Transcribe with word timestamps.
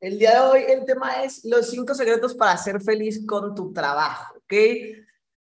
El 0.00 0.18
día 0.18 0.32
de 0.32 0.40
hoy 0.40 0.64
el 0.66 0.86
tema 0.86 1.22
es 1.24 1.44
los 1.44 1.68
cinco 1.68 1.94
secretos 1.94 2.34
para 2.34 2.56
ser 2.56 2.80
feliz 2.80 3.24
con 3.26 3.54
tu 3.54 3.70
trabajo, 3.70 4.34
¿ok? 4.38 4.54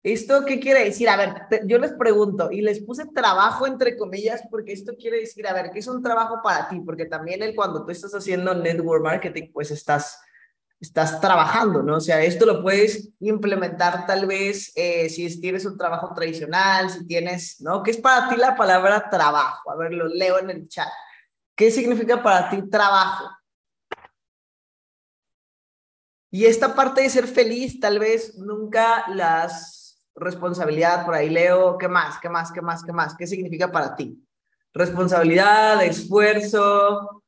¿Esto 0.03 0.45
qué 0.45 0.59
quiere 0.59 0.85
decir? 0.85 1.09
A 1.09 1.17
ver, 1.17 1.63
yo 1.65 1.79
les 1.79 1.93
pregunto 1.93 2.51
y 2.51 2.61
les 2.61 2.79
puse 2.79 3.07
trabajo 3.07 3.65
entre 3.65 3.97
comillas 3.97 4.43
porque 4.51 4.73
esto 4.73 4.93
quiere 4.95 5.21
decir, 5.21 5.47
a 5.47 5.53
ver, 5.53 5.71
¿qué 5.71 5.79
es 5.79 5.87
un 5.87 6.03
trabajo 6.03 6.41
para 6.43 6.69
ti? 6.69 6.79
Porque 6.79 7.05
también 7.05 7.41
el, 7.41 7.55
cuando 7.55 7.83
tú 7.83 7.91
estás 7.91 8.13
haciendo 8.13 8.53
network 8.53 9.03
marketing, 9.03 9.51
pues 9.51 9.71
estás, 9.71 10.21
estás 10.79 11.19
trabajando, 11.19 11.81
¿no? 11.81 11.95
O 11.95 11.99
sea, 11.99 12.23
esto 12.23 12.45
lo 12.45 12.61
puedes 12.61 13.09
implementar 13.21 14.05
tal 14.05 14.27
vez 14.27 14.71
eh, 14.75 15.09
si 15.09 15.41
tienes 15.41 15.65
un 15.65 15.75
trabajo 15.75 16.13
tradicional, 16.13 16.91
si 16.91 17.07
tienes, 17.07 17.59
¿no? 17.61 17.81
¿Qué 17.81 17.89
es 17.89 17.97
para 17.97 18.29
ti 18.29 18.35
la 18.35 18.55
palabra 18.55 19.09
trabajo? 19.09 19.71
A 19.71 19.75
ver, 19.75 19.91
lo 19.91 20.07
leo 20.07 20.37
en 20.37 20.51
el 20.51 20.67
chat. 20.67 20.89
¿Qué 21.55 21.71
significa 21.71 22.21
para 22.21 22.47
ti 22.51 22.61
trabajo? 22.69 23.25
Y 26.35 26.47
esta 26.47 26.75
parte 26.75 26.99
de 26.99 27.09
ser 27.09 27.27
feliz, 27.27 27.79
tal 27.79 27.97
vez 27.97 28.37
nunca 28.37 29.05
las 29.07 30.05
responsabilidad, 30.15 31.05
por 31.05 31.15
ahí 31.15 31.29
leo, 31.29 31.77
¿qué 31.77 31.87
más? 31.87 32.19
¿Qué 32.19 32.27
más? 32.27 32.51
¿Qué 32.51 32.61
más? 32.61 32.83
¿Qué 32.83 32.91
más? 32.91 33.15
¿Qué 33.15 33.25
significa 33.25 33.71
para 33.71 33.95
ti? 33.95 34.21
Responsabilidad, 34.73 35.81
esfuerzo, 35.81 37.23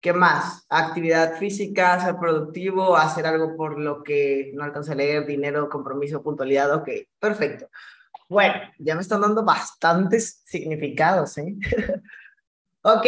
¿qué 0.00 0.12
más? 0.12 0.66
Actividad 0.70 1.38
física, 1.38 2.04
ser 2.04 2.16
productivo, 2.16 2.96
hacer 2.96 3.28
algo 3.28 3.56
por 3.56 3.78
lo 3.78 4.02
que 4.02 4.50
no 4.54 4.64
alcanza 4.64 4.90
a 4.90 4.96
leer, 4.96 5.24
dinero, 5.24 5.68
compromiso, 5.68 6.20
puntualidad, 6.20 6.74
ok, 6.74 6.88
perfecto. 7.20 7.68
Bueno, 8.28 8.54
ya 8.80 8.96
me 8.96 9.02
están 9.02 9.20
dando 9.20 9.44
bastantes 9.44 10.42
significados, 10.44 11.38
¿eh? 11.38 11.54
ok, 12.82 13.06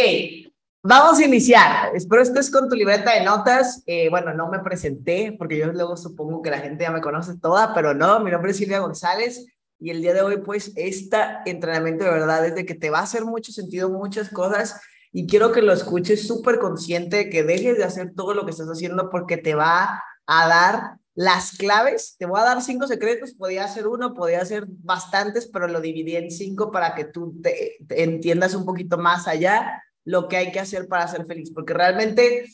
Vamos 0.83 1.19
a 1.19 1.25
iniciar. 1.25 1.95
Espero 1.95 2.23
estés 2.23 2.51
con 2.51 2.67
tu 2.67 2.75
libreta 2.75 3.13
de 3.13 3.23
notas. 3.23 3.83
Eh, 3.85 4.09
bueno, 4.09 4.33
no 4.33 4.49
me 4.49 4.61
presenté 4.61 5.37
porque 5.39 5.59
yo 5.59 5.71
luego 5.73 5.95
supongo 5.99 6.41
que 6.41 6.49
la 6.49 6.61
gente 6.61 6.85
ya 6.85 6.91
me 6.91 7.03
conoce 7.03 7.37
toda, 7.37 7.75
pero 7.75 7.93
no, 7.93 8.19
mi 8.21 8.31
nombre 8.31 8.53
es 8.53 8.57
Silvia 8.57 8.79
González 8.79 9.45
y 9.79 9.91
el 9.91 10.01
día 10.01 10.15
de 10.15 10.23
hoy 10.23 10.39
pues 10.39 10.73
este 10.77 11.19
entrenamiento 11.45 12.05
de 12.05 12.11
verdad 12.11 12.47
es 12.47 12.55
de 12.55 12.65
que 12.65 12.75
te 12.75 12.89
va 12.89 13.01
a 13.01 13.03
hacer 13.03 13.27
mucho 13.27 13.53
sentido 13.53 13.91
muchas 13.91 14.31
cosas 14.31 14.81
y 15.13 15.27
quiero 15.27 15.53
que 15.53 15.61
lo 15.61 15.75
escuches 15.75 16.27
súper 16.27 16.59
consciente, 16.59 17.29
que 17.29 17.43
dejes 17.43 17.77
de 17.77 17.85
hacer 17.85 18.15
todo 18.17 18.33
lo 18.33 18.47
que 18.47 18.53
estás 18.53 18.69
haciendo 18.69 19.11
porque 19.11 19.37
te 19.37 19.55
va 19.55 20.03
a 20.27 20.49
dar 20.49 20.93
las 21.15 21.59
claves. 21.59 22.17
Te 22.19 22.25
voy 22.25 22.41
a 22.41 22.45
dar 22.45 22.63
cinco 22.63 22.87
secretos, 22.87 23.35
podía 23.35 23.69
ser 23.69 23.87
uno, 23.87 24.15
podía 24.15 24.43
ser 24.47 24.65
bastantes, 24.67 25.47
pero 25.47 25.69
lo 25.69 25.83
dividí 25.83 26.17
en 26.17 26.31
cinco 26.31 26.71
para 26.71 26.95
que 26.95 27.05
tú 27.05 27.39
te 27.43 27.77
entiendas 28.03 28.55
un 28.55 28.65
poquito 28.65 28.97
más 28.97 29.29
allá 29.29 29.83
lo 30.05 30.29
que 30.29 30.37
hay 30.37 30.53
que 30.53 30.61
hacer 30.61 30.89
para 30.89 31.09
ser 31.09 31.27
feliz, 31.27 31.51
porque 31.53 31.75
realmente 31.75 32.45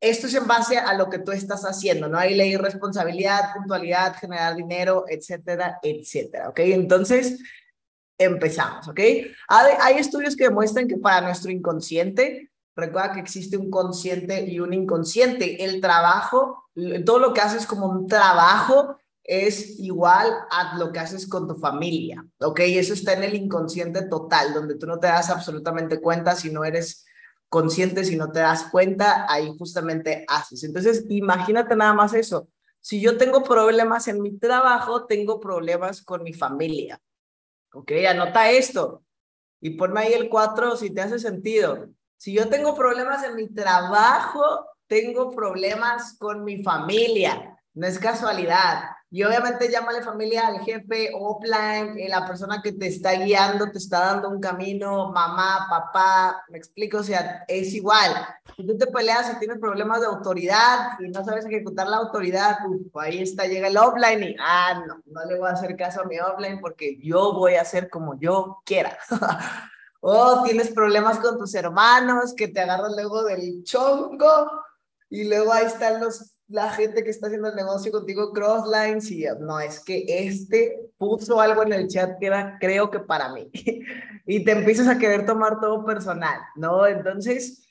esto 0.00 0.26
es 0.26 0.34
en 0.34 0.46
base 0.46 0.78
a 0.78 0.94
lo 0.94 1.08
que 1.08 1.18
tú 1.18 1.32
estás 1.32 1.62
haciendo, 1.62 2.08
¿no? 2.08 2.18
Hay 2.18 2.34
ley, 2.34 2.56
responsabilidad, 2.56 3.54
puntualidad, 3.54 4.16
generar 4.16 4.54
dinero, 4.54 5.04
etcétera, 5.08 5.78
etcétera, 5.82 6.50
¿ok? 6.50 6.60
Entonces, 6.60 7.38
empezamos, 8.18 8.88
¿ok? 8.88 9.00
Hay, 9.48 9.98
estudios 9.98 10.36
que 10.36 10.44
demuestran 10.44 10.88
que 10.88 10.96
para 10.96 11.22
nuestro 11.22 11.50
inconsciente, 11.50 12.50
recuerda 12.74 13.12
que 13.12 13.20
existe 13.20 13.56
un 13.56 13.70
consciente 13.70 14.44
y 14.44 14.60
un 14.60 14.74
inconsciente, 14.74 15.64
el 15.64 15.80
trabajo, 15.80 16.64
todo 17.04 17.18
lo 17.18 17.32
que 17.32 17.40
haces 17.40 17.66
como 17.66 17.86
un 17.86 18.06
trabajo 18.06 18.98
es 19.26 19.80
igual 19.80 20.32
a 20.50 20.78
lo 20.78 20.92
que 20.92 21.00
haces 21.00 21.28
con 21.28 21.48
tu 21.48 21.56
familia, 21.56 22.24
¿ok? 22.38 22.60
Eso 22.60 22.94
está 22.94 23.12
en 23.12 23.24
el 23.24 23.34
inconsciente 23.34 24.02
total, 24.02 24.54
donde 24.54 24.76
tú 24.76 24.86
no 24.86 25.00
te 25.00 25.08
das 25.08 25.30
absolutamente 25.30 26.00
cuenta 26.00 26.36
si 26.36 26.50
no 26.50 26.64
eres 26.64 27.04
consciente, 27.48 28.04
si 28.04 28.16
no 28.16 28.30
te 28.30 28.38
das 28.38 28.68
cuenta, 28.70 29.26
ahí 29.28 29.52
justamente 29.58 30.24
haces. 30.28 30.62
Entonces, 30.62 31.04
imagínate 31.08 31.74
nada 31.74 31.92
más 31.92 32.14
eso. 32.14 32.48
Si 32.80 33.00
yo 33.00 33.16
tengo 33.18 33.42
problemas 33.42 34.06
en 34.06 34.22
mi 34.22 34.38
trabajo, 34.38 35.06
tengo 35.06 35.40
problemas 35.40 36.02
con 36.02 36.22
mi 36.22 36.32
familia, 36.32 37.00
¿ok? 37.72 37.90
Anota 38.08 38.50
esto 38.50 39.02
y 39.60 39.70
ponme 39.70 40.02
ahí 40.02 40.12
el 40.12 40.28
4 40.28 40.76
si 40.76 40.90
te 40.90 41.00
hace 41.00 41.18
sentido. 41.18 41.88
Si 42.16 42.32
yo 42.32 42.48
tengo 42.48 42.76
problemas 42.76 43.24
en 43.24 43.34
mi 43.34 43.48
trabajo, 43.48 44.66
tengo 44.86 45.32
problemas 45.32 46.16
con 46.16 46.44
mi 46.44 46.62
familia. 46.62 47.58
No 47.74 47.86
es 47.88 47.98
casualidad. 47.98 48.84
Y 49.08 49.22
obviamente 49.22 49.70
llámale 49.70 50.02
familia 50.02 50.48
al 50.48 50.60
jefe, 50.60 51.10
offline, 51.14 51.96
eh, 51.96 52.08
la 52.08 52.26
persona 52.26 52.60
que 52.60 52.72
te 52.72 52.88
está 52.88 53.12
guiando, 53.12 53.70
te 53.70 53.78
está 53.78 54.00
dando 54.00 54.28
un 54.28 54.40
camino, 54.40 55.12
mamá, 55.12 55.68
papá, 55.70 56.44
me 56.48 56.58
explico, 56.58 56.98
o 56.98 57.02
sea, 57.04 57.44
es 57.46 57.72
igual. 57.72 58.10
Si 58.56 58.66
tú 58.66 58.76
te 58.76 58.88
peleas 58.88 59.32
y 59.32 59.38
tienes 59.38 59.58
problemas 59.58 60.00
de 60.00 60.08
autoridad 60.08 60.98
y 60.98 61.08
no 61.08 61.24
sabes 61.24 61.46
ejecutar 61.46 61.86
la 61.86 61.98
autoridad, 61.98 62.58
ahí 62.94 63.22
está, 63.22 63.46
llega 63.46 63.68
el 63.68 63.76
offline 63.76 64.22
y, 64.24 64.36
ah, 64.40 64.82
no, 64.86 65.00
no 65.06 65.24
le 65.24 65.38
voy 65.38 65.48
a 65.48 65.52
hacer 65.52 65.76
caso 65.76 66.00
a 66.00 66.04
mi 66.04 66.18
offline 66.18 66.60
porque 66.60 66.98
yo 67.00 67.32
voy 67.32 67.54
a 67.54 67.62
hacer 67.62 67.88
como 67.88 68.18
yo 68.18 68.60
quiera. 68.64 68.98
o 70.00 70.42
tienes 70.42 70.70
problemas 70.72 71.18
con 71.20 71.38
tus 71.38 71.54
hermanos 71.54 72.34
que 72.34 72.48
te 72.48 72.60
agarran 72.60 72.92
luego 72.92 73.22
del 73.22 73.62
chongo 73.62 74.50
y 75.08 75.28
luego 75.28 75.52
ahí 75.52 75.66
están 75.66 76.00
los 76.00 76.35
la 76.48 76.70
gente 76.70 77.02
que 77.02 77.10
está 77.10 77.26
haciendo 77.26 77.48
el 77.48 77.56
negocio 77.56 77.90
contigo 77.90 78.32
crosslines 78.32 79.10
y 79.10 79.24
no, 79.40 79.58
es 79.58 79.80
que 79.80 80.04
este 80.08 80.90
puso 80.96 81.40
algo 81.40 81.62
en 81.62 81.72
el 81.72 81.88
chat 81.88 82.18
que 82.18 82.26
era 82.26 82.56
creo 82.60 82.90
que 82.90 83.00
para 83.00 83.32
mí 83.32 83.50
y 84.26 84.44
te 84.44 84.52
empiezas 84.52 84.86
a 84.88 84.98
querer 84.98 85.26
tomar 85.26 85.58
todo 85.60 85.84
personal, 85.84 86.40
¿no? 86.54 86.86
Entonces, 86.86 87.66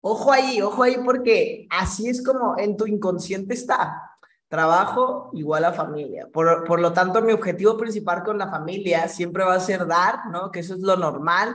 ojo 0.00 0.30
ahí, 0.32 0.60
ojo 0.60 0.82
ahí 0.82 0.96
porque 1.04 1.66
así 1.70 2.08
es 2.08 2.22
como 2.22 2.56
en 2.58 2.76
tu 2.76 2.86
inconsciente 2.86 3.54
está. 3.54 4.08
Trabajo 4.48 5.30
igual 5.32 5.64
a 5.64 5.72
familia. 5.72 6.28
Por, 6.30 6.64
por 6.64 6.78
lo 6.78 6.92
tanto, 6.92 7.22
mi 7.22 7.32
objetivo 7.32 7.78
principal 7.78 8.22
con 8.22 8.36
la 8.36 8.50
familia 8.50 9.08
siempre 9.08 9.44
va 9.44 9.54
a 9.54 9.60
ser 9.60 9.86
dar, 9.86 10.26
¿no? 10.30 10.50
Que 10.50 10.60
eso 10.60 10.74
es 10.74 10.80
lo 10.80 10.94
normal, 10.96 11.54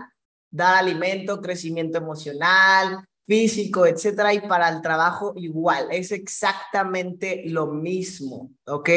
dar 0.49 0.77
alimento, 0.77 1.39
crecimiento 1.39 1.99
emocional, 1.99 3.06
físico, 3.27 3.85
etcétera, 3.85 4.33
y 4.33 4.39
para 4.47 4.69
el 4.69 4.81
trabajo 4.81 5.33
igual, 5.35 5.89
es 5.91 6.13
exactamente 6.13 7.43
lo 7.47 7.67
mismo, 7.67 8.51
¿ok? 8.65 8.89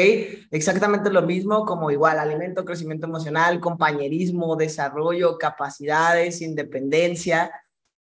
Exactamente 0.51 1.11
lo 1.11 1.21
mismo 1.21 1.65
como 1.65 1.91
igual, 1.91 2.17
alimento, 2.17 2.63
crecimiento 2.63 3.07
emocional, 3.07 3.59
compañerismo, 3.59 4.55
desarrollo, 4.55 5.37
capacidades, 5.37 6.41
independencia, 6.41 7.51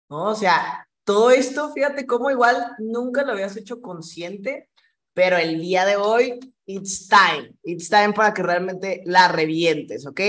¿no? 0.09 0.27
O 0.27 0.35
sea, 0.37 0.89
todo 1.05 1.33
esto, 1.33 1.73
fíjate 1.73 2.07
cómo 2.07 2.31
igual 2.31 2.77
nunca 2.79 3.25
lo 3.25 3.33
habías 3.33 3.57
hecho 3.57 3.81
consciente, 3.81 4.71
pero 5.15 5.37
el 5.37 5.61
día 5.61 5.85
de 5.85 5.97
hoy, 5.97 6.39
it's 6.67 7.09
time, 7.09 7.53
it's 7.65 7.89
time 7.89 8.13
para 8.13 8.33
que 8.33 8.45
realmente 8.45 9.03
la 9.07 9.27
revientes, 9.27 10.07
¿ok? 10.07 10.21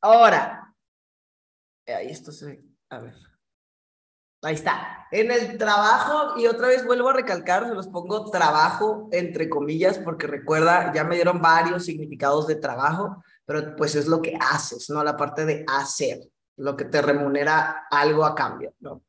Ahora, 0.00 0.74
ahí 1.86 2.08
esto 2.08 2.32
se, 2.32 2.60
a 2.88 2.98
ver. 2.98 3.29
Ahí 4.42 4.54
está. 4.54 5.06
En 5.10 5.30
el 5.30 5.58
trabajo, 5.58 6.38
y 6.38 6.46
otra 6.46 6.68
vez 6.68 6.84
vuelvo 6.86 7.08
a 7.08 7.12
recalcar, 7.12 7.66
se 7.66 7.74
los 7.74 7.88
pongo 7.88 8.30
trabajo 8.30 9.08
entre 9.12 9.48
comillas, 9.48 9.98
porque 9.98 10.26
recuerda, 10.26 10.92
ya 10.94 11.04
me 11.04 11.16
dieron 11.16 11.42
varios 11.42 11.84
significados 11.84 12.46
de 12.46 12.54
trabajo, 12.54 13.22
pero 13.44 13.74
pues 13.76 13.96
es 13.96 14.06
lo 14.06 14.22
que 14.22 14.38
haces, 14.40 14.88
¿no? 14.88 15.02
La 15.02 15.16
parte 15.16 15.44
de 15.44 15.64
hacer, 15.68 16.20
lo 16.56 16.76
que 16.76 16.84
te 16.84 17.02
remunera 17.02 17.86
algo 17.90 18.24
a 18.24 18.34
cambio, 18.34 18.72
¿no? 18.80 19.02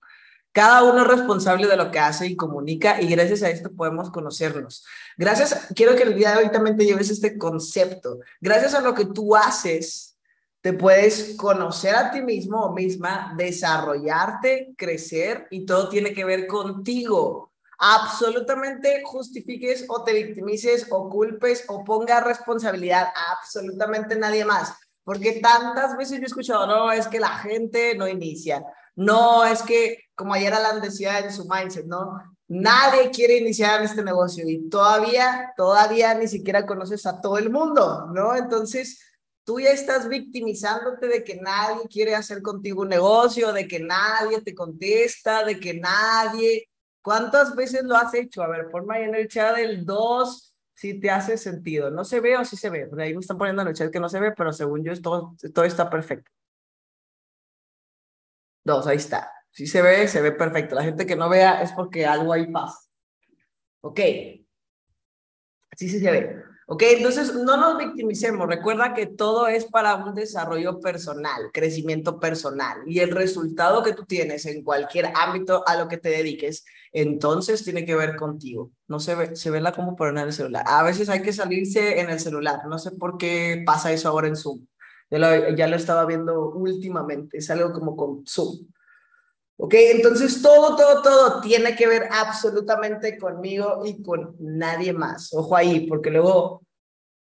Cada 0.53 0.83
uno 0.83 1.03
es 1.03 1.07
responsable 1.07 1.67
de 1.67 1.77
lo 1.77 1.91
que 1.91 1.99
hace 1.99 2.27
y 2.27 2.35
comunica 2.35 3.01
y 3.01 3.07
gracias 3.07 3.41
a 3.43 3.49
esto 3.49 3.71
podemos 3.71 4.09
conocernos. 4.11 4.85
Gracias, 5.17 5.67
quiero 5.75 5.95
que 5.95 6.03
el 6.03 6.15
día 6.15 6.31
de 6.31 6.43
hoy 6.43 6.51
también 6.51 6.75
te 6.75 6.83
lleves 6.83 7.09
este 7.09 7.37
concepto. 7.37 8.19
Gracias 8.41 8.73
a 8.73 8.81
lo 8.81 8.93
que 8.93 9.05
tú 9.05 9.33
haces, 9.33 10.10
te 10.61 10.73
puedes 10.73 11.35
conocer 11.37 11.95
a 11.95 12.11
ti 12.11 12.21
mismo 12.21 12.61
o 12.61 12.73
misma, 12.73 13.33
desarrollarte, 13.35 14.73
crecer 14.77 15.47
y 15.49 15.65
todo 15.65 15.89
tiene 15.89 16.13
que 16.13 16.23
ver 16.23 16.45
contigo. 16.45 17.51
Absolutamente 17.79 19.01
justifiques 19.03 19.85
o 19.89 20.03
te 20.03 20.13
victimices 20.13 20.85
o 20.91 21.09
culpes 21.09 21.65
o 21.67 21.83
pongas 21.83 22.23
responsabilidad 22.23 23.07
a 23.07 23.33
absolutamente 23.33 24.15
nadie 24.15 24.45
más. 24.45 24.71
Porque 25.03 25.39
tantas 25.41 25.97
veces 25.97 26.17
yo 26.17 26.23
he 26.23 26.27
escuchado, 26.27 26.67
no, 26.67 26.91
es 26.91 27.07
que 27.07 27.19
la 27.19 27.39
gente 27.39 27.95
no 27.95 28.07
inicia. 28.07 28.63
No, 28.95 29.43
es 29.43 29.63
que, 29.63 29.97
como 30.13 30.35
ayer 30.35 30.53
Alan 30.53 30.79
decía 30.79 31.17
en 31.19 31.33
su 31.33 31.47
mindset, 31.47 31.87
¿no? 31.87 32.21
Nadie 32.47 33.09
quiere 33.09 33.37
iniciar 33.37 33.79
en 33.79 33.85
este 33.85 34.03
negocio 34.03 34.47
y 34.47 34.69
todavía, 34.69 35.53
todavía 35.57 36.13
ni 36.13 36.27
siquiera 36.27 36.67
conoces 36.67 37.07
a 37.07 37.19
todo 37.19 37.39
el 37.39 37.49
mundo, 37.49 38.11
¿no? 38.13 38.35
Entonces, 38.35 39.10
tú 39.43 39.59
ya 39.59 39.71
estás 39.71 40.07
victimizándote 40.07 41.07
de 41.07 41.23
que 41.23 41.35
nadie 41.35 41.87
quiere 41.89 42.15
hacer 42.15 42.41
contigo 42.41 42.81
un 42.81 42.89
negocio, 42.89 43.53
de 43.53 43.67
que 43.67 43.79
nadie 43.79 44.41
te 44.41 44.53
contesta, 44.53 45.43
de 45.43 45.59
que 45.59 45.73
nadie... 45.73 46.67
¿Cuántas 47.03 47.55
veces 47.55 47.83
lo 47.83 47.95
has 47.95 48.13
hecho? 48.13 48.43
A 48.43 48.47
ver, 48.47 48.69
ponme 48.69 48.95
ahí 48.95 49.03
en 49.05 49.15
el 49.15 49.27
chat 49.27 49.57
el 49.57 49.85
2 49.85 50.55
si 50.75 50.99
te 50.99 51.09
hace 51.09 51.37
sentido. 51.37 51.89
¿No 51.89 52.05
se 52.05 52.19
ve 52.19 52.37
o 52.37 52.45
sí 52.45 52.55
se 52.55 52.69
ve? 52.69 52.87
Por 52.87 53.01
ahí 53.01 53.13
me 53.13 53.21
están 53.21 53.37
poniendo 53.37 53.61
en 53.63 53.69
el 53.69 53.73
chat 53.73 53.91
que 53.91 53.99
no 53.99 54.09
se 54.09 54.19
ve, 54.19 54.33
pero 54.33 54.53
según 54.53 54.83
yo 54.83 54.99
todo, 55.01 55.35
todo 55.53 55.65
está 55.65 55.89
perfecto. 55.89 56.31
Dos, 58.63 58.85
ahí 58.85 58.97
está. 58.97 59.31
Si 59.51 59.67
se 59.67 59.81
ve, 59.81 60.07
se 60.07 60.21
ve 60.21 60.31
perfecto. 60.31 60.75
La 60.75 60.83
gente 60.83 61.05
que 61.05 61.15
no 61.15 61.29
vea 61.29 61.61
es 61.61 61.71
porque 61.71 62.05
algo 62.05 62.33
ahí 62.33 62.51
pasa. 62.51 62.79
Ok. 63.81 63.99
Sí 65.75 65.89
se 65.89 66.11
ve. 66.11 66.50
Ok, 66.73 66.83
entonces 66.83 67.35
no 67.35 67.57
nos 67.57 67.77
victimicemos. 67.77 68.47
Recuerda 68.47 68.93
que 68.93 69.05
todo 69.05 69.49
es 69.49 69.65
para 69.65 69.93
un 69.95 70.15
desarrollo 70.15 70.79
personal, 70.79 71.51
crecimiento 71.51 72.17
personal. 72.17 72.77
Y 72.85 72.99
el 72.99 73.11
resultado 73.11 73.83
que 73.83 73.91
tú 73.91 74.05
tienes 74.05 74.45
en 74.45 74.63
cualquier 74.63 75.11
ámbito 75.13 75.67
a 75.67 75.75
lo 75.75 75.89
que 75.89 75.97
te 75.97 76.07
dediques, 76.07 76.63
entonces 76.93 77.65
tiene 77.65 77.83
que 77.85 77.93
ver 77.93 78.15
contigo. 78.15 78.71
No 78.87 79.01
se 79.01 79.15
ve, 79.15 79.35
se 79.35 79.49
ve 79.51 79.59
la 79.59 79.73
como 79.73 79.97
en 80.07 80.17
el 80.17 80.31
celular. 80.31 80.63
A 80.65 80.81
veces 80.83 81.09
hay 81.09 81.21
que 81.21 81.33
salirse 81.33 81.99
en 81.99 82.09
el 82.09 82.21
celular. 82.21 82.61
No 82.65 82.79
sé 82.79 82.91
por 82.91 83.17
qué 83.17 83.63
pasa 83.65 83.91
eso 83.91 84.07
ahora 84.07 84.29
en 84.29 84.37
Zoom. 84.37 84.65
Lo, 85.09 85.49
ya 85.49 85.67
lo 85.67 85.75
estaba 85.75 86.05
viendo 86.05 86.51
últimamente. 86.51 87.39
Es 87.39 87.49
algo 87.49 87.73
como 87.73 87.97
con 87.97 88.25
Zoom. 88.25 88.65
¿Ok? 89.57 89.75
Entonces 89.75 90.41
todo, 90.41 90.75
todo, 90.77 91.01
todo 91.03 91.41
tiene 91.41 91.75
que 91.75 91.85
ver 91.85 92.07
absolutamente 92.11 93.17
conmigo 93.19 93.81
y 93.85 94.01
con 94.01 94.35
nadie 94.39 94.93
más. 94.93 95.33
Ojo 95.33 95.55
ahí, 95.55 95.85
porque 95.85 96.09
luego 96.09 96.60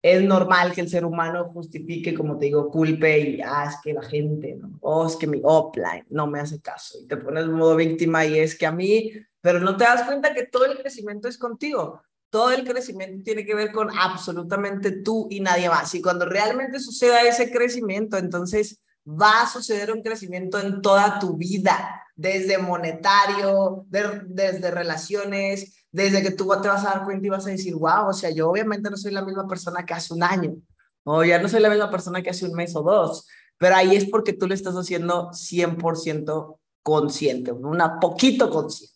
es 0.01 0.23
normal 0.23 0.73
que 0.73 0.81
el 0.81 0.89
ser 0.89 1.03
humano 1.03 1.49
justifique, 1.53 2.13
como 2.13 2.37
te 2.37 2.45
digo, 2.45 2.69
culpe 2.69 3.19
y, 3.19 3.41
ah, 3.41 3.65
es 3.69 3.75
que 3.83 3.93
la 3.93 4.01
gente, 4.01 4.55
¿no? 4.55 4.77
O 4.81 5.05
es 5.05 5.15
que 5.15 5.27
mi 5.27 5.41
offline 5.43 6.05
no 6.09 6.25
me 6.27 6.39
hace 6.39 6.61
caso 6.61 6.97
y 7.01 7.07
te 7.07 7.17
pones 7.17 7.43
en 7.43 7.53
modo 7.53 7.75
víctima 7.75 8.25
y 8.25 8.39
es 8.39 8.57
que 8.57 8.65
a 8.65 8.71
mí, 8.71 9.11
pero 9.41 9.59
no 9.59 9.75
te 9.75 9.83
das 9.83 10.03
cuenta 10.03 10.33
que 10.33 10.45
todo 10.45 10.65
el 10.65 10.77
crecimiento 10.77 11.27
es 11.27 11.37
contigo. 11.37 12.01
Todo 12.29 12.51
el 12.51 12.63
crecimiento 12.63 13.23
tiene 13.23 13.43
que 13.43 13.55
ver 13.55 13.71
con 13.71 13.89
absolutamente 13.97 14.91
tú 14.91 15.27
y 15.31 15.39
nadie 15.39 15.67
más. 15.67 15.93
Y 15.95 16.01
cuando 16.01 16.25
realmente 16.25 16.79
suceda 16.79 17.23
ese 17.23 17.51
crecimiento, 17.51 18.17
entonces 18.17 18.79
va 19.09 19.41
a 19.41 19.49
suceder 19.49 19.91
un 19.91 20.03
crecimiento 20.03 20.59
en 20.59 20.81
toda 20.81 21.19
tu 21.19 21.35
vida, 21.35 22.03
desde 22.15 22.57
monetario, 22.57 23.85
desde 23.89 24.71
relaciones, 24.71 25.85
desde 25.91 26.21
que 26.21 26.31
tú 26.31 26.47
te 26.61 26.67
vas 26.67 26.85
a 26.85 26.89
dar 26.89 27.05
cuenta 27.05 27.25
y 27.25 27.29
vas 27.29 27.47
a 27.47 27.51
decir, 27.51 27.73
wow, 27.75 28.09
o 28.09 28.13
sea, 28.13 28.29
yo 28.29 28.49
obviamente 28.49 28.89
no 28.89 28.97
soy 28.97 29.11
la 29.11 29.25
misma 29.25 29.47
persona 29.47 29.85
que 29.85 29.93
hace 29.93 30.13
un 30.13 30.21
año, 30.21 30.55
o 31.03 31.23
ya 31.23 31.39
no 31.41 31.47
soy 31.47 31.61
la 31.61 31.69
misma 31.69 31.89
persona 31.89 32.21
que 32.21 32.29
hace 32.29 32.45
un 32.45 32.53
mes 32.53 32.75
o 32.75 32.83
dos, 32.83 33.27
pero 33.57 33.75
ahí 33.75 33.95
es 33.95 34.05
porque 34.05 34.33
tú 34.33 34.47
lo 34.47 34.53
estás 34.53 34.75
haciendo 34.75 35.31
100% 35.31 36.59
consciente, 36.83 37.51
una 37.51 37.99
poquito 37.99 38.49
consciente. 38.49 38.95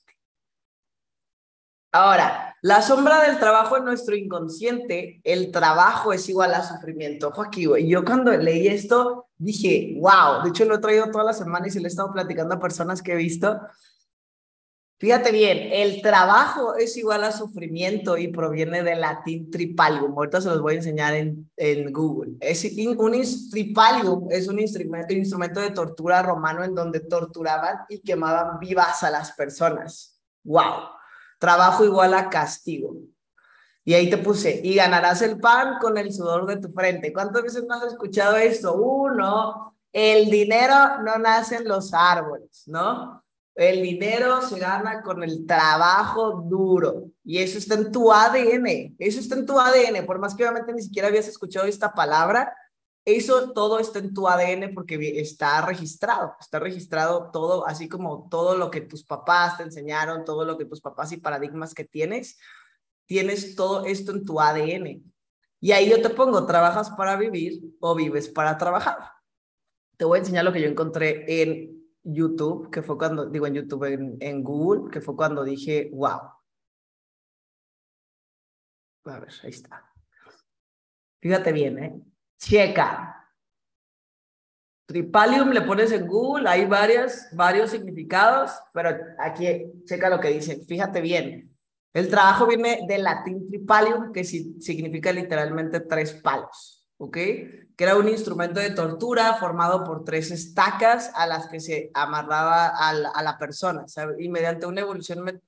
Ahora, 1.92 2.53
la 2.64 2.82
sombra 2.82 3.22
del 3.28 3.40
trabajo 3.40 3.76
en 3.76 3.84
nuestro 3.84 4.16
inconsciente, 4.16 5.20
el 5.26 5.52
trabajo 5.52 6.14
es 6.14 6.30
igual 6.30 6.54
a 6.54 6.64
sufrimiento. 6.64 7.28
Ojo 7.28 7.42
aquí, 7.42 7.66
güey. 7.66 7.90
Yo 7.90 8.06
cuando 8.06 8.32
leí 8.32 8.68
esto 8.68 9.28
dije, 9.38 9.98
wow, 10.00 10.44
de 10.44 10.50
hecho 10.50 10.64
lo 10.64 10.76
he 10.76 10.80
traído 10.80 11.12
toda 11.12 11.26
la 11.26 11.34
semana 11.34 11.68
y 11.68 11.72
se 11.72 11.82
lo 11.82 11.88
he 11.88 11.90
estado 11.90 12.14
platicando 12.14 12.56
a 12.56 12.62
personas 12.62 13.02
que 13.02 13.12
he 13.12 13.16
visto. 13.18 13.60
Fíjate 14.98 15.34
bien, 15.34 15.74
el 15.74 16.02
trabajo 16.02 16.76
es 16.76 16.96
igual 16.96 17.26
a 17.26 17.34
sufrimiento 17.34 18.18
y 18.18 18.30
proviene 18.30 18.82
del 18.82 19.02
latín 19.02 19.52
tripalium. 19.52 20.14
Ahorita 20.14 20.40
se 20.40 20.48
los 20.48 20.62
voy 20.62 20.76
a 20.76 20.78
enseñar 20.78 21.16
en, 21.16 21.52
en 21.58 21.92
Google. 21.92 22.38
Es 22.40 22.64
un 22.64 22.96
tripalium 23.52 24.30
es 24.32 24.48
un 24.48 24.62
instrumento, 24.62 25.14
instrumento 25.14 25.60
de 25.60 25.72
tortura 25.72 26.22
romano 26.22 26.64
en 26.64 26.74
donde 26.74 27.02
torturaban 27.02 27.80
y 27.90 28.00
quemaban 28.00 28.58
vivas 28.58 29.04
a 29.04 29.12
las 29.12 29.34
personas. 29.34 30.18
Wow. 30.46 31.03
Trabajo 31.44 31.84
igual 31.84 32.14
a 32.14 32.30
castigo. 32.30 32.96
Y 33.84 33.94
ahí 33.94 34.10
te 34.10 34.18
puse, 34.18 34.62
y 34.64 34.76
ganarás 34.76 35.22
el 35.22 35.42
pan 35.42 35.78
con 35.82 35.98
el 35.98 36.14
sudor 36.14 36.46
de 36.46 36.56
tu 36.56 36.70
frente. 36.70 37.12
¿Cuántas 37.12 37.44
veces 37.44 37.66
no 37.68 37.76
has 37.76 37.84
escuchado 37.84 38.38
esto? 38.38 38.76
Uno, 38.76 39.76
el 39.92 40.30
dinero 40.30 41.02
no 41.04 41.18
nace 41.18 41.58
en 41.58 41.68
los 41.68 41.94
árboles, 41.94 42.64
¿no? 42.68 43.22
El 43.56 43.82
dinero 43.82 44.42
se 44.42 44.58
gana 44.58 45.02
con 45.02 45.22
el 45.22 45.46
trabajo 45.46 46.46
duro. 46.46 47.08
Y 47.26 47.40
eso 47.40 47.58
está 47.58 47.76
en 47.76 47.92
tu 47.92 48.10
ADN. 48.10 48.96
Eso 48.98 49.20
está 49.20 49.36
en 49.36 49.46
tu 49.46 49.60
ADN. 49.60 50.06
Por 50.06 50.20
más 50.20 50.36
que 50.36 50.44
obviamente 50.44 50.72
ni 50.72 50.82
siquiera 50.82 51.10
habías 51.10 51.28
escuchado 51.28 51.68
esta 51.68 51.94
palabra, 51.94 52.56
eso 53.06 53.52
todo 53.52 53.80
está 53.80 54.00
en 54.00 54.14
tu 54.14 54.28
ADN 54.28 54.74
porque 54.74 55.20
está 55.20 55.66
registrado, 55.66 56.36
está 56.40 56.60
registrado 56.60 57.32
todo, 57.32 57.68
así 57.68 57.90
como 57.90 58.30
todo 58.30 58.58
lo 58.58 58.72
que 58.72 58.82
tus 58.82 59.04
papás 59.04 59.58
te 59.58 59.64
enseñaron, 59.64 60.24
todo 60.24 60.46
lo 60.46 60.58
que 60.58 60.66
tus 60.66 60.80
papás 60.80 61.12
y 61.12 61.18
paradigmas 61.18 61.74
que 61.74 61.84
tienes, 61.84 62.40
tienes 63.06 63.56
todo 63.56 63.86
esto 63.86 64.14
en 64.14 64.24
tu 64.24 64.40
ADN. 64.40 65.04
Y 65.60 65.72
ahí 65.72 65.90
yo 65.90 66.02
te 66.02 66.10
pongo, 66.10 66.46
¿trabajas 66.46 66.92
para 66.92 67.18
vivir 67.18 67.62
o 67.80 67.94
vives 67.94 68.30
para 68.30 68.58
trabajar? 68.58 68.98
Te 69.98 70.06
voy 70.06 70.18
a 70.18 70.20
enseñar 70.20 70.46
lo 70.46 70.54
que 70.54 70.62
yo 70.62 70.68
encontré 70.68 71.42
en 71.42 71.84
YouTube, 72.04 72.70
que 72.72 72.84
fue 72.84 72.98
cuando, 72.98 73.26
digo 73.26 73.48
en 73.48 73.54
YouTube, 73.56 73.84
en, 73.86 74.18
en 74.22 74.44
Google, 74.44 74.90
que 74.92 75.02
fue 75.02 75.16
cuando 75.16 75.44
dije, 75.44 75.90
wow. 75.94 76.22
A 79.06 79.20
ver, 79.20 79.34
ahí 79.44 79.50
está. 79.50 79.92
Fíjate 81.22 81.52
bien, 81.52 81.80
¿eh? 81.80 82.13
Checa. 82.44 83.10
Tripalium 84.86 85.52
le 85.52 85.62
pones 85.62 85.92
en 85.92 86.06
Google, 86.08 86.50
hay 86.50 86.66
varias, 86.66 87.30
varios 87.32 87.72
significados, 87.72 88.52
pero 88.74 88.90
aquí 89.20 89.48
checa 89.86 90.10
lo 90.10 90.20
que 90.20 90.30
dice. 90.30 90.64
Fíjate 90.68 91.00
bien. 91.02 91.50
El 91.94 92.10
trabajo 92.10 92.48
viene 92.48 92.82
del 92.88 93.04
latín 93.04 93.48
tripalium, 93.48 94.12
que 94.12 94.24
significa 94.24 95.14
literalmente 95.14 95.80
tres 95.80 96.14
palos, 96.14 96.90
¿ok? 96.98 97.14
Que 97.14 97.84
era 97.84 97.96
un 97.96 98.10
instrumento 98.10 98.60
de 98.60 98.72
tortura 98.72 99.36
formado 99.36 99.84
por 99.84 100.04
tres 100.04 100.32
estacas 100.32 101.12
a 101.16 101.28
las 101.28 101.48
que 101.48 101.60
se 101.60 101.92
amarraba 101.94 102.68
a 102.68 102.94
la, 102.94 103.38
persona, 103.38 103.86
Y 104.20 104.28
mediante 104.28 104.66
una 104.66 104.82
evolución 104.82 105.40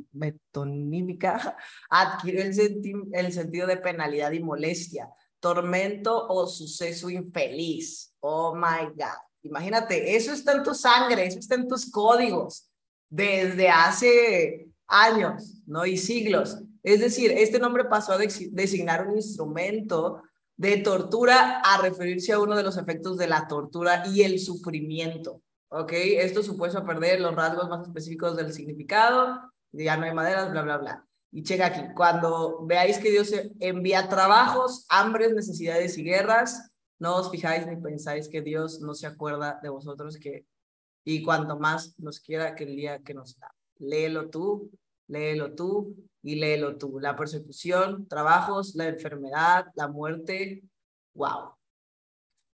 metonímica 0.00 1.56
adquirió 1.90 2.42
el 2.42 3.32
sentido 3.32 3.66
de 3.66 3.76
penalidad 3.76 4.32
y 4.32 4.40
molestia 4.40 5.08
tormento 5.40 6.26
o 6.28 6.46
suceso 6.46 7.10
infeliz. 7.10 8.12
Oh 8.20 8.54
my 8.54 8.86
God. 8.94 9.18
Imagínate, 9.42 10.16
eso 10.16 10.32
está 10.32 10.52
en 10.52 10.62
tu 10.62 10.74
sangre, 10.74 11.26
eso 11.26 11.38
está 11.38 11.54
en 11.54 11.68
tus 11.68 11.90
códigos 11.90 12.68
desde 13.08 13.68
hace 13.68 14.68
años, 14.86 15.62
¿no? 15.66 15.86
Y 15.86 15.96
siglos. 15.96 16.58
Es 16.82 17.00
decir, 17.00 17.30
este 17.32 17.58
nombre 17.58 17.84
pasó 17.84 18.12
a 18.12 18.18
designar 18.18 19.06
un 19.06 19.16
instrumento 19.16 20.22
de 20.56 20.78
tortura 20.78 21.60
a 21.60 21.80
referirse 21.80 22.32
a 22.32 22.40
uno 22.40 22.56
de 22.56 22.64
los 22.64 22.76
efectos 22.76 23.16
de 23.16 23.28
la 23.28 23.46
tortura 23.46 24.04
y 24.06 24.22
el 24.22 24.40
sufrimiento. 24.40 25.42
¿Ok? 25.70 25.92
Esto 25.92 26.42
supuesto 26.42 26.84
perder 26.84 27.20
los 27.20 27.34
rasgos 27.34 27.68
más 27.68 27.86
específicos 27.86 28.36
del 28.36 28.52
significado, 28.52 29.52
ya 29.70 29.96
no 29.96 30.04
hay 30.06 30.14
maderas, 30.14 30.50
bla, 30.50 30.62
bla, 30.62 30.78
bla. 30.78 31.07
Y 31.30 31.42
checa 31.42 31.66
aquí, 31.66 31.82
cuando 31.94 32.64
veáis 32.64 32.98
que 32.98 33.10
Dios 33.10 33.32
envía 33.60 34.08
trabajos, 34.08 34.86
hambres, 34.88 35.34
necesidades 35.34 35.98
y 35.98 36.04
guerras, 36.04 36.70
no 36.98 37.16
os 37.16 37.30
fijáis 37.30 37.66
ni 37.66 37.76
pensáis 37.76 38.28
que 38.28 38.42
Dios 38.42 38.80
no 38.80 38.94
se 38.94 39.06
acuerda 39.06 39.60
de 39.62 39.68
vosotros 39.68 40.16
que 40.16 40.46
y 41.04 41.22
cuanto 41.22 41.58
más 41.58 41.98
nos 41.98 42.20
quiera 42.20 42.54
que 42.54 42.64
el 42.64 42.76
día 42.76 42.98
que 42.98 43.14
nos 43.14 43.38
da. 43.38 43.54
Léelo 43.78 44.28
tú, 44.28 44.70
léelo 45.06 45.54
tú 45.54 45.96
y 46.22 46.34
léelo 46.34 46.76
tú. 46.76 47.00
La 47.00 47.16
persecución, 47.16 48.06
trabajos, 48.08 48.74
la 48.74 48.88
enfermedad, 48.88 49.68
la 49.74 49.88
muerte, 49.88 50.62
wow. 51.14 51.54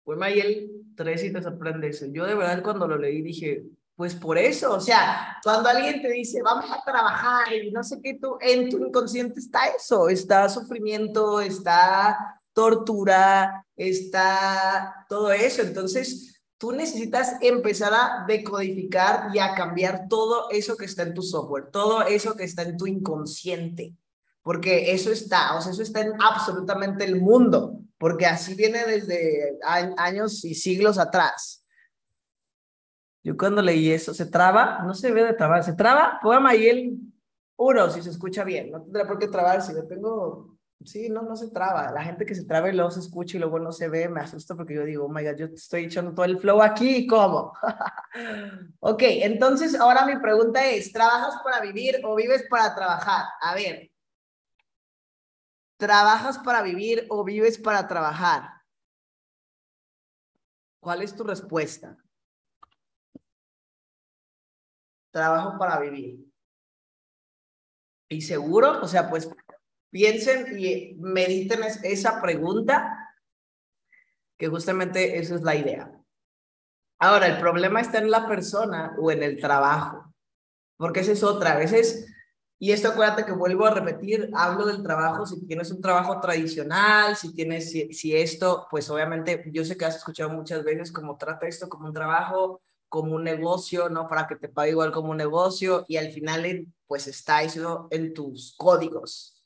Pues 0.04 0.18
Mayel, 0.18 0.72
tres 0.96 1.24
y 1.24 1.32
te 1.32 1.44
sorprende 1.44 1.90
eso. 1.90 2.08
Yo 2.08 2.26
de 2.26 2.34
verdad 2.34 2.64
cuando 2.64 2.88
lo 2.88 2.98
leí 2.98 3.22
dije, 3.22 3.66
pues 4.00 4.16
por 4.16 4.38
eso, 4.38 4.76
o 4.76 4.80
sea, 4.80 5.38
cuando 5.44 5.68
alguien 5.68 6.02
te 6.02 6.10
dice, 6.10 6.42
vamos 6.42 6.72
a 6.72 6.82
trabajar 6.86 7.52
y 7.52 7.70
no 7.70 7.84
sé 7.84 8.00
qué, 8.02 8.14
tú, 8.14 8.38
en 8.40 8.70
tu 8.70 8.78
inconsciente 8.78 9.42
está 9.42 9.66
eso, 9.78 10.08
está 10.08 10.48
sufrimiento, 10.48 11.42
está 11.42 12.40
tortura, 12.54 13.68
está 13.76 15.06
todo 15.10 15.34
eso. 15.34 15.64
Entonces, 15.64 16.42
tú 16.58 16.72
necesitas 16.72 17.36
empezar 17.42 17.94
a 17.94 18.24
decodificar 18.26 19.36
y 19.36 19.40
a 19.40 19.54
cambiar 19.54 20.08
todo 20.08 20.50
eso 20.50 20.78
que 20.78 20.86
está 20.86 21.04
en 21.04 21.14
tu 21.14 21.22
software, 21.22 21.70
todo 21.70 22.04
eso 22.04 22.38
que 22.38 22.46
está 22.46 22.62
en 22.62 22.78
tu 22.78 22.88
inconsciente, 22.88 23.98
porque 24.44 24.94
eso 24.94 25.12
está, 25.12 25.58
o 25.58 25.62
sea, 25.62 25.74
eso 25.74 25.82
está 25.82 26.00
en 26.00 26.14
absolutamente 26.22 27.04
el 27.04 27.20
mundo, 27.20 27.82
porque 27.98 28.28
así 28.28 28.56
viene 28.56 28.86
desde 28.86 29.60
años 29.98 30.46
y 30.46 30.56
siglos 30.56 30.98
atrás. 30.98 31.66
Yo 33.24 33.36
cuando 33.36 33.62
leí 33.62 33.92
eso, 33.92 34.14
¿se 34.14 34.26
traba? 34.26 34.84
No 34.86 34.94
se 34.94 35.12
ve 35.12 35.24
de 35.24 35.34
trabar, 35.34 35.64
¿se 35.64 35.74
traba? 35.74 36.20
Póngame 36.22 36.50
ahí 36.50 36.68
el 36.68 37.00
uno, 37.58 37.90
si 37.90 38.02
se 38.02 38.10
escucha 38.10 38.44
bien. 38.44 38.72
No 38.72 38.82
tendrá 38.82 39.06
por 39.06 39.20
qué 39.20 39.28
trabar 39.28 39.62
si 39.62 39.74
yo 39.74 39.86
tengo... 39.86 40.58
Sí, 40.86 41.10
no, 41.10 41.24
no 41.24 41.36
se 41.36 41.52
traba. 41.52 41.92
La 41.92 42.02
gente 42.02 42.26
que 42.26 42.34
se 42.34 42.46
traba 42.46 42.70
y 42.70 42.74
luego 42.74 42.90
se 42.90 43.02
escucha 43.02 43.36
y 43.36 43.40
luego 43.42 43.60
no 43.60 43.74
se 43.74 43.90
ve, 43.90 44.08
me 44.08 44.22
asusta 44.22 44.56
porque 44.56 44.76
yo 44.76 44.86
digo, 44.86 45.06
oh 45.06 45.10
my 45.10 45.26
God, 45.26 45.36
yo 45.36 45.46
estoy 45.48 45.86
echando 45.86 46.14
todo 46.14 46.26
el 46.26 46.40
flow 46.40 46.62
aquí, 46.62 47.06
¿cómo? 47.06 47.52
ok, 48.80 49.02
entonces 49.02 49.78
ahora 49.78 50.06
mi 50.06 50.18
pregunta 50.20 50.66
es, 50.66 50.94
¿trabajas 50.94 51.36
para 51.44 51.60
vivir 51.60 52.00
o 52.06 52.16
vives 52.16 52.46
para 52.50 52.74
trabajar? 52.74 53.26
A 53.42 53.56
ver, 53.56 53.92
¿trabajas 55.76 56.38
para 56.40 56.62
vivir 56.62 57.06
o 57.10 57.26
vives 57.26 57.58
para 57.58 57.86
trabajar? 57.86 58.44
¿Cuál 60.80 61.02
es 61.02 61.14
tu 61.14 61.26
respuesta? 61.26 61.98
Trabajo 65.12 65.58
para 65.58 65.80
vivir. 65.80 66.26
¿Y 68.10 68.22
seguro? 68.22 68.82
O 68.82 68.88
sea, 68.88 69.10
pues 69.10 69.30
piensen 69.90 70.58
y 70.60 70.96
mediten 71.00 71.62
esa 71.84 72.22
pregunta, 72.22 73.16
que 74.38 74.48
justamente 74.48 75.18
esa 75.20 75.36
es 75.36 75.42
la 75.42 75.56
idea. 75.56 75.92
Ahora, 77.00 77.28
el 77.28 77.40
problema 77.40 77.82
está 77.82 78.00
en 78.00 78.12
la 78.12 78.28
persona 78.28 78.96
o 79.00 79.12
en 79.12 79.24
el 79.24 79.40
trabajo, 79.40 80.14
porque 80.78 81.02
esa 81.02 81.12
es 81.12 81.24
otra. 81.24 81.54
A 81.54 81.58
veces 81.58 82.10
y 82.62 82.74
esto 82.74 82.90
acuérdate 82.90 83.24
que 83.24 83.32
vuelvo 83.32 83.66
a 83.66 83.74
repetir, 83.74 84.30
hablo 84.36 84.66
del 84.66 84.84
trabajo, 84.84 85.26
si 85.26 85.46
tienes 85.48 85.72
un 85.72 85.82
trabajo 85.82 86.20
tradicional, 86.20 87.16
si 87.16 87.34
tienes, 87.34 87.72
si, 87.72 88.14
esto, 88.14 88.68
pues 88.70 88.90
obviamente 88.90 89.42
yo 89.54 89.64
sé 89.64 89.78
que 89.78 89.86
has 89.86 89.96
escuchado 89.96 90.32
muchas 90.32 90.66
veces 90.66 90.92
como 90.92 91.16
trata 91.16 91.48
esto 91.48 91.70
como 91.70 91.88
un 91.88 91.94
trabajo, 91.94 92.62
como 92.90 93.16
un 93.16 93.24
negocio, 93.24 93.90
¿no? 93.90 94.08
Para 94.08 94.28
que 94.28 94.36
te 94.36 94.50
pague 94.50 94.72
igual 94.72 94.92
como 94.92 95.12
un 95.12 95.18
negocio 95.18 95.86
y 95.88 95.98
al 95.98 96.12
final 96.12 96.68
pues 96.88 97.08
está 97.08 97.44
eso 97.44 97.88
en 97.92 98.14
tus 98.14 98.56
códigos, 98.58 99.42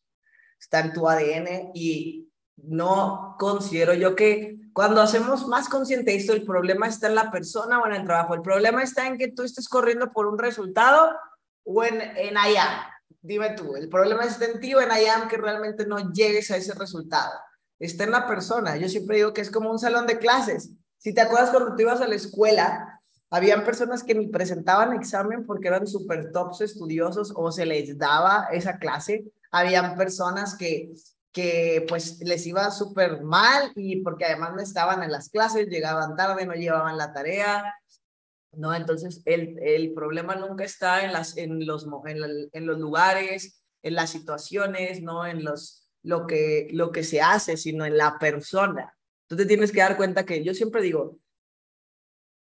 está 0.60 0.80
en 0.80 0.94
tu 0.94 1.08
ADN 1.08 1.72
y 1.74 2.30
no 2.56 3.36
considero 3.38 3.94
yo 3.94 4.16
que 4.16 4.58
cuando 4.74 5.02
hacemos 5.02 5.48
más 5.48 5.70
consciente 5.70 6.16
esto, 6.16 6.34
el 6.34 6.44
problema 6.44 6.88
está 6.88 7.08
en 7.08 7.16
la 7.16 7.30
persona 7.30 7.80
o 7.80 7.86
en 7.86 7.94
el 7.94 8.06
trabajo, 8.06 8.34
el 8.34 8.42
problema 8.42 8.82
está 8.82 9.06
en 9.06 9.18
que 9.18 9.28
tú 9.28 9.44
estés 9.44 9.68
corriendo 9.68 10.12
por 10.12 10.26
un 10.26 10.40
resultado 10.40 11.14
o 11.64 11.84
en, 11.84 12.02
en 12.02 12.38
allá, 12.38 12.90
Dime 13.24 13.52
tú, 13.52 13.78
el 13.78 13.88
problema 13.88 14.26
es 14.26 14.40
en 14.42 14.60
ti 14.60 14.76
o 14.76 14.82
en 14.82 14.90
IAM 14.90 15.30
que 15.30 15.38
realmente 15.38 15.86
no 15.86 16.12
llegues 16.12 16.52
a 16.52 16.58
ese 16.58 16.74
resultado. 16.74 17.32
Está 17.80 18.04
en 18.04 18.12
la 18.12 18.28
persona. 18.28 18.76
Yo 18.76 18.90
siempre 18.90 19.16
digo 19.16 19.34
que 19.34 19.40
es 19.40 19.50
como 19.50 19.72
un 19.72 19.80
salón 19.80 20.06
de 20.08 20.20
clases. 20.20 20.72
Si 20.98 21.14
te 21.14 21.22
acuerdas 21.22 21.50
cuando 21.50 21.74
tú 21.74 21.82
ibas 21.82 22.02
a 22.02 22.08
la 22.08 22.16
escuela, 22.16 22.93
habían 23.34 23.66
personas 23.66 24.04
que 24.04 24.14
ni 24.14 24.28
presentaban 24.28 24.94
examen 24.94 25.44
porque 25.48 25.68
eran 25.68 25.88
súper 25.88 26.32
tops 26.32 26.62
estudiosos 26.62 27.34
o 27.36 27.52
se 27.52 27.66
les 27.66 27.98
daba 27.98 28.48
esa 28.52 28.78
clase. 28.78 29.26
Habían 29.50 29.98
personas 29.98 30.56
que, 30.56 30.94
que 31.32 31.84
pues 31.90 32.20
les 32.20 32.46
iba 32.46 32.70
súper 32.70 33.24
mal 33.24 33.72
y 33.76 34.04
porque 34.04 34.26
además 34.26 34.54
no 34.54 34.62
estaban 34.62 35.02
en 35.02 35.12
las 35.12 35.30
clases, 35.30 35.68
llegaban 35.68 36.16
tarde, 36.16 36.46
no 36.46 36.54
llevaban 36.54 36.96
la 36.96 37.12
tarea, 37.12 37.74
¿no? 38.52 38.76
Entonces, 38.76 39.24
el, 39.26 39.58
el 39.64 39.96
problema 39.96 40.36
nunca 40.36 40.64
está 40.64 41.04
en, 41.04 41.12
las, 41.12 41.36
en, 41.36 41.66
los, 41.66 41.88
en, 42.06 42.68
los 42.68 42.78
lugares, 42.78 43.64
en 43.82 43.96
las 43.96 44.12
situaciones, 44.12 45.02
¿no? 45.02 45.26
En 45.26 45.44
los, 45.44 45.90
lo, 46.04 46.28
que, 46.28 46.68
lo 46.72 46.92
que 46.92 47.04
se 47.04 47.20
hace, 47.20 47.58
sino 47.58 47.84
en 47.84 47.98
la 47.98 48.20
persona. 48.20 48.96
Tú 49.26 49.36
te 49.36 49.48
tienes 49.48 49.72
que 49.72 49.80
dar 49.80 49.98
cuenta 49.98 50.24
que 50.24 50.44
yo 50.44 50.54
siempre 50.54 50.84
digo, 50.84 51.18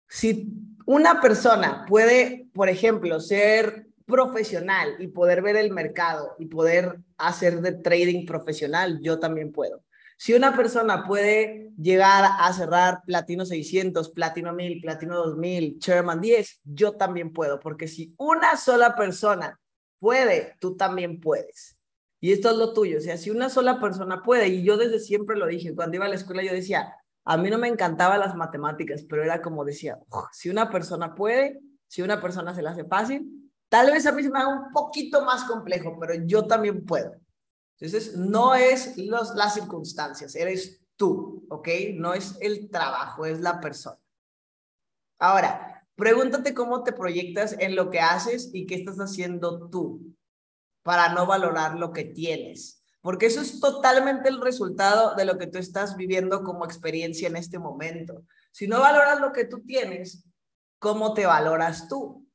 si 0.07 0.66
una 0.87 1.19
persona 1.19 1.85
puede, 1.85 2.47
por 2.53 2.69
ejemplo, 2.69 3.19
ser 3.19 3.87
profesional 4.05 4.95
y 4.99 5.07
poder 5.07 5.41
ver 5.41 5.57
el 5.57 5.69
mercado 5.71 6.33
y 6.39 6.45
poder 6.45 6.99
hacer 7.17 7.59
de 7.59 7.73
trading 7.73 8.25
profesional, 8.25 9.01
yo 9.01 9.19
también 9.19 9.51
puedo. 9.51 9.83
Si 10.17 10.33
una 10.33 10.55
persona 10.55 11.05
puede 11.05 11.71
llegar 11.77 12.23
a 12.39 12.53
cerrar 12.53 13.01
platino 13.05 13.45
600, 13.45 14.11
platino 14.11 14.53
1000, 14.53 14.81
platino 14.81 15.17
2000, 15.17 15.77
Chairman 15.79 16.21
10, 16.21 16.61
yo 16.63 16.93
también 16.93 17.33
puedo, 17.33 17.59
porque 17.59 17.89
si 17.89 18.15
una 18.17 18.55
sola 18.55 18.95
persona 18.95 19.59
puede, 19.99 20.55
tú 20.61 20.77
también 20.77 21.19
puedes. 21.19 21.77
Y 22.21 22.31
esto 22.31 22.49
es 22.49 22.55
lo 22.55 22.71
tuyo, 22.71 22.99
o 22.99 23.01
sea, 23.01 23.17
si 23.17 23.29
una 23.29 23.49
sola 23.49 23.81
persona 23.81 24.23
puede, 24.23 24.47
y 24.47 24.63
yo 24.63 24.77
desde 24.77 24.99
siempre 25.01 25.35
lo 25.35 25.47
dije, 25.47 25.75
cuando 25.75 25.97
iba 25.97 26.05
a 26.05 26.09
la 26.09 26.15
escuela 26.15 26.43
yo 26.43 26.53
decía, 26.53 26.95
a 27.29 27.35
mí 27.35 27.49
no 27.49 27.57
me 27.57 27.67
encantaban 27.67 28.21
las 28.21 28.35
matemáticas, 28.35 29.03
pero 29.03 29.21
era 29.21 29.41
como 29.41 29.65
decía, 29.65 29.99
si 30.31 30.49
una 30.49 30.69
persona 30.69 31.13
puede, 31.13 31.59
si 31.85 32.01
una 32.01 32.21
persona 32.21 32.55
se 32.55 32.61
la 32.61 32.71
hace 32.71 32.85
fácil, 32.85 33.51
tal 33.67 33.91
vez 33.91 34.05
a 34.05 34.13
mí 34.13 34.23
se 34.23 34.29
me 34.29 34.39
haga 34.39 34.47
un 34.47 34.71
poquito 34.71 35.25
más 35.25 35.43
complejo, 35.43 35.97
pero 35.99 36.13
yo 36.25 36.47
también 36.47 36.85
puedo. 36.85 37.11
Entonces, 37.77 38.15
no 38.15 38.55
es 38.55 38.97
los, 38.97 39.35
las 39.35 39.55
circunstancias, 39.55 40.35
eres 40.37 40.81
tú, 40.95 41.45
¿ok? 41.49 41.67
No 41.95 42.13
es 42.13 42.37
el 42.39 42.69
trabajo, 42.69 43.25
es 43.25 43.41
la 43.41 43.59
persona. 43.59 43.99
Ahora, 45.19 45.85
pregúntate 45.95 46.53
cómo 46.53 46.83
te 46.83 46.93
proyectas 46.93 47.57
en 47.59 47.75
lo 47.75 47.89
que 47.89 47.99
haces 47.99 48.51
y 48.53 48.65
qué 48.65 48.75
estás 48.75 48.99
haciendo 48.99 49.69
tú 49.69 50.15
para 50.81 51.09
no 51.09 51.25
valorar 51.25 51.75
lo 51.75 51.91
que 51.91 52.05
tienes. 52.05 52.76
Porque 53.07 53.27
eso 53.27 53.39
es 53.39 53.61
totalmente 53.61 54.27
el 54.27 54.41
resultado 54.41 55.15
de 55.15 55.23
lo 55.23 55.37
que 55.37 55.47
tú 55.47 55.59
estás 55.59 55.95
viviendo 55.95 56.43
como 56.43 56.65
experiencia 56.65 57.29
en 57.29 57.37
este 57.37 57.57
momento. 57.57 58.25
Si 58.51 58.67
no 58.67 58.81
valoras 58.81 59.21
lo 59.21 59.31
que 59.31 59.45
tú 59.45 59.61
tienes, 59.61 60.25
¿cómo 60.77 61.13
te 61.13 61.25
valoras 61.25 61.87
tú? 61.87 62.27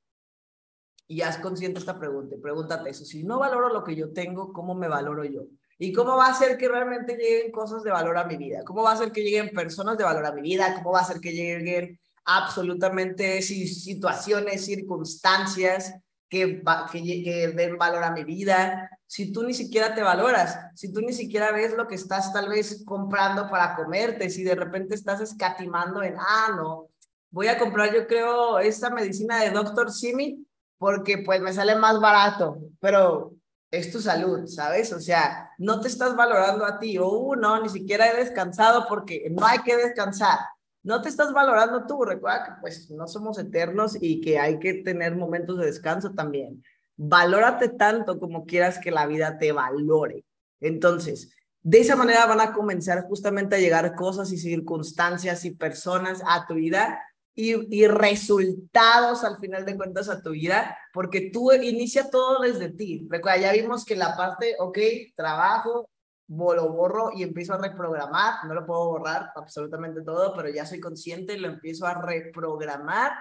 y 1.07 1.21
haz 1.21 1.37
consciente 1.37 1.79
esta 1.79 1.99
pregunta. 1.99 2.37
Pregúntate 2.41 2.89
eso. 2.89 3.05
Si 3.05 3.23
no 3.23 3.39
valoro 3.39 3.69
lo 3.69 3.85
que 3.85 3.95
yo 3.95 4.15
tengo, 4.15 4.51
¿cómo 4.51 4.75
me 4.75 4.89
valoro 4.89 5.27
yo? 5.27 5.43
¿Y 5.79 5.93
cómo 5.93 6.17
va 6.17 6.29
a 6.29 6.35
ser 6.35 6.57
que 6.57 6.69
realmente 6.69 7.19
lleguen 7.19 7.53
cosas 7.53 7.83
de 7.83 7.91
valor 7.91 8.17
a 8.17 8.25
mi 8.25 8.39
vida? 8.39 8.65
¿Cómo 8.65 8.83
va 8.83 8.93
a 8.93 8.97
ser 8.97 9.13
que 9.13 9.23
lleguen 9.23 9.51
personas 9.51 9.99
de 9.99 10.05
valor 10.05 10.25
a 10.25 10.33
mi 10.33 10.41
vida? 10.41 10.75
¿Cómo 10.77 10.93
va 10.93 11.01
a 11.01 11.05
ser 11.05 11.21
que 11.21 11.33
lleguen 11.33 12.01
absolutamente 12.25 13.43
situaciones, 13.43 14.65
circunstancias 14.65 15.93
que, 16.33 16.63
que, 16.91 17.23
que 17.23 17.49
den 17.49 17.77
valor 17.77 18.03
a 18.03 18.11
mi 18.11 18.25
vida? 18.25 18.89
Si 19.07 19.31
tú 19.31 19.43
ni 19.43 19.53
siquiera 19.53 19.95
te 19.95 20.03
valoras, 20.03 20.59
si 20.75 20.91
tú 20.91 21.03
ni 21.03 21.13
siquiera 21.13 21.53
ves 21.53 21.75
lo 21.77 21.87
que 21.87 21.95
estás 21.95 22.33
tal 22.33 22.49
vez 22.49 22.83
comprando 22.87 23.51
para 23.51 23.77
comerte, 23.77 24.31
si 24.31 24.43
de 24.43 24.55
repente 24.55 24.95
estás 24.95 25.21
escatimando 25.21 26.03
en, 26.03 26.17
ah, 26.19 26.55
no, 26.57 26.89
voy 27.31 27.49
a 27.49 27.59
comprar 27.59 27.93
yo 27.93 28.07
creo 28.07 28.59
esta 28.59 28.89
medicina 28.89 29.43
de 29.43 29.51
Dr. 29.51 29.93
Simi 29.93 30.47
porque 30.79 31.19
pues 31.19 31.43
me 31.43 31.53
sale 31.53 31.77
más 31.77 32.01
barato, 32.01 32.59
pero 32.81 33.35
es 33.71 33.93
tu 33.93 34.01
salud, 34.01 34.47
¿sabes? 34.47 34.91
O 34.95 35.01
sea, 35.01 35.51
no 35.59 35.83
te 35.83 35.89
estás 35.89 36.17
valorando 36.17 36.65
a 36.65 36.79
ti, 36.79 36.97
o 36.97 37.09
uh, 37.09 37.37
no, 37.37 37.61
ni 37.61 37.69
siquiera 37.69 38.11
he 38.11 38.17
descansado 38.17 38.87
porque 38.89 39.29
no 39.31 39.47
hay 39.47 39.59
que 39.59 39.77
descansar. 39.77 40.39
No 40.83 41.01
te 41.01 41.09
estás 41.09 41.33
valorando 41.33 41.87
tú, 41.87 42.05
recuerda 42.05 42.45
que 42.45 42.51
pues 42.61 42.91
no 42.91 43.07
somos 43.07 43.39
eternos 43.39 43.97
y 44.01 44.21
que 44.21 44.39
hay 44.39 44.59
que 44.59 44.75
tener 44.75 45.15
momentos 45.15 45.59
de 45.59 45.67
descanso 45.67 46.13
también. 46.13 46.63
Valórate 46.97 47.69
tanto 47.69 48.19
como 48.19 48.45
quieras 48.47 48.79
que 48.79 48.91
la 48.91 49.07
vida 49.07 49.39
te 49.39 49.53
valore. 49.53 50.25
Entonces, 50.61 51.31
de 51.63 51.81
esa 51.81 51.95
manera 51.95 52.27
van 52.27 52.41
a 52.41 52.53
comenzar 52.53 53.05
justamente 53.05 53.55
a 53.55 53.61
llegar 53.61 53.95
cosas 53.95 54.33
y 54.33 54.39
circunstancias 54.39 55.45
y 55.45 55.53
personas 55.53 56.21
a 56.27 56.47
tu 56.47 56.55
vida 56.55 57.01
y, 57.35 57.87
resultados 57.87 59.25
al 59.25 59.39
final 59.39 59.65
de 59.65 59.77
cuentas 59.77 60.09
a 60.09 60.21
tu 60.21 60.31
vida, 60.31 60.77
porque 60.93 61.31
tú 61.33 61.53
inicia 61.53 62.11
todo 62.11 62.41
desde 62.43 62.71
ti. 62.71 63.07
Recuerda, 63.09 63.41
ya 63.41 63.53
vimos 63.53 63.85
que 63.85 63.97
la 63.97 64.17
parte, 64.17 64.57
ok, 64.59 64.79
trabajo, 65.17 65.89
lo 66.37 66.73
borro 66.73 67.11
y 67.15 67.23
empiezo 67.23 67.55
a 67.55 67.59
reprogramar, 67.59 68.47
no 68.47 68.55
lo 68.55 68.65
puedo 68.65 68.87
borrar 68.87 69.31
absolutamente 69.35 70.03
todo, 70.03 70.35
pero 70.35 70.49
ya 70.49 70.65
soy 70.65 70.81
consciente 70.81 71.35
y 71.35 71.39
lo 71.39 71.49
empiezo 71.49 71.87
a 71.87 72.01
reprogramar, 72.01 73.13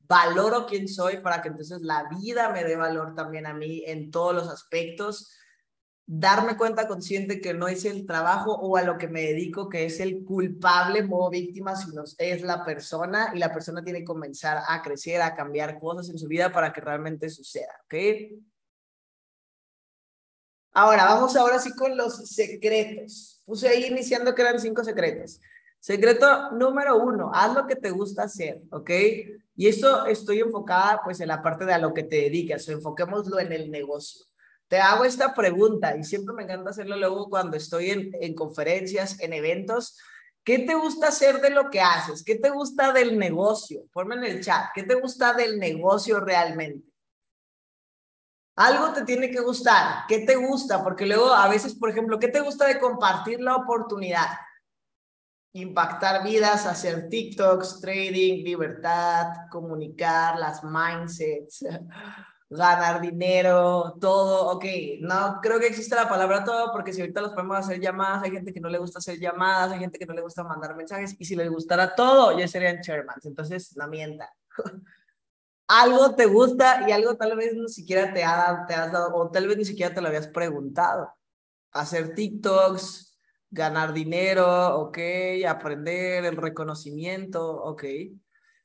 valoro 0.00 0.66
quién 0.66 0.86
soy 0.86 1.18
para 1.18 1.42
que 1.42 1.48
entonces 1.48 1.80
la 1.80 2.08
vida 2.08 2.50
me 2.50 2.64
dé 2.64 2.76
valor 2.76 3.14
también 3.14 3.46
a 3.46 3.54
mí 3.54 3.82
en 3.86 4.10
todos 4.10 4.34
los 4.34 4.48
aspectos. 4.48 5.32
Darme 6.06 6.56
cuenta 6.56 6.86
consciente 6.86 7.40
que 7.40 7.54
no 7.54 7.66
es 7.66 7.86
el 7.86 8.06
trabajo 8.06 8.54
o 8.54 8.76
a 8.76 8.82
lo 8.82 8.98
que 8.98 9.08
me 9.08 9.22
dedico 9.22 9.68
que 9.70 9.86
es 9.86 10.00
el 10.00 10.22
culpable 10.22 11.02
modo 11.02 11.30
víctima, 11.30 11.74
sino 11.74 12.04
es 12.18 12.42
la 12.42 12.64
persona 12.64 13.32
y 13.34 13.38
la 13.38 13.52
persona 13.52 13.82
tiene 13.82 14.00
que 14.00 14.04
comenzar 14.04 14.62
a 14.68 14.82
crecer, 14.82 15.22
a 15.22 15.34
cambiar 15.34 15.80
cosas 15.80 16.10
en 16.10 16.18
su 16.18 16.28
vida 16.28 16.52
para 16.52 16.72
que 16.72 16.82
realmente 16.82 17.30
suceda, 17.30 17.72
¿ok? 17.84 17.94
Ahora, 20.74 21.04
vamos 21.06 21.34
ahora 21.36 21.58
sí 21.58 21.74
con 21.74 21.96
los 21.96 22.28
secretos. 22.28 23.40
Puse 23.46 23.68
ahí 23.68 23.84
iniciando 23.84 24.34
que 24.34 24.42
eran 24.42 24.60
cinco 24.60 24.84
secretos. 24.84 25.40
Secreto 25.80 26.50
número 26.52 26.98
uno, 26.98 27.30
haz 27.32 27.54
lo 27.54 27.66
que 27.66 27.76
te 27.76 27.90
gusta 27.90 28.24
hacer, 28.24 28.60
¿ok? 28.70 28.90
Y 29.56 29.68
esto 29.68 30.06
estoy 30.06 30.40
enfocada 30.40 31.00
pues 31.04 31.20
en 31.20 31.28
la 31.28 31.42
parte 31.42 31.64
de 31.64 31.72
a 31.74 31.78
lo 31.78 31.94
que 31.94 32.02
te 32.02 32.16
dedicas, 32.16 32.68
enfoquémoslo 32.68 33.38
en 33.38 33.52
el 33.52 33.70
negocio 33.70 34.26
te 34.68 34.78
hago 34.78 35.04
esta 35.04 35.34
pregunta 35.34 35.96
y 35.96 36.04
siempre 36.04 36.34
me 36.34 36.42
encanta 36.42 36.70
hacerlo 36.70 36.96
luego 36.96 37.28
cuando 37.28 37.56
estoy 37.56 37.90
en, 37.90 38.10
en 38.20 38.34
conferencias, 38.34 39.20
en 39.20 39.32
eventos. 39.32 39.98
¿Qué 40.42 40.58
te 40.58 40.74
gusta 40.74 41.08
hacer 41.08 41.40
de 41.40 41.50
lo 41.50 41.70
que 41.70 41.80
haces? 41.80 42.24
¿Qué 42.24 42.36
te 42.36 42.50
gusta 42.50 42.92
del 42.92 43.18
negocio? 43.18 43.84
Ponme 43.92 44.16
en 44.16 44.24
el 44.24 44.42
chat. 44.42 44.66
¿Qué 44.74 44.82
te 44.82 44.94
gusta 44.94 45.32
del 45.32 45.58
negocio 45.58 46.20
realmente? 46.20 46.93
Algo 48.56 48.92
te 48.92 49.04
tiene 49.04 49.30
que 49.30 49.40
gustar. 49.40 50.04
¿Qué 50.06 50.20
te 50.20 50.36
gusta? 50.36 50.82
Porque 50.82 51.06
luego 51.06 51.32
a 51.32 51.48
veces, 51.48 51.74
por 51.74 51.90
ejemplo, 51.90 52.18
¿qué 52.18 52.28
te 52.28 52.40
gusta 52.40 52.66
de 52.66 52.78
compartir 52.78 53.40
la 53.40 53.56
oportunidad? 53.56 54.28
Impactar 55.52 56.24
vidas, 56.24 56.66
hacer 56.66 57.08
TikToks, 57.08 57.80
trading, 57.80 58.44
libertad, 58.44 59.48
comunicar, 59.50 60.38
las 60.38 60.62
mindsets 60.62 61.64
ganar 62.50 63.00
dinero, 63.00 63.96
todo, 64.00 64.50
ok, 64.52 64.64
no 65.00 65.40
creo 65.42 65.58
que 65.58 65.66
exista 65.66 65.96
la 65.96 66.08
palabra 66.08 66.44
todo, 66.44 66.72
porque 66.72 66.92
si 66.92 67.00
ahorita 67.00 67.20
los 67.20 67.32
podemos 67.32 67.56
hacer 67.56 67.80
llamadas, 67.80 68.22
hay 68.22 68.30
gente 68.30 68.52
que 68.52 68.60
no 68.60 68.68
le 68.68 68.78
gusta 68.78 68.98
hacer 68.98 69.18
llamadas, 69.18 69.72
hay 69.72 69.80
gente 69.80 69.98
que 69.98 70.06
no 70.06 70.14
le 70.14 70.22
gusta 70.22 70.44
mandar 70.44 70.76
mensajes, 70.76 71.16
y 71.18 71.24
si 71.24 71.36
les 71.36 71.50
gustara 71.50 71.94
todo, 71.94 72.38
ya 72.38 72.46
serían 72.46 72.80
chairmans, 72.80 73.26
entonces 73.26 73.76
no 73.76 73.88
mienta. 73.88 74.32
algo 75.66 76.14
te 76.14 76.26
gusta 76.26 76.88
y 76.88 76.92
algo 76.92 77.16
tal 77.16 77.36
vez 77.36 77.54
ni 77.54 77.68
siquiera 77.68 78.12
te, 78.12 78.24
ha, 78.24 78.64
te 78.66 78.74
has 78.74 78.92
dado, 78.92 79.14
o 79.14 79.30
tal 79.30 79.48
vez 79.48 79.56
ni 79.56 79.64
siquiera 79.64 79.94
te 79.94 80.00
lo 80.00 80.08
habías 80.08 80.28
preguntado. 80.28 81.12
Hacer 81.72 82.14
TikToks, 82.14 83.18
ganar 83.50 83.92
dinero, 83.92 84.78
ok, 84.80 84.98
aprender 85.48 86.24
el 86.24 86.36
reconocimiento, 86.36 87.62
ok. 87.64 87.84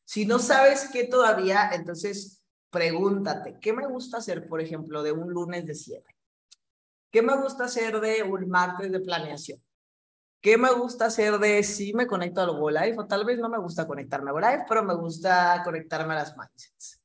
Si 0.03 0.25
no 0.25 0.39
sabes 0.39 0.89
qué 0.91 1.05
todavía, 1.05 1.69
entonces 1.73 2.43
pregúntate, 2.69 3.57
¿qué 3.59 3.73
me 3.73 3.87
gusta 3.87 4.17
hacer, 4.17 4.47
por 4.47 4.61
ejemplo, 4.61 5.03
de 5.03 5.11
un 5.11 5.31
lunes 5.31 5.65
de 5.65 5.75
cierre? 5.75 6.15
¿Qué 7.11 7.21
me 7.21 7.35
gusta 7.41 7.65
hacer 7.65 7.99
de 8.01 8.23
un 8.23 8.47
martes 8.49 8.91
de 8.91 8.99
planeación? 8.99 9.61
¿Qué 10.41 10.57
me 10.57 10.71
gusta 10.71 11.05
hacer 11.05 11.37
de 11.37 11.63
si 11.63 11.93
me 11.93 12.07
conecto 12.07 12.41
al 12.41 12.57
Go 12.57 12.69
Live? 12.69 12.95
O 12.97 13.05
tal 13.05 13.25
vez 13.25 13.39
no 13.39 13.49
me 13.49 13.57
gusta 13.57 13.85
conectarme 13.85 14.29
a 14.29 14.33
Go 14.33 14.39
Live, 14.39 14.65
pero 14.69 14.83
me 14.83 14.93
gusta 14.95 15.61
conectarme 15.65 16.13
a 16.13 16.17
las 16.17 16.37
mindsets. 16.37 17.01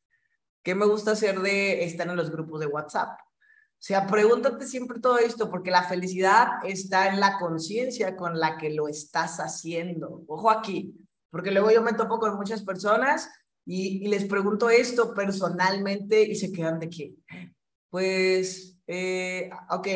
¿Qué 0.63 0.75
me 0.75 0.87
gusta 0.87 1.13
hacer 1.13 1.41
de 1.41 1.85
estar 1.85 2.09
en 2.09 2.17
los 2.17 2.31
grupos 2.31 2.61
de 2.61 2.67
WhatsApp? 2.67 3.19
O 3.21 3.87
sea, 3.87 4.07
pregúntate 4.07 4.67
siempre 4.67 5.01
todo 5.01 5.19
esto, 5.19 5.51
porque 5.51 5.71
la 5.71 5.83
felicidad 5.83 6.47
está 6.65 7.09
en 7.09 7.21
la 7.21 7.37
conciencia 7.39 8.17
con 8.17 8.39
la 8.39 8.57
que 8.57 8.71
lo 8.71 8.89
estás 8.89 9.41
haciendo. 9.41 10.23
Ojo 10.27 10.51
aquí, 10.51 10.95
porque 11.29 11.51
luego 11.51 11.71
yo 11.71 11.83
me 11.83 11.93
topo 11.93 12.19
con 12.19 12.37
muchas 12.37 12.63
personas 12.63 13.29
y, 13.67 14.07
les 14.09 14.25
pregunto 14.25 14.71
esto 14.71 15.13
personalmente 15.13 16.23
y 16.23 16.35
se 16.35 16.53
quedan 16.53 16.79
de 16.79 16.89
que, 16.89 17.15
pues, 17.91 18.79
eh, 18.87 19.51
ok, 19.71 19.89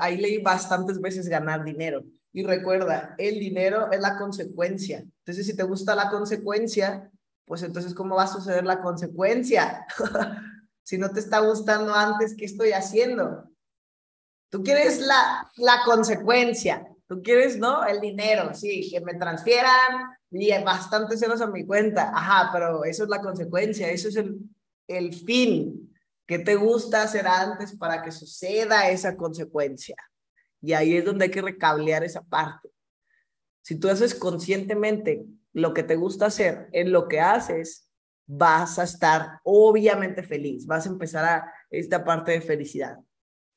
ahí 0.00 0.16
leí 0.16 0.38
bastantes 0.38 1.00
veces 1.00 1.28
ganar 1.28 1.62
dinero. 1.62 2.02
Y 2.38 2.44
recuerda, 2.44 3.16
el 3.18 3.40
dinero 3.40 3.90
es 3.90 3.98
la 3.98 4.16
consecuencia. 4.16 4.98
Entonces, 5.00 5.44
si 5.44 5.56
te 5.56 5.64
gusta 5.64 5.96
la 5.96 6.08
consecuencia, 6.08 7.10
pues 7.44 7.64
entonces, 7.64 7.92
¿cómo 7.94 8.14
va 8.14 8.22
a 8.22 8.26
suceder 8.28 8.64
la 8.64 8.80
consecuencia? 8.80 9.84
si 10.84 10.98
no 10.98 11.10
te 11.10 11.18
está 11.18 11.40
gustando 11.40 11.92
antes, 11.92 12.36
¿qué 12.36 12.44
estoy 12.44 12.70
haciendo? 12.70 13.50
Tú 14.50 14.62
quieres 14.62 15.00
la, 15.00 15.50
la 15.56 15.80
consecuencia, 15.84 16.86
tú 17.08 17.20
quieres, 17.24 17.58
¿no? 17.58 17.84
El 17.84 18.00
dinero, 18.00 18.54
sí, 18.54 18.88
que 18.88 19.00
me 19.00 19.14
transfieran 19.14 20.08
y 20.30 20.52
bastante 20.62 21.18
ceros 21.18 21.40
a 21.40 21.48
mi 21.48 21.66
cuenta. 21.66 22.12
Ajá, 22.14 22.50
pero 22.52 22.84
eso 22.84 23.02
es 23.02 23.08
la 23.08 23.20
consecuencia, 23.20 23.90
eso 23.90 24.06
es 24.10 24.14
el, 24.14 24.38
el 24.86 25.12
fin. 25.12 25.92
¿Qué 26.24 26.38
te 26.38 26.54
gusta 26.54 27.02
hacer 27.02 27.26
antes 27.26 27.76
para 27.76 28.00
que 28.00 28.12
suceda 28.12 28.88
esa 28.90 29.16
consecuencia? 29.16 29.96
Y 30.60 30.72
ahí 30.72 30.96
es 30.96 31.04
donde 31.04 31.26
hay 31.26 31.30
que 31.30 31.42
recablear 31.42 32.04
esa 32.04 32.22
parte. 32.22 32.70
Si 33.62 33.78
tú 33.78 33.88
haces 33.88 34.14
conscientemente 34.14 35.24
lo 35.52 35.74
que 35.74 35.82
te 35.82 35.96
gusta 35.96 36.26
hacer 36.26 36.68
en 36.72 36.92
lo 36.92 37.08
que 37.08 37.20
haces, 37.20 37.90
vas 38.26 38.78
a 38.78 38.84
estar 38.84 39.40
obviamente 39.44 40.22
feliz, 40.22 40.66
vas 40.66 40.86
a 40.86 40.90
empezar 40.90 41.24
a 41.24 41.52
esta 41.70 42.04
parte 42.04 42.32
de 42.32 42.40
felicidad. 42.40 42.98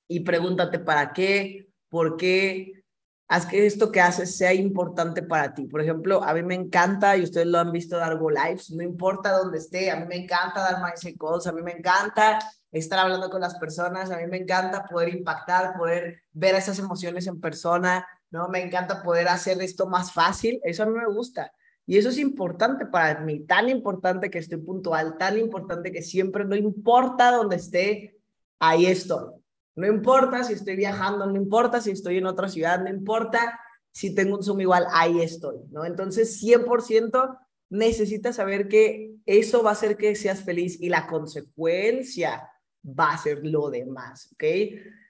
Y 0.07 0.21
pregúntate 0.21 0.79
para 0.79 1.13
qué, 1.13 1.69
por 1.89 2.17
qué, 2.17 2.81
haz 3.27 3.45
que 3.45 3.65
esto 3.65 3.91
que 3.91 4.01
haces 4.01 4.37
sea 4.37 4.53
importante 4.53 5.23
para 5.23 5.53
ti. 5.53 5.65
Por 5.65 5.81
ejemplo, 5.81 6.21
a 6.21 6.33
mí 6.33 6.43
me 6.43 6.55
encanta, 6.55 7.15
y 7.15 7.23
ustedes 7.23 7.47
lo 7.47 7.59
han 7.59 7.71
visto 7.71 7.95
dar 7.95 8.17
Go 8.17 8.29
Lives, 8.29 8.71
no 8.71 8.83
importa 8.83 9.31
dónde 9.31 9.57
esté, 9.57 9.89
a 9.89 9.95
mí 9.95 10.05
me 10.05 10.17
encanta 10.17 10.59
dar 10.59 10.83
Mindset 10.83 11.17
Calls, 11.17 11.47
a 11.47 11.53
mí 11.53 11.61
me 11.61 11.71
encanta 11.71 12.39
estar 12.71 12.99
hablando 12.99 13.29
con 13.29 13.41
las 13.41 13.55
personas, 13.55 14.11
a 14.11 14.17
mí 14.17 14.27
me 14.27 14.37
encanta 14.37 14.85
poder 14.85 15.09
impactar, 15.09 15.77
poder 15.77 16.23
ver 16.31 16.55
esas 16.55 16.79
emociones 16.79 17.27
en 17.27 17.39
persona, 17.41 18.07
¿no? 18.29 18.47
Me 18.47 18.61
encanta 18.61 19.03
poder 19.03 19.27
hacer 19.27 19.61
esto 19.61 19.87
más 19.87 20.13
fácil, 20.13 20.59
eso 20.63 20.83
a 20.83 20.85
mí 20.85 20.93
me 20.97 21.07
gusta. 21.07 21.51
Y 21.85 21.97
eso 21.97 22.09
es 22.09 22.17
importante 22.17 22.85
para 22.85 23.19
mí, 23.19 23.41
tan 23.41 23.67
importante 23.67 24.29
que 24.29 24.39
estoy 24.39 24.59
puntual, 24.59 25.17
tan 25.17 25.37
importante 25.37 25.91
que 25.91 26.01
siempre, 26.01 26.45
no 26.45 26.55
importa 26.55 27.31
dónde 27.31 27.57
esté, 27.57 28.17
ahí 28.59 28.85
estoy. 28.85 29.33
No 29.75 29.87
importa 29.87 30.43
si 30.43 30.53
estoy 30.53 30.75
viajando, 30.75 31.25
no 31.25 31.35
importa 31.35 31.81
si 31.81 31.91
estoy 31.91 32.17
en 32.17 32.27
otra 32.27 32.47
ciudad, 32.47 32.81
no 32.81 32.89
importa 32.89 33.59
si 33.91 34.15
tengo 34.15 34.37
un 34.37 34.43
Zoom 34.43 34.61
igual, 34.61 34.85
ahí 34.91 35.21
estoy, 35.21 35.57
¿no? 35.69 35.83
Entonces, 35.83 36.41
100% 36.41 37.37
necesitas 37.69 38.35
saber 38.35 38.67
que 38.67 39.15
eso 39.25 39.63
va 39.63 39.71
a 39.71 39.73
hacer 39.73 39.97
que 39.97 40.15
seas 40.15 40.43
feliz 40.43 40.79
y 40.79 40.89
la 40.89 41.07
consecuencia 41.07 42.50
va 42.83 43.11
a 43.11 43.17
ser 43.17 43.45
lo 43.45 43.69
demás, 43.69 44.29
¿ok? 44.33 44.43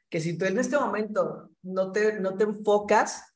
Que 0.09 0.19
si 0.19 0.37
tú 0.37 0.45
en 0.45 0.59
este 0.59 0.77
momento 0.77 1.49
no 1.63 1.91
te, 1.91 2.19
no 2.19 2.35
te 2.35 2.43
enfocas 2.43 3.31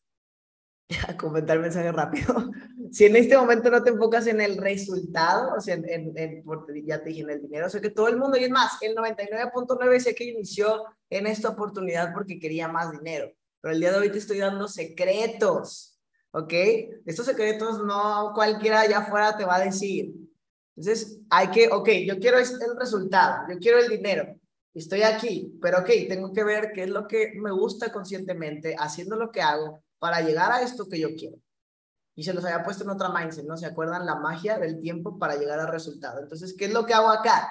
a 1.07 1.17
comentar 1.17 1.59
mensaje 1.59 1.91
rápido. 1.91 2.33
Si 2.91 3.03
en 3.03 3.15
este 3.17 3.35
momento 3.35 3.69
no 3.69 3.83
te 3.83 3.89
enfocas 3.89 4.25
en 4.27 4.39
el 4.39 4.57
resultado, 4.57 5.55
o 5.57 5.59
sea, 5.59 5.73
en, 5.73 5.89
en, 5.89 6.13
en, 6.15 6.43
ya 6.85 7.03
te 7.03 7.09
dije, 7.09 7.21
en 7.23 7.29
el 7.31 7.41
dinero, 7.41 7.65
o 7.65 7.69
sea, 7.69 7.81
que 7.81 7.89
todo 7.89 8.07
el 8.07 8.15
mundo, 8.15 8.37
y 8.37 8.45
es 8.45 8.49
más, 8.51 8.77
el 8.81 8.95
99.9 8.95 9.99
sé 9.99 10.15
que 10.15 10.25
inició 10.25 10.85
en 11.09 11.27
esta 11.27 11.49
oportunidad 11.49 12.13
porque 12.13 12.39
quería 12.39 12.69
más 12.69 12.91
dinero, 12.91 13.33
pero 13.59 13.73
el 13.73 13.81
día 13.81 13.91
de 13.91 13.97
hoy 13.97 14.11
te 14.11 14.19
estoy 14.19 14.37
dando 14.37 14.69
secretos, 14.69 15.99
¿ok? 16.31 16.53
Estos 17.05 17.25
secretos 17.25 17.83
no 17.83 18.31
cualquiera 18.33 18.81
allá 18.81 18.99
afuera 18.99 19.35
te 19.35 19.43
va 19.43 19.55
a 19.55 19.65
decir. 19.65 20.13
Entonces, 20.75 21.19
hay 21.29 21.49
que, 21.49 21.69
ok, 21.69 21.89
yo 22.05 22.19
quiero 22.19 22.37
el 22.37 22.45
resultado, 22.77 23.45
yo 23.49 23.57
quiero 23.59 23.79
el 23.79 23.89
dinero, 23.89 24.35
estoy 24.73 25.03
aquí, 25.03 25.57
pero 25.61 25.79
ok, 25.79 25.89
tengo 26.09 26.33
que 26.33 26.43
ver 26.43 26.71
qué 26.73 26.83
es 26.83 26.89
lo 26.89 27.07
que 27.07 27.33
me 27.35 27.51
gusta 27.51 27.91
conscientemente, 27.91 28.75
haciendo 28.77 29.15
lo 29.15 29.31
que 29.31 29.41
hago, 29.41 29.81
para 29.99 30.21
llegar 30.21 30.51
a 30.51 30.61
esto 30.61 30.87
que 30.87 30.99
yo 30.99 31.15
quiero. 31.15 31.37
Y 32.13 32.23
se 32.23 32.33
los 32.33 32.43
había 32.45 32.63
puesto 32.63 32.83
en 32.83 32.89
otra 32.89 33.09
mindset, 33.09 33.45
¿no? 33.45 33.57
¿Se 33.57 33.65
acuerdan 33.65 34.05
la 34.05 34.15
magia 34.15 34.57
del 34.57 34.79
tiempo 34.79 35.17
para 35.17 35.35
llegar 35.35 35.59
al 35.59 35.67
resultado? 35.67 36.21
Entonces, 36.21 36.55
¿qué 36.57 36.65
es 36.65 36.73
lo 36.73 36.85
que 36.85 36.93
hago 36.93 37.09
acá? 37.09 37.49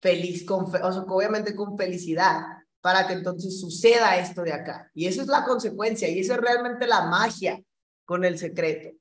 Feliz, 0.00 0.44
con 0.44 0.64
o 0.64 0.70
sea, 0.70 1.02
obviamente 1.02 1.54
con 1.54 1.76
felicidad, 1.76 2.42
para 2.80 3.06
que 3.06 3.14
entonces 3.14 3.60
suceda 3.60 4.18
esto 4.18 4.42
de 4.42 4.52
acá. 4.52 4.90
Y 4.94 5.06
esa 5.06 5.22
es 5.22 5.28
la 5.28 5.44
consecuencia, 5.44 6.08
y 6.08 6.20
esa 6.20 6.34
es 6.34 6.40
realmente 6.40 6.86
la 6.86 7.06
magia 7.06 7.60
con 8.04 8.24
el 8.24 8.38
secreto. 8.38 8.96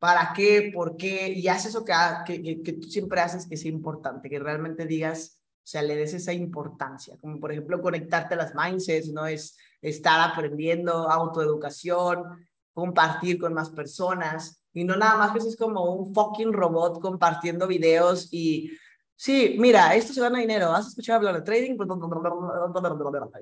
¿Para 0.00 0.32
qué? 0.34 0.72
¿Por 0.74 0.96
qué? 0.96 1.28
Y 1.28 1.46
haces 1.48 1.66
eso 1.66 1.84
que, 1.84 1.92
que, 2.26 2.62
que, 2.62 2.72
tú 2.72 2.88
siempre 2.88 3.20
haces 3.20 3.46
que 3.46 3.58
sea 3.58 3.70
importante, 3.70 4.30
que 4.30 4.38
realmente 4.38 4.86
digas, 4.86 5.42
o 5.58 5.66
sea, 5.66 5.82
le 5.82 5.94
des 5.94 6.14
esa 6.14 6.32
importancia, 6.32 7.18
como 7.20 7.38
por 7.38 7.52
ejemplo 7.52 7.82
conectarte 7.82 8.32
a 8.34 8.38
las 8.38 8.54
mindsets, 8.54 9.12
¿no? 9.12 9.26
Es 9.26 9.58
estar 9.82 10.18
aprendiendo 10.20 11.10
autoeducación, 11.10 12.24
compartir 12.72 13.38
con 13.38 13.52
más 13.52 13.68
personas 13.68 14.62
y 14.72 14.84
no 14.84 14.96
nada 14.96 15.18
más 15.18 15.32
que 15.32 15.38
es 15.46 15.56
como 15.56 15.94
un 15.94 16.14
fucking 16.14 16.52
robot 16.52 17.00
compartiendo 17.00 17.66
videos 17.66 18.32
y 18.32 18.70
sí, 19.16 19.56
mira, 19.58 19.94
esto 19.94 20.14
se 20.14 20.20
gana 20.22 20.38
dinero, 20.38 20.72
¿has 20.72 20.88
escuchado 20.88 21.18
hablar 21.18 21.34
de 21.36 21.42
trading? 21.42 21.76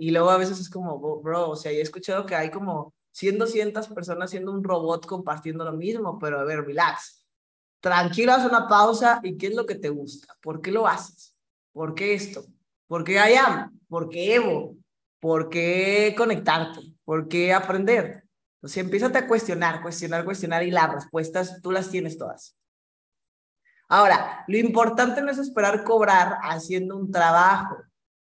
Y 0.01 0.11
luego 0.11 0.31
a 0.31 0.39
veces 0.39 0.59
es 0.59 0.69
como, 0.69 1.21
bro, 1.21 1.51
o 1.51 1.57
sea, 1.57 1.71
he 1.71 1.81
escuchado 1.81 2.27
que 2.27 2.35
hay 2.35 2.51
como 2.51 2.95
100, 3.19 3.37
200 3.37 3.89
personas 3.89 4.31
siendo 4.31 4.53
un 4.53 4.63
robot 4.63 5.05
compartiendo 5.05 5.65
lo 5.65 5.73
mismo, 5.73 6.21
pero 6.21 6.39
a 6.39 6.45
ver, 6.45 6.65
relax. 6.65 7.27
Tranquilo, 7.81 8.33
haz 8.33 8.45
una 8.45 8.69
pausa 8.69 9.21
y 9.25 9.37
¿qué 9.37 9.49
es 9.49 9.57
lo 9.57 9.67
que 9.67 9.75
te 9.75 9.89
gusta? 9.89 10.37
¿Por 10.41 10.61
qué 10.61 10.71
lo 10.71 10.87
haces? 10.87 11.35
¿Por 11.73 11.97
qué 11.97 12.15
esto? 12.15 12.45
¿Por 12.87 13.03
qué 13.03 13.15
I 13.15 13.35
am? 13.35 13.77
¿Por 13.89 14.09
qué 14.09 14.37
Evo? 14.37 14.77
¿Por 15.19 15.51
qué 15.51 16.15
conectarte? 16.17 16.81
¿Por 17.05 17.27
qué 17.27 17.53
aprender? 17.53 18.23
Entonces, 18.59 18.85
empiezas 18.85 19.13
a 19.17 19.27
cuestionar, 19.27 19.83
cuestionar, 19.83 20.25
cuestionar 20.25 20.63
y 20.63 20.71
las 20.71 20.93
respuestas 20.93 21.61
tú 21.61 21.73
las 21.73 21.91
tienes 21.91 22.19
todas. 22.19 22.57
Ahora, 23.89 24.45
lo 24.47 24.59
importante 24.59 25.23
no 25.23 25.33
es 25.33 25.39
esperar 25.39 25.83
cobrar 25.83 26.39
haciendo 26.43 26.97
un 26.97 27.11
trabajo. 27.11 27.79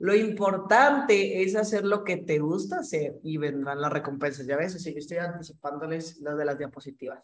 Lo 0.06 0.14
importante 0.14 1.42
es 1.42 1.56
hacer 1.56 1.84
lo 1.84 2.04
que 2.04 2.18
te 2.18 2.38
gusta 2.38 2.78
hacer 2.78 3.16
y 3.24 3.38
vendrán 3.38 3.82
las 3.82 3.92
recompensas. 3.92 4.46
Ya 4.46 4.56
ves, 4.56 4.76
así 4.76 4.94
yo 4.94 5.00
estoy 5.00 5.18
anticipándoles 5.18 6.20
las 6.20 6.38
de 6.38 6.46
las 6.46 6.60
diapositivas. 6.60 7.24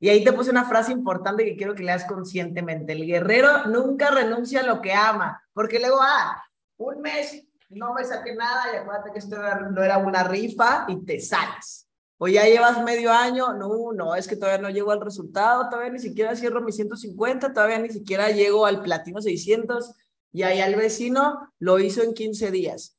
Y 0.00 0.08
ahí 0.08 0.24
te 0.24 0.32
puse 0.32 0.50
una 0.50 0.64
frase 0.64 0.90
importante 0.90 1.44
que 1.44 1.54
quiero 1.54 1.76
que 1.76 1.84
leas 1.84 2.06
conscientemente. 2.06 2.94
El 2.94 3.06
guerrero 3.06 3.66
nunca 3.66 4.10
renuncia 4.10 4.62
a 4.62 4.66
lo 4.66 4.80
que 4.80 4.92
ama, 4.92 5.40
porque 5.52 5.78
luego, 5.78 5.98
ah, 6.00 6.42
un 6.78 7.02
mes 7.02 7.46
no 7.68 7.94
me 7.94 8.04
saqué 8.04 8.34
nada 8.34 8.64
y 8.72 8.78
acuérdate 8.78 9.12
que 9.12 9.20
esto 9.20 9.36
no 9.70 9.80
era 9.80 9.98
una 9.98 10.24
rifa 10.24 10.86
y 10.88 11.04
te 11.04 11.20
sales. 11.20 11.88
O 12.16 12.26
ya 12.26 12.46
llevas 12.46 12.82
medio 12.82 13.12
año, 13.12 13.52
no, 13.52 13.92
no, 13.92 14.16
es 14.16 14.26
que 14.26 14.34
todavía 14.34 14.60
no 14.60 14.70
llego 14.70 14.90
al 14.90 15.00
resultado, 15.00 15.68
todavía 15.68 15.92
ni 15.92 16.00
siquiera 16.00 16.34
cierro 16.34 16.62
mis 16.62 16.74
150, 16.74 17.52
todavía 17.52 17.78
ni 17.78 17.90
siquiera 17.90 18.28
llego 18.30 18.66
al 18.66 18.82
platino 18.82 19.22
600 19.22 19.94
y 20.32 20.42
ahí 20.42 20.60
al 20.60 20.74
vecino 20.76 21.52
lo 21.58 21.78
hizo 21.78 22.02
en 22.02 22.14
15 22.14 22.50
días. 22.50 22.96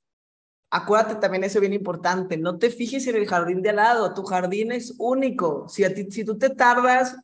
Acuérdate 0.72 1.16
también 1.16 1.44
eso 1.44 1.60
bien 1.60 1.74
importante, 1.74 2.38
no 2.38 2.60
te 2.60 2.70
fijes 2.70 3.08
en 3.08 3.16
el 3.16 3.28
jardín 3.28 3.62
de 3.62 3.72
al 3.72 3.78
lado, 3.78 4.14
tu 4.14 4.24
jardín 4.24 4.72
es 4.72 4.94
único. 5.00 5.68
Si, 5.68 5.84
a 5.84 5.94
ti, 5.94 6.12
si 6.12 6.24
tú 6.24 6.38
te 6.38 6.50
tardas 6.50 7.16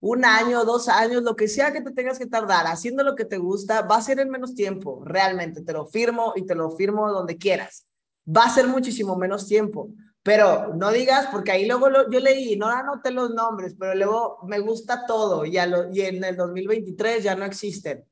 un 0.00 0.24
año, 0.24 0.64
dos 0.64 0.88
años, 0.88 1.22
lo 1.22 1.34
que 1.34 1.48
sea 1.48 1.72
que 1.72 1.80
te 1.80 1.90
tengas 1.90 2.18
que 2.18 2.26
tardar 2.26 2.66
haciendo 2.66 3.02
lo 3.02 3.16
que 3.16 3.24
te 3.24 3.38
gusta, 3.38 3.82
va 3.82 3.96
a 3.96 4.02
ser 4.02 4.20
en 4.20 4.30
menos 4.30 4.54
tiempo, 4.54 5.02
realmente, 5.04 5.62
te 5.62 5.72
lo 5.72 5.86
firmo 5.86 6.34
y 6.36 6.46
te 6.46 6.54
lo 6.54 6.70
firmo 6.70 7.10
donde 7.10 7.38
quieras. 7.38 7.86
Va 8.24 8.44
a 8.44 8.54
ser 8.54 8.68
muchísimo 8.68 9.16
menos 9.16 9.48
tiempo, 9.48 9.90
pero 10.22 10.74
no 10.74 10.92
digas, 10.92 11.28
porque 11.32 11.52
ahí 11.52 11.66
luego 11.66 11.88
yo 12.10 12.20
leí, 12.20 12.56
no 12.56 12.68
anoté 12.68 13.10
los 13.10 13.30
nombres, 13.34 13.74
pero 13.78 13.94
luego 13.94 14.38
me 14.46 14.60
gusta 14.60 15.06
todo 15.06 15.44
y, 15.44 15.56
y 15.56 16.00
en 16.02 16.22
el 16.22 16.36
2023 16.36 17.24
ya 17.24 17.34
no 17.34 17.44
existen. 17.44 18.04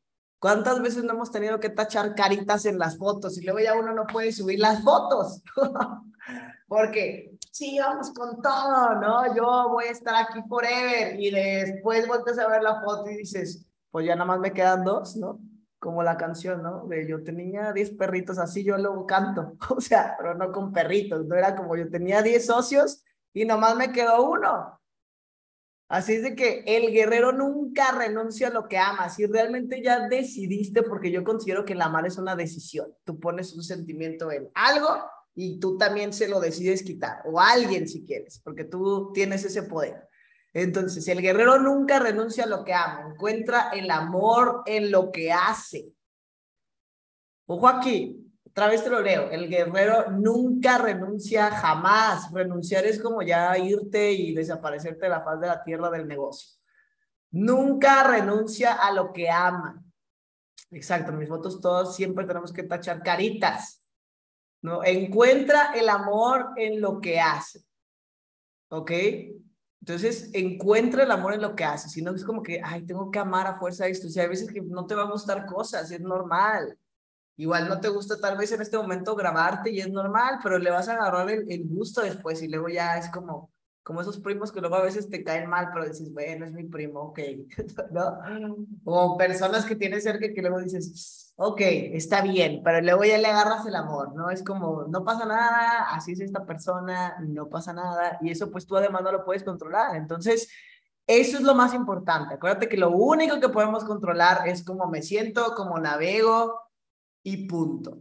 ¿Cuántas 0.43 0.83
veces 0.83 1.05
no 1.05 1.13
hemos 1.13 1.31
tenido 1.31 1.61
que 1.61 1.71
tachar 1.71 2.17
caritas 2.17 2.67
en 2.67 2.77
las 2.77 2.99
fotos 2.99 3.39
y 3.39 3.45
luego 3.45 3.61
ya 3.61 3.79
uno 3.79 3.95
no 3.95 4.09
puede 4.09 4.33
subir 4.33 4.59
las 4.59 4.83
fotos? 4.83 5.41
Porque 6.67 7.39
sí, 7.53 7.79
vamos 7.79 8.13
con 8.13 8.43
todo, 8.43 8.97
¿no? 8.97 9.37
Yo 9.37 9.69
voy 9.71 9.85
a 9.85 9.93
estar 9.93 10.17
aquí 10.17 10.41
forever 10.49 11.21
y 11.21 11.31
después 11.31 12.09
vuelves 12.09 12.41
a 12.41 12.49
ver 12.49 12.61
la 12.61 12.81
foto 12.81 13.09
y 13.09 13.19
dices, 13.19 13.65
pues 13.93 14.05
ya 14.05 14.17
nada 14.17 14.25
más 14.25 14.41
me 14.41 14.53
quedan 14.53 14.83
dos, 14.83 15.15
¿no? 15.15 15.39
Como 15.79 16.03
la 16.03 16.17
canción, 16.17 16.61
¿no? 16.61 16.89
De 16.89 17.09
yo 17.09 17.23
tenía 17.23 17.73
10 17.73 17.93
perritos, 17.93 18.41
así 18.41 18.65
yo 18.65 18.77
lo 18.79 19.07
canto, 19.07 19.53
o 19.71 19.81
sea, 19.81 20.17
pero 20.19 20.35
no 20.35 20.51
con 20.51 20.73
perritos, 20.73 21.25
no 21.25 21.37
era 21.37 21.55
como 21.55 21.77
yo 21.77 21.89
tenía 21.89 22.21
10 22.21 22.45
socios 22.45 23.05
y 23.33 23.45
nomás 23.45 23.77
me 23.77 23.93
quedó 23.93 24.29
uno. 24.29 24.82
Así 25.93 26.15
es 26.15 26.23
de 26.23 26.35
que 26.35 26.65
el 26.67 26.91
guerrero 26.91 27.33
nunca 27.33 27.93
renuncia 27.93 28.49
a 28.49 28.51
lo 28.51 28.67
que 28.67 28.79
ama. 28.79 29.11
Si 29.11 29.27
realmente 29.27 29.83
ya 29.83 30.09
decidiste, 30.09 30.83
porque 30.83 31.11
yo 31.11 31.23
considero 31.23 31.67
que 31.67 31.75
el 31.75 31.83
amar 31.83 32.07
es 32.07 32.17
una 32.17 32.35
decisión. 32.35 32.95
Tú 33.05 33.21
pones 33.21 33.53
un 33.53 33.63
sentimiento 33.63 34.33
en 34.33 34.49
algo 34.55 34.89
y 35.35 35.61
tú 35.61 35.77
también 35.77 36.15
se 36.15 36.29
lo 36.29 36.41
decides 36.41 36.83
quitar, 36.83 37.21
o 37.27 37.39
alguien 37.39 37.87
si 37.87 38.07
quieres, 38.07 38.41
porque 38.43 38.65
tú 38.65 39.11
tienes 39.13 39.45
ese 39.45 39.65
poder. 39.65 40.09
Entonces, 40.55 41.07
el 41.09 41.21
guerrero 41.21 41.59
nunca 41.59 41.99
renuncia 41.99 42.45
a 42.45 42.49
lo 42.49 42.65
que 42.65 42.73
ama, 42.73 43.11
encuentra 43.13 43.69
el 43.75 43.91
amor 43.91 44.63
en 44.65 44.91
lo 44.91 45.13
que 45.13 45.31
hace. 45.31 45.93
Ojo 47.45 47.69
aquí, 47.69 48.22
otra 48.53 48.69
vez 48.69 48.85
te 48.85 48.91
lo 48.91 49.01
leo, 49.01 49.31
el 49.31 49.49
guerrero 49.49 50.11
nunca 50.11 50.77
renuncia 50.77 51.51
jamás. 51.51 52.31
Renunciar 52.31 52.85
es 52.85 53.01
como 53.01 53.23
ya 53.23 53.57
irte 53.57 54.13
y 54.13 54.35
desaparecerte 54.35 55.07
de 55.07 55.09
la 55.09 55.23
faz 55.23 55.41
de 55.41 55.47
la 55.47 55.65
tierra 55.65 55.89
del 55.89 56.07
negocio. 56.07 56.59
Nunca 57.31 58.05
renuncia 58.05 58.75
a 58.75 58.93
lo 58.93 59.11
que 59.11 59.31
ama. 59.31 59.83
Exacto, 60.71 61.13
mis 61.13 61.31
fotos 61.31 61.63
todos 61.63 61.97
siempre 61.97 62.27
tenemos 62.27 62.53
que 62.53 62.63
tachar 62.63 63.03
caritas. 63.03 63.83
¿no? 64.61 64.85
Encuentra 64.85 65.73
el 65.75 65.89
amor 65.89 66.51
en 66.57 66.79
lo 66.79 67.01
que 67.01 67.21
hace. 67.21 67.65
¿Ok? 68.69 68.91
Entonces, 69.81 70.29
encuentra 70.35 71.05
el 71.05 71.11
amor 71.11 71.33
en 71.33 71.41
lo 71.41 71.57
que 71.57 71.65
hace. 71.65 71.89
Si 71.89 72.03
no, 72.03 72.15
es 72.15 72.23
como 72.23 72.43
que, 72.43 72.61
ay, 72.63 72.85
tengo 72.85 73.11
que 73.11 73.19
amar 73.19 73.47
a 73.47 73.55
fuerza 73.55 73.87
esto. 73.87 74.09
O 74.09 74.11
sea, 74.11 74.25
hay 74.25 74.29
veces 74.29 74.53
que 74.53 74.61
no 74.61 74.87
te 74.87 74.95
va 74.95 75.05
a 75.05 75.11
gustar 75.11 75.47
cosas, 75.47 75.91
es 75.91 76.01
normal. 76.03 76.79
Igual 77.37 77.69
no 77.69 77.81
te 77.81 77.89
gusta 77.89 78.21
tal 78.21 78.37
vez 78.37 78.53
en 78.53 78.61
este 78.61 78.77
momento 78.77 79.17
grabarte 79.17 79.71
y 79.71 79.81
es 79.81 79.91
normal, 79.91 80.39
pero 80.43 80.59
le 80.59 80.71
vas 80.71 80.89
a 80.89 80.95
agarrar 80.95 81.31
el, 81.31 81.65
gusto 81.65 82.03
después 82.03 82.43
y 82.43 82.49
luego 82.49 82.69
ya 82.69 82.99
es 82.99 83.09
como, 83.11 83.51
como 83.83 84.03
esos 84.03 84.21
primos 84.21 84.53
que 84.53 84.61
luego 84.61 84.77
a 84.77 84.83
veces 84.83 85.09
te 85.09 85.25
caen 85.25 85.49
mal, 85.49 85.71
pero 85.73 85.87
dices, 85.87 86.13
bueno, 86.13 86.45
es 86.45 86.53
mi 86.53 86.65
primo, 86.65 87.01
ok, 87.01 87.19
¿no? 87.91 88.19
O 88.85 89.17
personas 89.17 89.65
que 89.65 89.77
tienes 89.77 90.05
cerca 90.05 90.33
que 90.33 90.43
luego 90.43 90.61
dices, 90.61 91.33
ok, 91.37 91.61
está 91.61 92.21
bien, 92.21 92.61
pero 92.63 92.83
luego 92.83 93.05
ya 93.05 93.17
le 93.17 93.29
agarras 93.29 93.65
el 93.67 93.77
amor, 93.77 94.15
¿no? 94.15 94.31
Es 94.31 94.45
como, 94.45 94.85
no 94.89 95.03
pasa 95.03 95.25
nada, 95.25 95.87
así 95.91 96.13
es 96.13 96.21
esta 96.21 96.45
persona, 96.45 97.17
no 97.27 97.49
pasa 97.49 97.73
nada, 97.73 98.19
y 98.21 98.31
eso 98.31 98.51
pues 98.51 98.67
tú 98.67 98.77
además 98.77 99.03
no 99.03 99.11
lo 99.11 99.25
puedes 99.25 99.43
controlar. 99.43 99.97
Entonces, 99.97 100.49
eso 101.07 101.39
es 101.39 101.43
lo 101.43 101.55
más 101.55 101.75
importante. 101.75 102.35
Acuérdate 102.35 102.69
que 102.69 102.77
lo 102.77 102.91
único 102.91 103.41
que 103.41 103.49
podemos 103.49 103.85
controlar 103.85 104.47
es 104.47 104.65
cómo 104.65 104.87
me 104.89 105.03
siento, 105.03 105.55
cómo 105.57 105.79
navego, 105.79 106.61
y 107.23 107.47
punto. 107.47 107.99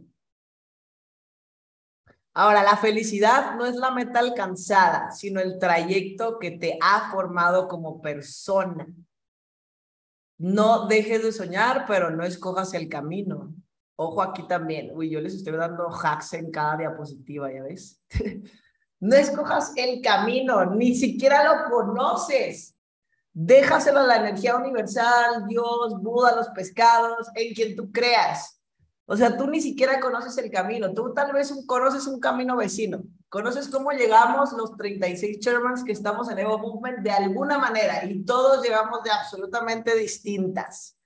Ahora, 2.34 2.62
la 2.62 2.76
felicidad 2.76 3.56
no 3.56 3.66
es 3.66 3.76
la 3.76 3.90
meta 3.90 4.18
alcanzada, 4.18 5.10
sino 5.10 5.40
el 5.40 5.58
trayecto 5.58 6.38
que 6.38 6.52
te 6.52 6.78
ha 6.80 7.10
formado 7.10 7.68
como 7.68 8.00
persona. 8.00 8.86
No 10.38 10.86
dejes 10.86 11.22
de 11.22 11.32
soñar, 11.32 11.84
pero 11.86 12.10
no 12.10 12.24
escojas 12.24 12.72
el 12.72 12.88
camino. 12.88 13.54
Ojo 13.96 14.22
aquí 14.22 14.46
también. 14.46 14.90
Uy, 14.94 15.10
yo 15.10 15.20
les 15.20 15.34
estoy 15.34 15.52
dando 15.52 15.88
hacks 15.90 16.32
en 16.32 16.50
cada 16.50 16.78
diapositiva, 16.78 17.52
¿ya 17.52 17.62
ves? 17.64 18.02
no 19.00 19.14
escojas 19.14 19.74
el 19.76 20.00
camino, 20.00 20.64
ni 20.74 20.94
siquiera 20.94 21.44
lo 21.44 21.70
conoces. 21.70 22.74
Déjaselo 23.34 24.00
a 24.00 24.06
la 24.06 24.16
energía 24.16 24.56
universal, 24.56 25.46
Dios, 25.46 26.00
Buda, 26.00 26.34
los 26.34 26.48
pescados, 26.48 27.28
en 27.34 27.52
quien 27.54 27.76
tú 27.76 27.92
creas. 27.92 28.61
O 29.12 29.16
sea, 29.18 29.36
tú 29.36 29.46
ni 29.46 29.60
siquiera 29.60 30.00
conoces 30.00 30.38
el 30.38 30.50
camino, 30.50 30.94
tú 30.94 31.12
tal 31.12 31.34
vez 31.34 31.52
conoces 31.66 32.06
un 32.06 32.18
camino 32.18 32.56
vecino, 32.56 33.02
conoces 33.28 33.68
cómo 33.68 33.92
llegamos 33.92 34.54
los 34.54 34.74
36 34.78 35.38
chairmans 35.38 35.84
que 35.84 35.92
estamos 35.92 36.30
en 36.30 36.38
Evo 36.38 36.56
Movement 36.56 37.00
de 37.00 37.10
alguna 37.10 37.58
manera 37.58 38.06
y 38.06 38.24
todos 38.24 38.62
llegamos 38.62 39.02
de 39.02 39.10
absolutamente 39.10 39.94
distintas. 39.94 40.96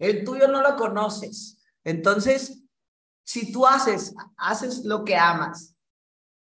El 0.00 0.24
tuyo 0.24 0.48
no 0.48 0.62
lo 0.62 0.74
conoces. 0.74 1.62
Entonces, 1.84 2.60
si 3.22 3.52
tú 3.52 3.68
haces, 3.68 4.16
haces 4.36 4.84
lo 4.84 5.04
que 5.04 5.14
amas, 5.14 5.76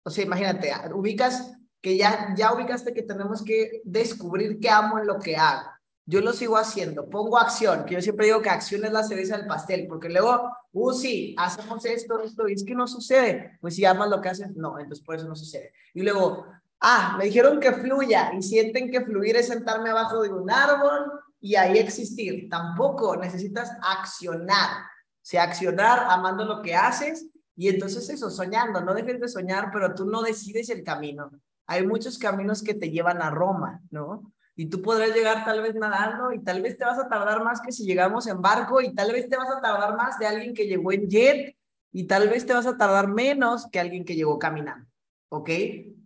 o 0.03 0.09
sea, 0.09 0.25
imagínate, 0.25 0.73
ubicas 0.93 1.53
que 1.79 1.95
ya, 1.95 2.35
ya 2.35 2.53
ubicaste 2.53 2.93
que 2.93 3.03
tenemos 3.03 3.45
que 3.45 3.81
descubrir 3.85 4.59
qué 4.59 4.69
amo 4.69 4.99
en 4.99 5.07
lo 5.07 5.19
que 5.19 5.37
hago 5.37 5.69
yo 6.05 6.21
lo 6.21 6.33
sigo 6.33 6.57
haciendo, 6.57 7.09
pongo 7.09 7.37
acción, 7.37 7.85
que 7.85 7.93
yo 7.95 8.01
siempre 8.01 8.25
digo 8.25 8.41
que 8.41 8.49
acción 8.49 8.83
es 8.83 8.91
la 8.91 9.03
cereza 9.03 9.37
del 9.37 9.47
pastel, 9.47 9.87
porque 9.87 10.09
luego, 10.09 10.51
uh, 10.73 10.93
sí, 10.93 11.35
hacemos 11.37 11.85
esto, 11.85 12.19
esto, 12.21 12.47
y 12.47 12.53
es 12.53 12.63
que 12.63 12.75
no 12.75 12.87
sucede. 12.87 13.57
Pues 13.61 13.75
si 13.75 13.85
amas 13.85 14.09
lo 14.09 14.21
que 14.21 14.29
haces, 14.29 14.55
no, 14.55 14.79
entonces 14.79 15.05
por 15.05 15.15
eso 15.15 15.27
no 15.27 15.35
sucede. 15.35 15.73
Y 15.93 16.01
luego, 16.01 16.45
ah, 16.79 17.15
me 17.17 17.25
dijeron 17.25 17.59
que 17.59 17.71
fluya, 17.73 18.31
y 18.37 18.41
sienten 18.41 18.89
que 18.89 19.01
fluir 19.01 19.35
es 19.35 19.47
sentarme 19.47 19.89
abajo 19.89 20.21
de 20.21 20.29
un 20.29 20.49
árbol 20.49 21.11
y 21.39 21.55
ahí 21.55 21.77
existir. 21.77 22.49
Tampoco 22.49 23.15
necesitas 23.15 23.71
accionar. 23.81 24.81
O 24.81 25.23
sea, 25.23 25.43
accionar 25.43 26.05
amando 26.09 26.45
lo 26.45 26.61
que 26.61 26.75
haces, 26.75 27.27
y 27.55 27.69
entonces 27.69 28.09
eso, 28.09 28.29
soñando, 28.31 28.81
no 28.81 28.93
dejes 28.93 29.19
de 29.19 29.27
soñar, 29.27 29.69
pero 29.71 29.93
tú 29.93 30.05
no 30.05 30.23
decides 30.23 30.69
el 30.69 30.83
camino. 30.83 31.31
Hay 31.67 31.85
muchos 31.85 32.17
caminos 32.17 32.63
que 32.63 32.73
te 32.73 32.89
llevan 32.89 33.21
a 33.21 33.29
Roma, 33.29 33.81
¿no? 33.91 34.33
Y 34.61 34.67
tú 34.67 34.79
podrás 34.79 35.11
llegar 35.15 35.43
tal 35.43 35.59
vez 35.63 35.73
nadando 35.73 36.31
y 36.31 36.37
tal 36.37 36.61
vez 36.61 36.77
te 36.77 36.85
vas 36.85 36.99
a 36.99 37.09
tardar 37.09 37.43
más 37.43 37.59
que 37.61 37.71
si 37.71 37.83
llegamos 37.83 38.27
en 38.27 38.43
barco 38.43 38.79
y 38.79 38.93
tal 38.93 39.11
vez 39.11 39.27
te 39.27 39.35
vas 39.35 39.49
a 39.49 39.59
tardar 39.59 39.97
más 39.97 40.19
de 40.19 40.27
alguien 40.27 40.53
que 40.53 40.67
llegó 40.67 40.91
en 40.91 41.09
jet 41.09 41.57
y 41.91 42.03
tal 42.03 42.29
vez 42.29 42.45
te 42.45 42.53
vas 42.53 42.67
a 42.67 42.77
tardar 42.77 43.07
menos 43.07 43.65
que 43.71 43.79
alguien 43.79 44.05
que 44.05 44.15
llegó 44.15 44.37
caminando, 44.37 44.87
¿ok? 45.29 45.49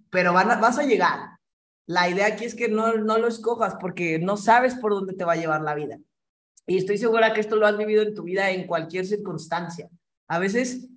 Pero 0.09 0.31
vas 0.31 0.79
a 0.79 0.83
llegar. 0.83 1.37
La 1.85 2.07
idea 2.07 2.27
aquí 2.27 2.45
es 2.45 2.55
que 2.55 2.69
no, 2.69 2.93
no 2.93 3.17
lo 3.17 3.27
escojas 3.27 3.75
porque 3.75 4.19
no 4.19 4.37
sabes 4.37 4.75
por 4.75 4.93
dónde 4.93 5.15
te 5.15 5.25
va 5.25 5.33
a 5.33 5.35
llevar 5.35 5.59
la 5.59 5.75
vida. 5.75 5.99
Y 6.65 6.77
estoy 6.77 6.97
segura 6.97 7.33
que 7.33 7.41
esto 7.41 7.57
lo 7.57 7.67
has 7.67 7.75
vivido 7.75 8.03
en 8.03 8.15
tu 8.15 8.23
vida 8.23 8.51
en 8.51 8.67
cualquier 8.67 9.05
circunstancia. 9.05 9.89
A 10.29 10.39
veces 10.39 10.87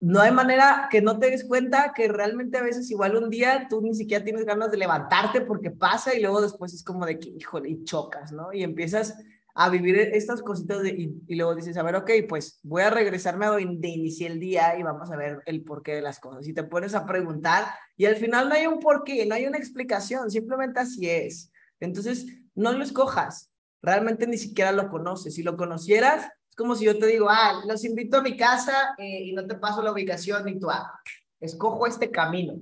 no 0.00 0.20
hay 0.20 0.30
manera 0.30 0.88
que 0.90 1.02
no 1.02 1.18
te 1.18 1.30
des 1.30 1.44
cuenta 1.44 1.92
que 1.94 2.08
realmente 2.08 2.58
a 2.58 2.62
veces 2.62 2.90
igual 2.90 3.16
un 3.16 3.30
día 3.30 3.66
tú 3.68 3.80
ni 3.82 3.94
siquiera 3.94 4.24
tienes 4.24 4.44
ganas 4.44 4.70
de 4.70 4.76
levantarte 4.76 5.40
porque 5.40 5.70
pasa 5.70 6.14
y 6.14 6.20
luego 6.20 6.40
después 6.40 6.72
es 6.72 6.84
como 6.84 7.04
de 7.04 7.18
que, 7.18 7.30
híjole, 7.30 7.70
y 7.70 7.84
chocas, 7.84 8.30
¿no? 8.30 8.52
Y 8.52 8.62
empiezas 8.62 9.16
a 9.54 9.70
vivir 9.70 9.98
estas 9.98 10.40
cositas 10.40 10.82
de, 10.82 10.90
y, 11.26 11.34
luego 11.34 11.56
dices, 11.56 11.76
a 11.76 11.82
ver, 11.82 11.96
ok, 11.96 12.10
pues 12.28 12.60
voy 12.62 12.82
a 12.82 12.90
regresarme 12.90 13.46
a 13.46 13.50
donde 13.50 13.88
inicié 13.88 14.28
el 14.28 14.38
día 14.38 14.78
y 14.78 14.84
vamos 14.84 15.10
a 15.10 15.16
ver 15.16 15.40
el 15.46 15.64
porqué 15.64 15.96
de 15.96 16.02
las 16.02 16.20
cosas. 16.20 16.46
Y 16.46 16.54
te 16.54 16.62
pones 16.62 16.94
a 16.94 17.04
preguntar 17.04 17.64
y 17.96 18.06
al 18.06 18.14
final 18.14 18.48
no 18.48 18.54
hay 18.54 18.68
un 18.68 18.78
porqué, 18.78 19.26
no 19.26 19.34
hay 19.34 19.46
una 19.46 19.58
explicación, 19.58 20.30
simplemente 20.30 20.78
así 20.78 21.10
es. 21.10 21.50
Entonces, 21.80 22.24
no 22.54 22.72
lo 22.72 22.84
escojas, 22.84 23.50
realmente 23.82 24.28
ni 24.28 24.38
siquiera 24.38 24.70
lo 24.70 24.88
conoces. 24.90 25.34
Si 25.34 25.42
lo 25.42 25.56
conocieras, 25.56 26.28
como 26.58 26.74
si 26.74 26.86
yo 26.86 26.98
te 26.98 27.06
digo, 27.06 27.28
ah, 27.30 27.62
los 27.66 27.84
invito 27.84 28.16
a 28.16 28.22
mi 28.22 28.36
casa 28.36 28.96
eh, 28.98 29.22
y 29.26 29.32
no 29.32 29.46
te 29.46 29.54
paso 29.54 29.80
la 29.80 29.92
ubicación 29.92 30.48
y 30.48 30.58
tú, 30.58 30.68
ah, 30.68 31.00
escojo 31.38 31.86
este 31.86 32.10
camino, 32.10 32.54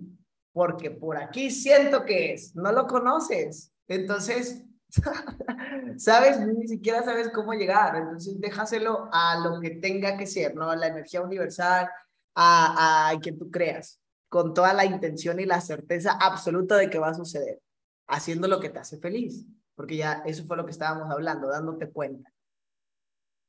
porque 0.53 0.91
por 0.91 1.17
aquí 1.17 1.51
siento 1.51 2.05
que 2.05 2.35
es, 2.35 2.55
no 2.55 2.71
lo 2.73 2.87
conoces. 2.87 3.73
Entonces, 3.89 4.63
sabes, 5.97 6.39
ni 6.41 6.69
siquiera 6.69 7.03
sabes 7.05 7.31
cómo 7.31 7.55
llegar. 7.55 7.97
Entonces, 7.97 8.39
déjaselo 8.39 9.09
a 9.11 9.41
lo 9.41 9.61
que 9.61 9.71
tenga 9.71 10.19
que 10.19 10.27
ser, 10.27 10.55
¿no? 10.55 10.71
A 10.71 10.77
la 10.77 10.89
energía 10.89 11.23
universal, 11.23 11.89
a, 12.35 13.09
a 13.09 13.19
quien 13.19 13.39
tú 13.39 13.51
creas, 13.51 13.99
con 14.29 14.53
toda 14.53 14.75
la 14.75 14.85
intención 14.85 15.41
y 15.41 15.47
la 15.47 15.63
certeza 15.63 16.19
absoluta 16.21 16.77
de 16.77 16.91
que 16.91 16.99
va 16.99 17.09
a 17.09 17.15
suceder, 17.15 17.63
haciendo 18.09 18.47
lo 18.47 18.61
que 18.61 18.69
te 18.69 18.79
hace 18.79 18.99
feliz, 18.99 19.47
porque 19.75 19.97
ya 19.97 20.23
eso 20.27 20.45
fue 20.45 20.59
lo 20.59 20.67
que 20.67 20.73
estábamos 20.73 21.11
hablando, 21.11 21.49
dándote 21.49 21.91
cuenta. 21.91 22.31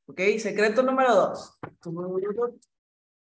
¿Ok? 0.08 0.22
Secreto 0.40 0.84
número 0.84 1.14
dos. 1.14 1.58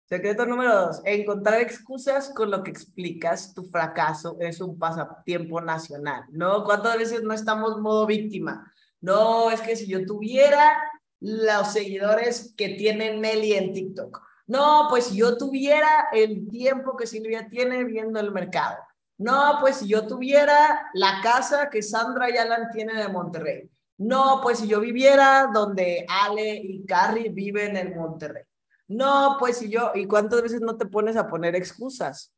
Secreto 0.04 0.46
número 0.46 0.86
dos. 0.86 1.02
Encontrar 1.04 1.60
excusas 1.60 2.32
con 2.34 2.50
lo 2.50 2.62
que 2.62 2.70
explicas 2.70 3.54
tu 3.54 3.64
fracaso 3.64 4.36
es 4.40 4.60
un 4.60 4.78
pasatiempo 4.78 5.60
nacional. 5.60 6.24
¿No? 6.30 6.64
¿Cuántas 6.64 6.96
veces 6.96 7.22
no 7.22 7.34
estamos 7.34 7.78
modo 7.80 8.06
víctima? 8.06 8.72
No, 9.00 9.50
es 9.50 9.60
que 9.60 9.76
si 9.76 9.86
yo 9.86 10.04
tuviera 10.04 10.78
los 11.20 11.72
seguidores 11.72 12.54
que 12.56 12.70
tiene 12.70 13.16
Nelly 13.16 13.54
en 13.54 13.72
TikTok. 13.72 14.22
No, 14.46 14.86
pues 14.88 15.06
si 15.06 15.18
yo 15.18 15.36
tuviera 15.36 16.08
el 16.12 16.48
tiempo 16.48 16.96
que 16.96 17.06
Silvia 17.06 17.48
tiene 17.50 17.84
viendo 17.84 18.18
el 18.18 18.32
mercado. 18.32 18.78
No, 19.18 19.58
pues 19.60 19.76
si 19.76 19.88
yo 19.88 20.06
tuviera 20.06 20.90
la 20.94 21.20
casa 21.22 21.68
que 21.70 21.82
Sandra 21.82 22.30
y 22.30 22.36
Alan 22.36 22.70
tienen 22.72 22.96
de 22.96 23.08
Monterrey. 23.08 23.70
No, 23.98 24.40
pues 24.42 24.60
si 24.60 24.68
yo 24.68 24.80
viviera 24.80 25.50
donde 25.52 26.06
Ale 26.08 26.56
y 26.56 26.84
Carrie 26.86 27.30
viven 27.30 27.76
en 27.76 27.96
Monterrey. 27.96 28.44
No, 28.86 29.36
pues 29.38 29.58
si 29.58 29.68
yo, 29.68 29.90
¿y 29.94 30.06
cuántas 30.06 30.40
veces 30.40 30.60
no 30.60 30.76
te 30.76 30.86
pones 30.86 31.16
a 31.16 31.28
poner 31.28 31.54
excusas? 31.54 32.32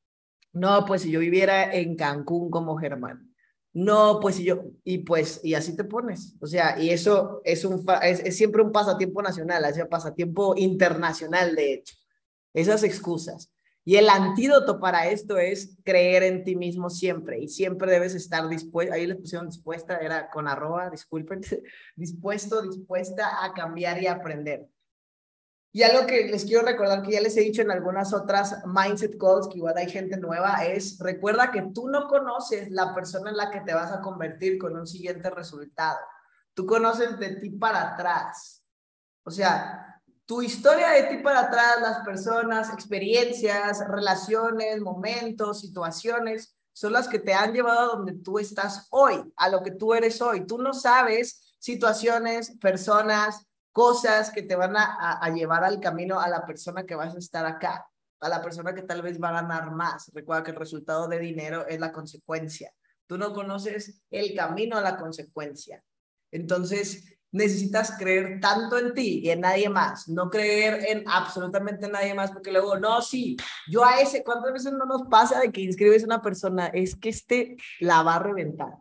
No, 0.53 0.85
pues 0.85 1.03
si 1.03 1.11
yo 1.11 1.21
viviera 1.21 1.73
en 1.73 1.97
Cancún 1.97 2.51
como 2.51 2.77
Germán. 2.77 3.31
No, 3.73 4.19
pues 4.21 4.37
si 4.37 4.45
yo, 4.45 4.65
y 4.83 4.99
pues, 4.99 5.41
y 5.45 5.55
así 5.55 5.77
te 5.77 5.85
pones. 5.85 6.35
O 6.41 6.47
sea, 6.47 6.81
y 6.81 6.91
eso 6.91 7.41
es, 7.45 7.65
un, 7.65 7.85
es, 8.03 8.37
siempre 8.37 8.63
un 8.63 8.73
pasatiempo 8.73 9.23
nacional, 9.23 9.65
es 9.65 9.79
un 9.79 9.89
pasatiempo 9.89 10.55
internacional, 10.57 11.55
de 11.55 11.75
hecho. 11.75 11.95
Esas 12.53 12.83
excusas. 12.83 13.53
Y 13.91 13.97
el 13.97 14.09
antídoto 14.09 14.79
para 14.79 15.09
esto 15.09 15.37
es 15.37 15.77
creer 15.83 16.23
en 16.23 16.45
ti 16.45 16.55
mismo 16.55 16.91
siempre 16.91 17.41
y 17.41 17.49
siempre 17.49 17.91
debes 17.91 18.15
estar 18.15 18.49
dispuesto, 18.49 18.95
ahí 18.95 19.05
les 19.05 19.17
pusieron 19.17 19.49
dispuesta, 19.49 19.97
era 19.97 20.31
con 20.31 20.47
arroba, 20.47 20.89
disculpen, 20.91 21.41
dispuesto, 21.97 22.63
dispuesta 22.63 23.45
a 23.45 23.53
cambiar 23.53 24.01
y 24.01 24.07
aprender. 24.07 24.69
Y 25.73 25.83
algo 25.83 26.07
que 26.07 26.29
les 26.29 26.45
quiero 26.45 26.65
recordar 26.65 27.03
que 27.03 27.11
ya 27.11 27.21
les 27.21 27.37
he 27.37 27.41
dicho 27.41 27.63
en 27.63 27.73
algunas 27.73 28.15
otras 28.15 28.65
mindset 28.65 29.19
calls, 29.19 29.49
que 29.49 29.59
igual 29.59 29.77
hay 29.77 29.91
gente 29.91 30.17
nueva, 30.19 30.65
es 30.65 30.97
recuerda 31.01 31.51
que 31.51 31.63
tú 31.75 31.89
no 31.89 32.07
conoces 32.07 32.71
la 32.71 32.95
persona 32.95 33.31
en 33.31 33.39
la 33.39 33.51
que 33.51 33.63
te 33.63 33.75
vas 33.75 33.91
a 33.91 34.01
convertir 34.01 34.57
con 34.57 34.77
un 34.77 34.87
siguiente 34.87 35.31
resultado. 35.31 35.99
Tú 36.55 36.65
conoces 36.65 37.19
de 37.19 37.35
ti 37.41 37.51
para 37.51 37.95
atrás. 37.95 38.65
O 39.25 39.33
sea, 39.33 39.90
tu 40.31 40.43
historia 40.43 40.91
de 40.91 41.03
ti 41.09 41.17
para 41.25 41.41
atrás, 41.41 41.81
las 41.83 42.05
personas, 42.05 42.73
experiencias, 42.73 43.81
relaciones, 43.89 44.81
momentos, 44.81 45.61
situaciones, 45.61 46.57
son 46.73 46.93
las 46.93 47.09
que 47.09 47.19
te 47.19 47.35
han 47.35 47.53
llevado 47.53 47.81
a 47.81 47.97
donde 47.97 48.13
tú 48.13 48.39
estás 48.39 48.87
hoy, 48.93 49.21
a 49.35 49.49
lo 49.49 49.61
que 49.61 49.73
tú 49.73 49.93
eres 49.93 50.23
hoy. 50.23 50.47
Tú 50.47 50.59
no 50.59 50.73
sabes 50.73 51.57
situaciones, 51.59 52.57
personas, 52.61 53.45
cosas 53.73 54.31
que 54.31 54.43
te 54.43 54.55
van 54.55 54.77
a, 54.77 55.29
llevar 55.35 55.65
al 55.65 55.81
camino 55.81 56.21
a 56.21 56.29
la 56.29 56.47
persona 56.47 56.87
que 56.87 56.95
vas 56.95 57.13
a 57.13 57.19
estar 57.19 57.45
acá, 57.45 57.89
a 58.21 58.29
la 58.29 58.41
persona 58.41 58.73
que 58.73 58.83
tal 58.83 59.03
vez 59.03 59.21
va 59.21 59.31
a 59.31 59.43
ganar 59.43 59.73
más. 59.73 60.13
Recuerda 60.15 60.45
que 60.45 60.53
el 60.53 60.59
resultado 60.59 61.09
de 61.09 61.19
dinero 61.19 61.67
es 61.67 61.81
la 61.81 61.91
consecuencia. 61.91 62.73
Tú 63.09 63.19
no 63.19 63.33
conoces 63.33 64.01
el 64.13 64.37
camino 64.37 64.77
a 64.77 64.81
la 64.81 64.97
consecuencia. 64.97 65.83
Entonces, 66.31 67.19
necesitas 67.33 67.97
creer 67.99 68.41
tanto 68.41 68.79
en 68.79 68.93
ti 68.95 69.21
y 69.25 69.31
en 69.31 69.41
nadie 69.41 69.69
más, 69.69 70.09
no 70.09 70.29
creer 70.29 70.85
en 70.89 71.05
absolutamente 71.09 71.89
nadie 71.89 72.15
más, 72.15 72.33
porque 72.33 72.53
luego, 72.53 72.79
no, 72.79 73.01
sí, 73.03 73.37
yo 73.69 73.85
a 73.85 74.01
ese, 74.01 74.25
¿cuántas 74.25 74.53
veces 74.53 74.73
no 74.73 74.85
nos 74.85 75.03
pasa 75.09 75.41
de 75.41 75.53
que 75.53 75.61
inscribes 75.61 76.03
a 76.03 76.07
una 76.07 76.23
persona? 76.23 76.67
Es 76.67 76.97
que 76.97 77.09
este 77.09 77.57
la 77.79 78.03
va 78.03 78.17
a 78.17 78.23
reventar. 78.23 78.75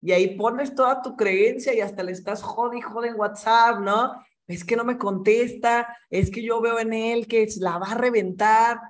Y 0.00 0.12
ahí 0.12 0.36
pones 0.36 0.74
toda 0.74 1.02
tu 1.02 1.16
creencia 1.16 1.74
y 1.74 1.80
hasta 1.80 2.02
le 2.02 2.12
estás 2.12 2.42
jode 2.42 2.78
en 2.78 3.16
WhatsApp, 3.16 3.80
¿no? 3.80 4.12
es 4.46 4.64
que 4.64 4.76
no 4.76 4.84
me 4.84 4.98
contesta, 4.98 5.96
es 6.08 6.30
que 6.30 6.42
yo 6.42 6.60
veo 6.60 6.78
en 6.78 6.92
él 6.92 7.26
que 7.26 7.46
la 7.58 7.78
va 7.78 7.88
a 7.88 7.98
reventar. 7.98 8.80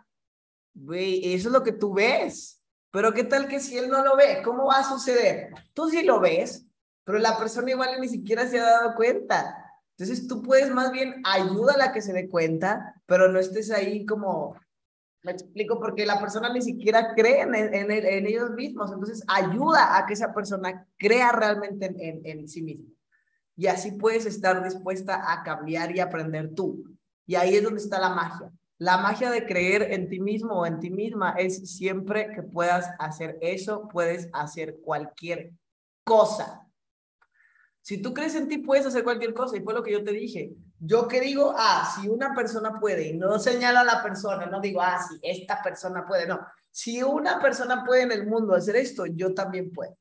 Güey, 0.75 1.35
eso 1.35 1.49
es 1.49 1.53
lo 1.53 1.63
que 1.63 1.73
tú 1.73 1.95
ves. 1.95 2.63
Pero 2.91 3.13
¿qué 3.13 3.25
tal 3.25 3.49
que 3.49 3.61
si 3.61 3.77
él 3.77 3.89
no 3.89 4.05
lo 4.05 4.17
ve? 4.17 4.43
¿Cómo 4.45 4.67
va 4.67 4.79
a 4.79 4.89
suceder? 4.89 5.53
Tú 5.73 5.89
sí 5.89 6.03
lo 6.03 6.21
ves, 6.21 6.66
pero 7.07 7.21
la 7.21 7.39
persona 7.39 7.71
igual 7.71 8.01
ni 8.01 8.09
siquiera 8.09 8.49
se 8.49 8.59
ha 8.59 8.65
dado 8.65 8.97
cuenta. 8.97 9.57
Entonces 9.97 10.27
tú 10.27 10.43
puedes 10.43 10.71
más 10.71 10.91
bien 10.91 11.23
ayudar 11.25 11.81
a 11.81 11.93
que 11.93 12.03
se 12.03 12.13
dé 12.13 12.29
cuenta, 12.29 13.01
pero 13.07 13.31
no 13.31 13.39
estés 13.39 13.71
ahí 13.71 14.05
como, 14.05 14.57
me 15.23 15.31
explico, 15.31 15.79
porque 15.79 16.05
la 16.05 16.19
persona 16.19 16.53
ni 16.53 16.61
siquiera 16.61 17.15
cree 17.15 17.43
en, 17.43 17.55
en, 17.55 17.93
en 17.93 18.27
ellos 18.27 18.51
mismos. 18.51 18.91
Entonces 18.91 19.23
ayuda 19.29 19.97
a 19.97 20.05
que 20.05 20.15
esa 20.15 20.35
persona 20.35 20.85
crea 20.99 21.31
realmente 21.31 21.87
en, 21.87 22.27
en 22.27 22.49
sí 22.49 22.61
misma. 22.61 22.91
Y 23.57 23.69
así 23.69 23.93
puedes 23.93 24.27
estar 24.27 24.65
dispuesta 24.65 25.33
a 25.33 25.45
cambiar 25.45 25.95
y 25.95 26.01
aprender 26.01 26.55
tú. 26.57 26.85
Y 27.25 27.37
ahí 27.37 27.55
es 27.55 27.63
donde 27.63 27.81
está 27.81 28.01
la 28.01 28.11
magia. 28.11 28.51
La 28.79 28.99
magia 28.99 29.31
de 29.31 29.47
creer 29.47 29.93
en 29.93 30.09
ti 30.09 30.19
mismo 30.19 30.55
o 30.55 30.67
en 30.67 30.81
ti 30.81 30.91
misma 30.91 31.37
es 31.39 31.71
siempre 31.71 32.33
que 32.35 32.43
puedas 32.43 32.91
hacer 32.99 33.39
eso, 33.41 33.87
puedes 33.89 34.29
hacer 34.33 34.81
cualquier 34.83 35.53
cosa. 36.03 36.66
Si 37.87 37.99
tú 37.99 38.13
crees 38.13 38.35
en 38.35 38.49
ti, 38.49 38.59
puedes 38.59 38.85
hacer 38.85 39.05
cualquier 39.05 39.33
cosa. 39.33 39.57
Y 39.57 39.61
fue 39.61 39.73
lo 39.73 39.81
que 39.81 39.93
yo 39.93 40.03
te 40.03 40.11
dije. 40.11 40.51
Yo 40.81 41.07
que 41.07 41.21
digo, 41.21 41.55
ah, 41.57 41.89
si 41.95 42.09
una 42.09 42.35
persona 42.35 42.81
puede, 42.81 43.11
y 43.11 43.17
no 43.17 43.39
señalo 43.39 43.79
a 43.79 43.85
la 43.85 44.03
persona, 44.03 44.47
no 44.47 44.61
digo, 44.61 44.83
ah, 44.83 44.99
si 45.01 45.21
esta 45.23 45.63
persona 45.63 46.05
puede, 46.05 46.27
no. 46.27 46.41
Si 46.69 47.01
una 47.05 47.41
persona 47.41 47.85
puede 47.87 48.03
en 48.03 48.11
el 48.11 48.27
mundo 48.27 48.57
hacer 48.57 48.75
esto, 48.75 49.07
yo 49.07 49.35
también 49.35 49.71
puedo. 49.71 49.97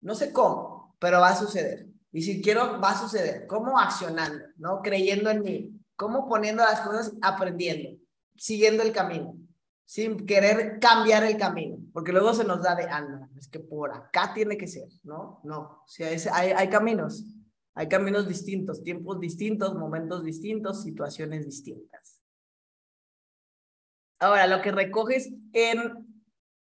No 0.00 0.16
sé 0.16 0.32
cómo, 0.32 0.96
pero 0.98 1.20
va 1.20 1.28
a 1.28 1.36
suceder. 1.36 1.86
Y 2.10 2.22
si 2.22 2.42
quiero, 2.42 2.80
va 2.80 2.90
a 2.90 2.98
suceder. 2.98 3.46
¿Cómo 3.46 3.78
accionando? 3.78 4.44
¿No? 4.56 4.82
Creyendo 4.82 5.30
en 5.30 5.42
mí. 5.42 5.80
¿Cómo 5.94 6.28
poniendo 6.28 6.64
las 6.64 6.80
cosas, 6.80 7.12
aprendiendo, 7.22 8.00
siguiendo 8.34 8.82
el 8.82 8.90
camino, 8.90 9.36
sin 9.84 10.26
querer 10.26 10.78
cambiar 10.80 11.24
el 11.24 11.36
camino? 11.36 11.78
Porque 11.92 12.12
luego 12.12 12.34
se 12.34 12.44
nos 12.44 12.62
da 12.62 12.74
de, 12.74 12.84
anda, 12.84 13.28
es 13.36 13.48
que 13.48 13.60
por 13.60 13.92
acá 13.92 14.32
tiene 14.34 14.56
que 14.56 14.66
ser, 14.66 14.88
¿no? 15.04 15.40
No, 15.44 15.82
si 15.86 16.04
hay, 16.04 16.18
hay 16.32 16.68
caminos, 16.68 17.24
hay 17.74 17.88
caminos 17.88 18.28
distintos, 18.28 18.82
tiempos 18.82 19.20
distintos, 19.20 19.74
momentos 19.74 20.24
distintos, 20.24 20.82
situaciones 20.82 21.46
distintas. 21.46 22.20
Ahora, 24.18 24.46
lo 24.46 24.62
que 24.62 24.70
recoges 24.70 25.32
en 25.52 26.06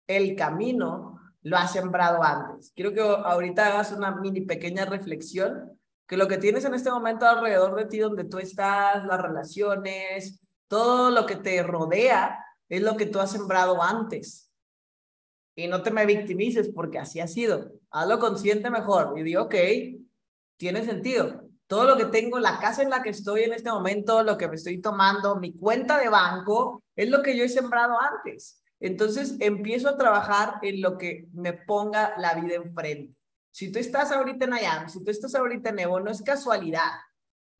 el 0.08 0.36
camino 0.36 1.20
lo 1.42 1.58
has 1.58 1.74
sembrado 1.74 2.24
antes. 2.24 2.72
Quiero 2.76 2.94
que 2.94 3.02
ahorita 3.02 3.68
hagas 3.68 3.92
una 3.92 4.16
mini 4.16 4.42
pequeña 4.42 4.86
reflexión, 4.86 5.78
que 6.08 6.18
lo 6.18 6.28
que 6.28 6.38
tienes 6.38 6.66
en 6.66 6.74
este 6.74 6.90
momento 6.90 7.26
alrededor 7.26 7.76
de 7.76 7.86
ti, 7.86 8.00
donde 8.00 8.24
tú 8.24 8.40
estás, 8.40 9.06
las 9.06 9.22
relaciones, 9.22 10.42
todo 10.68 11.12
lo 11.12 11.26
que 11.26 11.36
te 11.36 11.62
rodea, 11.64 12.44
es 12.70 12.82
lo 12.82 12.96
que 12.96 13.08
tú 13.08 13.20
has 13.20 13.32
sembrado 13.32 13.82
antes. 13.82 14.52
Y 15.56 15.68
no 15.68 15.84
te 15.84 15.92
me 15.92 16.06
victimices 16.06 16.70
porque 16.70 17.00
así 17.00 17.20
ha 17.20 17.28
sido. 17.28 17.74
Hazlo 17.92 18.20
consciente 18.20 18.70
mejor 18.70 19.18
y 19.18 19.24
digo, 19.24 19.44
ok, 19.44 19.56
tiene 20.58 20.86
sentido. 20.86 21.44
Todo 21.68 21.84
lo 21.84 21.98
que 21.98 22.06
tengo, 22.06 22.40
la 22.40 22.60
casa 22.60 22.82
en 22.82 22.90
la 22.90 23.04
que 23.04 23.10
estoy 23.10 23.44
en 23.44 23.54
este 23.54 23.70
momento, 23.70 24.24
lo 24.24 24.38
que 24.38 24.48
me 24.48 24.56
estoy 24.56 24.82
tomando, 24.82 25.36
mi 25.36 25.54
cuenta 25.54 26.00
de 26.00 26.10
banco, 26.10 26.84
es 26.96 27.10
lo 27.10 27.22
que 27.22 27.36
yo 27.36 27.44
he 27.44 27.50
sembrado 27.50 27.96
antes. 28.00 28.64
Entonces 28.80 29.36
empiezo 29.40 29.90
a 29.90 29.98
trabajar 29.98 30.56
en 30.62 30.82
lo 30.82 30.98
que 30.98 31.28
me 31.34 31.54
ponga 31.54 32.14
la 32.18 32.36
vida 32.36 32.56
enfrente. 32.56 33.14
Si 33.52 33.72
tú 33.72 33.80
estás 33.80 34.12
ahorita 34.12 34.46
en 34.46 34.54
Ayam, 34.54 34.90
si 34.90 35.04
tú 35.04 35.12
estás 35.12 35.36
ahorita 35.36 35.72
en 35.72 35.80
Evo, 35.80 36.00
no 36.00 36.10
es 36.10 36.22
casualidad. 36.22 36.92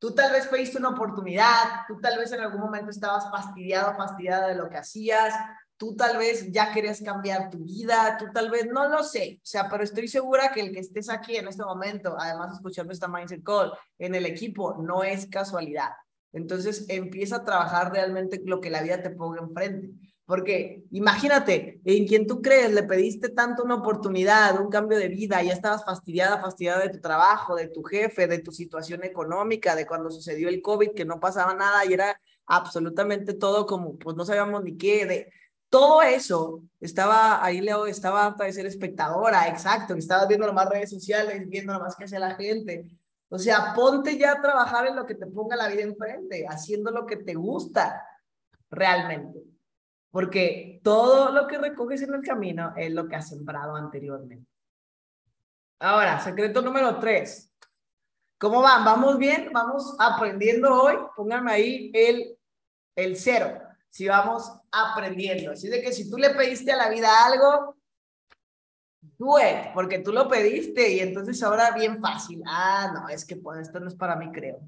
Tú 0.00 0.14
tal 0.14 0.32
vez 0.32 0.46
pediste 0.46 0.78
una 0.78 0.88
oportunidad, 0.88 1.84
tú 1.86 2.00
tal 2.00 2.18
vez 2.18 2.32
en 2.32 2.40
algún 2.40 2.62
momento 2.62 2.90
estabas 2.90 3.30
fastidiado, 3.30 3.94
fastidiada 3.94 4.48
de 4.48 4.54
lo 4.54 4.70
que 4.70 4.78
hacías, 4.78 5.34
tú 5.76 5.94
tal 5.94 6.16
vez 6.16 6.50
ya 6.50 6.72
querías 6.72 7.02
cambiar 7.02 7.50
tu 7.50 7.58
vida, 7.58 8.16
tú 8.18 8.24
tal 8.32 8.50
vez, 8.50 8.66
no 8.66 8.88
lo 8.88 9.02
sé, 9.02 9.40
o 9.42 9.46
sea, 9.46 9.68
pero 9.68 9.84
estoy 9.84 10.08
segura 10.08 10.52
que 10.52 10.62
el 10.62 10.72
que 10.72 10.80
estés 10.80 11.10
aquí 11.10 11.36
en 11.36 11.48
este 11.48 11.62
momento, 11.62 12.16
además 12.18 12.54
escuchando 12.54 12.94
esta 12.94 13.08
Mindset 13.08 13.42
Call 13.42 13.72
en 13.98 14.14
el 14.14 14.24
equipo, 14.24 14.74
no 14.82 15.04
es 15.04 15.26
casualidad. 15.26 15.90
Entonces 16.32 16.86
empieza 16.88 17.36
a 17.36 17.44
trabajar 17.44 17.92
realmente 17.92 18.40
lo 18.44 18.58
que 18.58 18.70
la 18.70 18.82
vida 18.82 19.02
te 19.02 19.10
ponga 19.10 19.42
enfrente. 19.42 19.90
Porque 20.30 20.84
imagínate, 20.92 21.80
en 21.84 22.06
quien 22.06 22.24
tú 22.24 22.40
crees, 22.40 22.72
le 22.72 22.84
pediste 22.84 23.30
tanto 23.30 23.64
una 23.64 23.74
oportunidad, 23.74 24.60
un 24.60 24.70
cambio 24.70 24.96
de 24.96 25.08
vida, 25.08 25.42
ya 25.42 25.52
estabas 25.52 25.84
fastidiada, 25.84 26.40
fastidiada 26.40 26.84
de 26.84 26.90
tu 26.90 27.00
trabajo, 27.00 27.56
de 27.56 27.66
tu 27.66 27.82
jefe, 27.82 28.28
de 28.28 28.38
tu 28.38 28.52
situación 28.52 29.02
económica, 29.02 29.74
de 29.74 29.88
cuando 29.88 30.08
sucedió 30.08 30.48
el 30.48 30.62
COVID, 30.62 30.92
que 30.92 31.04
no 31.04 31.18
pasaba 31.18 31.52
nada 31.54 31.84
y 31.84 31.94
era 31.94 32.20
absolutamente 32.46 33.34
todo 33.34 33.66
como, 33.66 33.98
pues 33.98 34.14
no 34.14 34.24
sabíamos 34.24 34.62
ni 34.62 34.76
qué, 34.76 35.04
de 35.04 35.32
todo 35.68 36.00
eso, 36.00 36.62
estaba, 36.78 37.44
ahí 37.44 37.60
Leo 37.60 37.86
estaba 37.86 38.28
hasta 38.28 38.44
de 38.44 38.52
ser 38.52 38.66
espectadora, 38.66 39.48
exacto, 39.48 39.94
estabas 39.94 40.28
viendo 40.28 40.52
más 40.52 40.68
redes 40.68 40.90
sociales, 40.90 41.42
viendo 41.48 41.76
más 41.80 41.96
que 41.96 42.04
hace 42.04 42.20
la 42.20 42.36
gente. 42.36 42.86
O 43.30 43.38
sea, 43.40 43.74
ponte 43.74 44.16
ya 44.16 44.34
a 44.34 44.40
trabajar 44.40 44.86
en 44.86 44.94
lo 44.94 45.06
que 45.06 45.16
te 45.16 45.26
ponga 45.26 45.56
la 45.56 45.66
vida 45.66 45.82
enfrente, 45.82 46.46
haciendo 46.48 46.92
lo 46.92 47.04
que 47.04 47.16
te 47.16 47.34
gusta 47.34 48.06
realmente 48.70 49.50
porque 50.10 50.80
todo 50.82 51.30
lo 51.32 51.46
que 51.46 51.58
recoges 51.58 52.02
en 52.02 52.14
el 52.14 52.22
camino 52.22 52.72
es 52.76 52.92
lo 52.92 53.06
que 53.08 53.16
has 53.16 53.28
sembrado 53.28 53.76
anteriormente. 53.76 54.46
Ahora, 55.78 56.20
secreto 56.20 56.60
número 56.60 56.98
tres. 56.98 57.50
¿Cómo 58.38 58.62
van? 58.62 58.84
¿Vamos 58.84 59.18
bien? 59.18 59.50
¿Vamos 59.52 59.96
aprendiendo 59.98 60.82
hoy? 60.82 60.96
Pónganme 61.14 61.52
ahí 61.52 61.90
el, 61.94 62.38
el 62.96 63.16
cero, 63.16 63.60
si 63.88 64.08
vamos 64.08 64.50
aprendiendo. 64.72 65.52
Así 65.52 65.68
de 65.68 65.82
que 65.82 65.92
si 65.92 66.10
tú 66.10 66.16
le 66.16 66.30
pediste 66.30 66.72
a 66.72 66.76
la 66.76 66.88
vida 66.88 67.08
algo, 67.24 67.76
do 69.18 69.38
it, 69.38 69.72
porque 69.74 69.98
tú 69.98 70.12
lo 70.12 70.28
pediste 70.28 70.90
y 70.90 71.00
entonces 71.00 71.42
ahora 71.42 71.70
bien 71.72 72.00
fácil. 72.00 72.42
Ah, 72.46 72.90
no, 72.94 73.08
es 73.08 73.24
que 73.24 73.36
pues 73.36 73.60
esto 73.60 73.78
no 73.78 73.88
es 73.88 73.94
para 73.94 74.16
mí, 74.16 74.30
creo. 74.32 74.60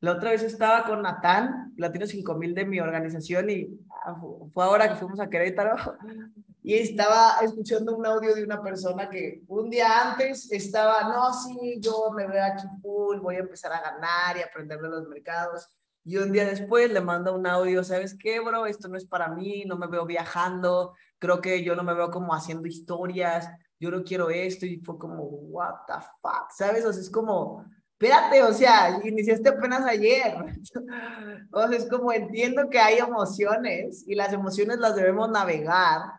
La 0.00 0.12
otra 0.12 0.30
vez 0.30 0.42
estaba 0.42 0.84
con 0.84 1.02
Natán, 1.02 1.72
Latino 1.76 2.06
5000 2.06 2.54
de 2.54 2.64
mi 2.64 2.78
organización, 2.78 3.50
y 3.50 3.68
ah, 4.04 4.16
fue 4.52 4.64
ahora 4.64 4.88
que 4.88 4.96
fuimos 4.96 5.18
a 5.18 5.28
Querétaro. 5.28 5.74
y 6.62 6.74
estaba 6.74 7.38
escuchando 7.42 7.96
un 7.96 8.06
audio 8.06 8.34
de 8.34 8.44
una 8.44 8.62
persona 8.62 9.08
que 9.08 9.42
un 9.48 9.70
día 9.70 10.10
antes 10.10 10.52
estaba, 10.52 11.02
no, 11.08 11.32
sí, 11.32 11.78
yo 11.80 12.10
me 12.14 12.26
veo 12.26 12.44
aquí 12.44 12.66
full, 12.80 13.18
voy 13.18 13.36
a 13.36 13.40
empezar 13.40 13.72
a 13.72 13.80
ganar 13.80 14.36
y 14.36 14.42
aprender 14.42 14.78
de 14.78 14.88
los 14.88 15.08
mercados. 15.08 15.66
Y 16.04 16.16
un 16.16 16.30
día 16.30 16.46
después 16.46 16.90
le 16.92 17.00
manda 17.00 17.32
un 17.32 17.46
audio, 17.46 17.82
¿sabes 17.82 18.16
qué, 18.16 18.38
bro? 18.40 18.66
Esto 18.66 18.88
no 18.88 18.96
es 18.96 19.04
para 19.04 19.28
mí, 19.28 19.64
no 19.66 19.76
me 19.76 19.88
veo 19.88 20.06
viajando, 20.06 20.94
creo 21.18 21.40
que 21.40 21.64
yo 21.64 21.74
no 21.74 21.82
me 21.82 21.94
veo 21.94 22.10
como 22.10 22.34
haciendo 22.34 22.68
historias, 22.68 23.50
yo 23.80 23.90
no 23.90 24.04
quiero 24.04 24.30
esto. 24.30 24.64
Y 24.64 24.78
fue 24.78 24.96
como, 24.96 25.24
what 25.24 25.74
the 25.86 25.94
fuck, 26.22 26.50
¿sabes? 26.56 26.84
O 26.84 26.92
sea, 26.92 27.02
es 27.02 27.10
como, 27.10 27.64
espérate, 28.00 28.42
o 28.44 28.52
sea, 28.52 29.00
iniciaste 29.04 29.48
apenas 29.48 29.84
ayer. 29.84 30.36
o 31.52 31.68
sea, 31.68 31.76
es 31.76 31.88
como 31.88 32.12
entiendo 32.12 32.70
que 32.70 32.78
hay 32.78 32.98
emociones 32.98 34.04
y 34.06 34.14
las 34.14 34.32
emociones 34.32 34.78
las 34.78 34.94
debemos 34.94 35.28
navegar 35.30 36.18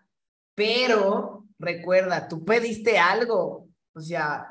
pero 0.60 1.46
recuerda, 1.58 2.28
tú 2.28 2.44
pediste 2.44 2.98
algo, 2.98 3.70
o 3.94 4.02
sea, 4.02 4.46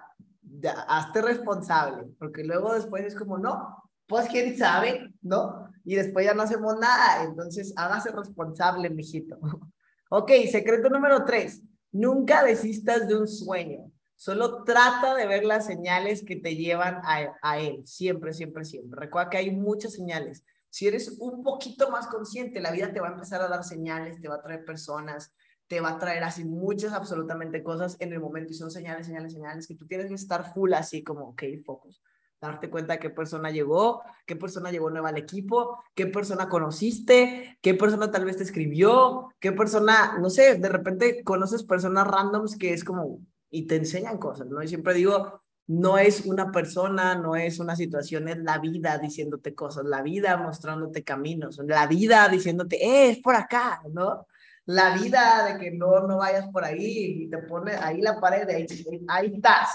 hazte 0.88 1.20
responsable, 1.20 2.08
porque 2.18 2.42
luego 2.44 2.72
después 2.72 3.04
es 3.04 3.14
como, 3.14 3.36
no, 3.36 3.76
pues 4.06 4.26
quién 4.30 4.56
sabe, 4.56 5.12
¿no? 5.20 5.68
Y 5.84 5.96
después 5.96 6.24
ya 6.24 6.32
no 6.32 6.44
hacemos 6.44 6.78
nada, 6.78 7.24
entonces 7.24 7.74
hágase 7.76 8.10
responsable, 8.10 8.88
mijito. 8.88 9.38
ok, 10.08 10.30
secreto 10.50 10.88
número 10.88 11.26
tres, 11.26 11.60
nunca 11.92 12.42
desistas 12.42 13.06
de 13.06 13.18
un 13.18 13.28
sueño, 13.28 13.92
solo 14.18 14.64
trata 14.64 15.14
de 15.14 15.28
ver 15.28 15.44
las 15.44 15.64
señales 15.64 16.24
que 16.24 16.34
te 16.34 16.56
llevan 16.56 16.96
a, 17.04 17.36
a 17.40 17.58
él, 17.60 17.86
siempre, 17.86 18.32
siempre, 18.32 18.64
siempre. 18.64 19.00
Recuerda 19.00 19.30
que 19.30 19.36
hay 19.36 19.52
muchas 19.52 19.92
señales. 19.92 20.44
Si 20.70 20.88
eres 20.88 21.16
un 21.20 21.44
poquito 21.44 21.88
más 21.90 22.08
consciente, 22.08 22.60
la 22.60 22.72
vida 22.72 22.92
te 22.92 23.00
va 23.00 23.08
a 23.08 23.12
empezar 23.12 23.40
a 23.40 23.48
dar 23.48 23.62
señales, 23.62 24.20
te 24.20 24.28
va 24.28 24.34
a 24.34 24.42
traer 24.42 24.64
personas, 24.64 25.32
te 25.68 25.80
va 25.80 25.90
a 25.90 25.98
traer 25.98 26.24
así 26.24 26.44
muchas 26.44 26.92
absolutamente 26.92 27.62
cosas 27.62 27.96
en 28.00 28.12
el 28.12 28.18
momento 28.18 28.52
y 28.52 28.56
son 28.56 28.72
señales, 28.72 29.06
señales, 29.06 29.32
señales 29.32 29.68
que 29.68 29.76
tú 29.76 29.86
tienes 29.86 30.08
que 30.08 30.14
estar 30.14 30.52
full 30.52 30.72
así 30.72 31.04
como, 31.04 31.28
ok, 31.28 31.42
focus. 31.64 32.02
Darte 32.40 32.70
cuenta 32.70 32.94
de 32.94 32.98
qué 32.98 33.10
persona 33.10 33.50
llegó, 33.52 34.02
qué 34.26 34.34
persona 34.34 34.72
llegó 34.72 34.90
nueva 34.90 35.10
al 35.10 35.18
equipo, 35.18 35.78
qué 35.94 36.06
persona 36.06 36.48
conociste, 36.48 37.56
qué 37.62 37.74
persona 37.74 38.10
tal 38.10 38.24
vez 38.24 38.36
te 38.36 38.42
escribió, 38.42 39.28
qué 39.38 39.52
persona, 39.52 40.18
no 40.18 40.28
sé, 40.28 40.56
de 40.56 40.68
repente 40.68 41.22
conoces 41.22 41.62
personas 41.62 42.06
randoms 42.06 42.56
que 42.56 42.72
es 42.72 42.82
como, 42.82 43.20
y 43.50 43.66
te 43.66 43.76
enseñan 43.76 44.18
cosas, 44.18 44.46
¿no? 44.48 44.62
Y 44.62 44.68
siempre 44.68 44.94
digo, 44.94 45.42
no 45.66 45.98
es 45.98 46.26
una 46.26 46.50
persona, 46.50 47.14
no 47.14 47.36
es 47.36 47.58
una 47.58 47.76
situación, 47.76 48.28
es 48.28 48.38
la 48.38 48.58
vida 48.58 48.98
diciéndote 48.98 49.54
cosas, 49.54 49.84
la 49.84 50.02
vida 50.02 50.36
mostrándote 50.36 51.04
caminos, 51.04 51.60
la 51.66 51.86
vida 51.86 52.28
diciéndote, 52.28 52.76
eh, 52.76 53.10
es 53.10 53.18
por 53.18 53.34
acá, 53.34 53.82
¿no? 53.92 54.26
la 54.68 54.94
vida 54.94 55.46
de 55.46 55.58
que 55.58 55.70
no, 55.70 56.06
no 56.06 56.18
vayas 56.18 56.46
por 56.48 56.62
ahí 56.62 57.22
y 57.22 57.30
te 57.30 57.38
pone 57.38 57.72
ahí 57.72 58.02
la 58.02 58.20
pared, 58.20 58.46
ahí, 58.50 58.66
ahí 59.08 59.32
estás, 59.34 59.70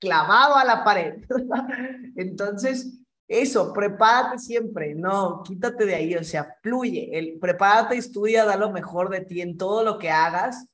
clavado 0.00 0.56
a 0.56 0.64
la 0.64 0.82
pared. 0.82 1.16
Entonces, 2.16 2.98
eso, 3.28 3.74
prepárate 3.74 4.38
siempre, 4.38 4.94
no, 4.94 5.42
quítate 5.42 5.84
de 5.84 5.94
ahí, 5.94 6.14
o 6.14 6.24
sea, 6.24 6.56
fluye, 6.62 7.10
el, 7.12 7.38
prepárate, 7.38 7.98
estudia, 7.98 8.46
da 8.46 8.56
lo 8.56 8.72
mejor 8.72 9.10
de 9.10 9.20
ti 9.20 9.42
en 9.42 9.58
todo 9.58 9.84
lo 9.84 9.98
que 9.98 10.10
hagas 10.10 10.66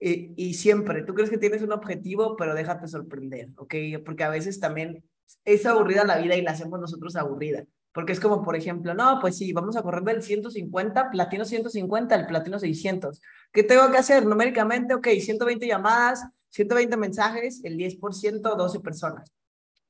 y, 0.00 0.32
y 0.36 0.54
siempre, 0.54 1.02
tú 1.02 1.14
crees 1.14 1.30
que 1.30 1.38
tienes 1.38 1.62
un 1.62 1.72
objetivo, 1.72 2.36
pero 2.36 2.54
déjate 2.54 2.88
sorprender, 2.88 3.50
¿ok? 3.56 3.74
Porque 4.04 4.24
a 4.24 4.28
veces 4.28 4.60
también 4.60 5.04
es 5.44 5.66
aburrida 5.66 6.04
la 6.04 6.18
vida 6.18 6.36
y 6.36 6.42
la 6.42 6.52
hacemos 6.52 6.80
nosotros 6.80 7.16
aburrida. 7.16 7.64
Porque 7.92 8.12
es 8.12 8.20
como, 8.20 8.42
por 8.42 8.56
ejemplo, 8.56 8.92
no, 8.92 9.18
pues 9.20 9.38
sí, 9.38 9.54
vamos 9.54 9.74
a 9.74 9.82
correr 9.82 10.02
del 10.02 10.22
150, 10.22 11.10
platino 11.10 11.46
150 11.46 12.14
al 12.14 12.26
platino 12.26 12.58
600. 12.58 13.22
¿Qué 13.50 13.62
tengo 13.62 13.90
que 13.90 13.96
hacer? 13.96 14.26
Numéricamente, 14.26 14.92
ok, 14.92 15.08
120 15.18 15.66
llamadas, 15.66 16.26
120 16.50 16.94
mensajes, 16.98 17.62
el 17.64 17.78
10%, 17.78 18.54
12 18.54 18.80
personas. 18.80 19.32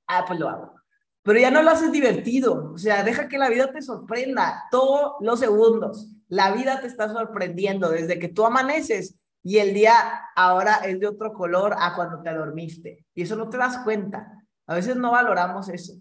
Ah, 0.07 0.25
pues 0.25 0.39
lo 0.39 0.49
hago. 0.49 0.75
Pero 1.25 1.41
ya 1.41 1.51
no 1.51 1.63
lo 1.63 1.71
haces 1.71 1.91
divertido. 1.91 2.73
O 2.75 2.79
sea, 2.79 3.03
deja 3.03 3.27
que 3.27 3.39
la 3.39 3.49
vida 3.49 3.73
te 3.73 3.83
sorprenda 3.83 4.63
todos 4.71 5.15
los 5.21 5.41
segundos. 5.41 6.09
La 6.29 6.53
vida 6.53 6.81
te 6.81 6.87
está 6.87 7.13
sorprendiendo 7.13 7.91
desde 7.91 8.21
que 8.21 8.29
tú 8.29 8.47
amaneces 8.47 9.17
y 9.47 9.59
el 9.59 9.75
día 9.75 9.93
ahora 10.35 10.81
es 10.85 10.99
de 10.99 11.07
otro 11.07 11.33
color 11.33 11.77
a 11.79 11.95
cuando 11.95 12.21
te 12.21 12.35
dormiste. 12.35 13.07
Y 13.15 13.23
eso 13.23 13.37
no 13.37 13.49
te 13.49 13.57
das 13.57 13.79
cuenta. 13.85 14.45
A 14.67 14.75
veces 14.75 14.97
no 14.97 15.13
valoramos 15.13 15.69
eso. 15.69 15.93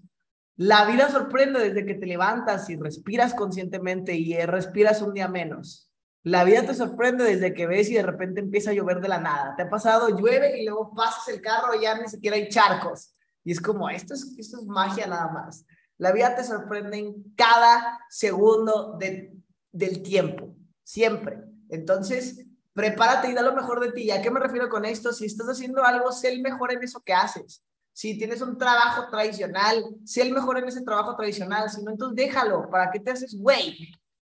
La 0.55 0.86
vida 0.86 1.12
sorprende 1.12 1.60
desde 1.60 1.86
que 1.86 1.93
te 1.93 2.08
levantas 2.08 2.67
y 2.71 2.75
respiras 2.75 3.36
conscientemente 3.36 4.15
y 4.15 4.36
respiras 4.47 5.03
un 5.03 5.13
día 5.13 5.27
menos. 5.27 5.91
La 6.23 6.43
vida 6.43 6.65
te 6.65 6.73
sorprende 6.73 7.23
desde 7.23 7.53
que 7.53 7.67
ves 7.67 7.88
y 7.91 7.93
de 7.93 8.01
repente 8.01 8.39
empieza 8.39 8.71
a 8.71 8.73
llover 8.73 8.99
de 8.99 9.10
la 9.10 9.19
nada. 9.19 9.55
Te 9.55 9.62
ha 9.62 9.69
pasado, 9.69 10.10
llueve 10.10 10.60
y 10.60 10.65
luego 10.65 10.95
pasas 10.95 11.27
el 11.27 11.39
carro 11.39 11.75
y 11.75 11.84
ya 11.84 12.01
ni 12.01 12.08
siquiera 12.08 12.38
hay 12.38 12.49
charcos. 12.49 13.15
Y 13.43 13.51
es 13.51 13.62
como, 13.62 13.91
esto 13.91 14.15
es, 14.15 14.36
esto 14.39 14.58
es 14.60 14.65
magia 14.65 15.05
nada 15.05 15.31
más. 15.31 15.67
La 15.99 16.12
vida 16.12 16.36
te 16.36 16.43
sorprende 16.43 16.97
en 16.97 17.36
cada 17.36 17.99
segundo 18.10 18.97
del 18.97 20.01
tiempo, 20.01 20.55
siempre. 20.84 21.43
Entonces, 21.69 22.44
prepárate 22.75 23.29
y 23.29 23.33
da 23.33 23.41
lo 23.41 23.55
mejor 23.55 23.79
de 23.79 23.93
ti. 23.93 24.11
¿A 24.11 24.21
qué 24.21 24.29
me 24.29 24.39
refiero 24.39 24.67
con 24.67 24.83
esto? 24.85 25.13
Si 25.13 25.25
estás 25.25 25.47
haciendo 25.47 25.83
algo, 25.83 26.11
sé 26.11 26.27
el 26.27 26.41
mejor 26.41 26.73
en 26.73 26.83
eso 26.83 26.99
que 26.99 27.13
haces. 27.13 27.63
Si 27.93 28.17
tienes 28.17 28.41
un 28.41 28.57
trabajo 28.57 29.09
tradicional, 29.09 29.81
sé 30.03 30.23
el 30.23 30.33
mejor 30.33 30.59
en 30.59 30.67
ese 30.67 30.81
trabajo 30.81 31.15
tradicional. 31.15 31.69
Si 31.69 31.81
no, 31.81 31.91
entonces 31.91 32.17
déjalo. 32.17 32.69
¿Para 32.69 32.91
qué 32.91 32.99
te 32.99 33.11
haces 33.11 33.33
güey? 33.39 33.77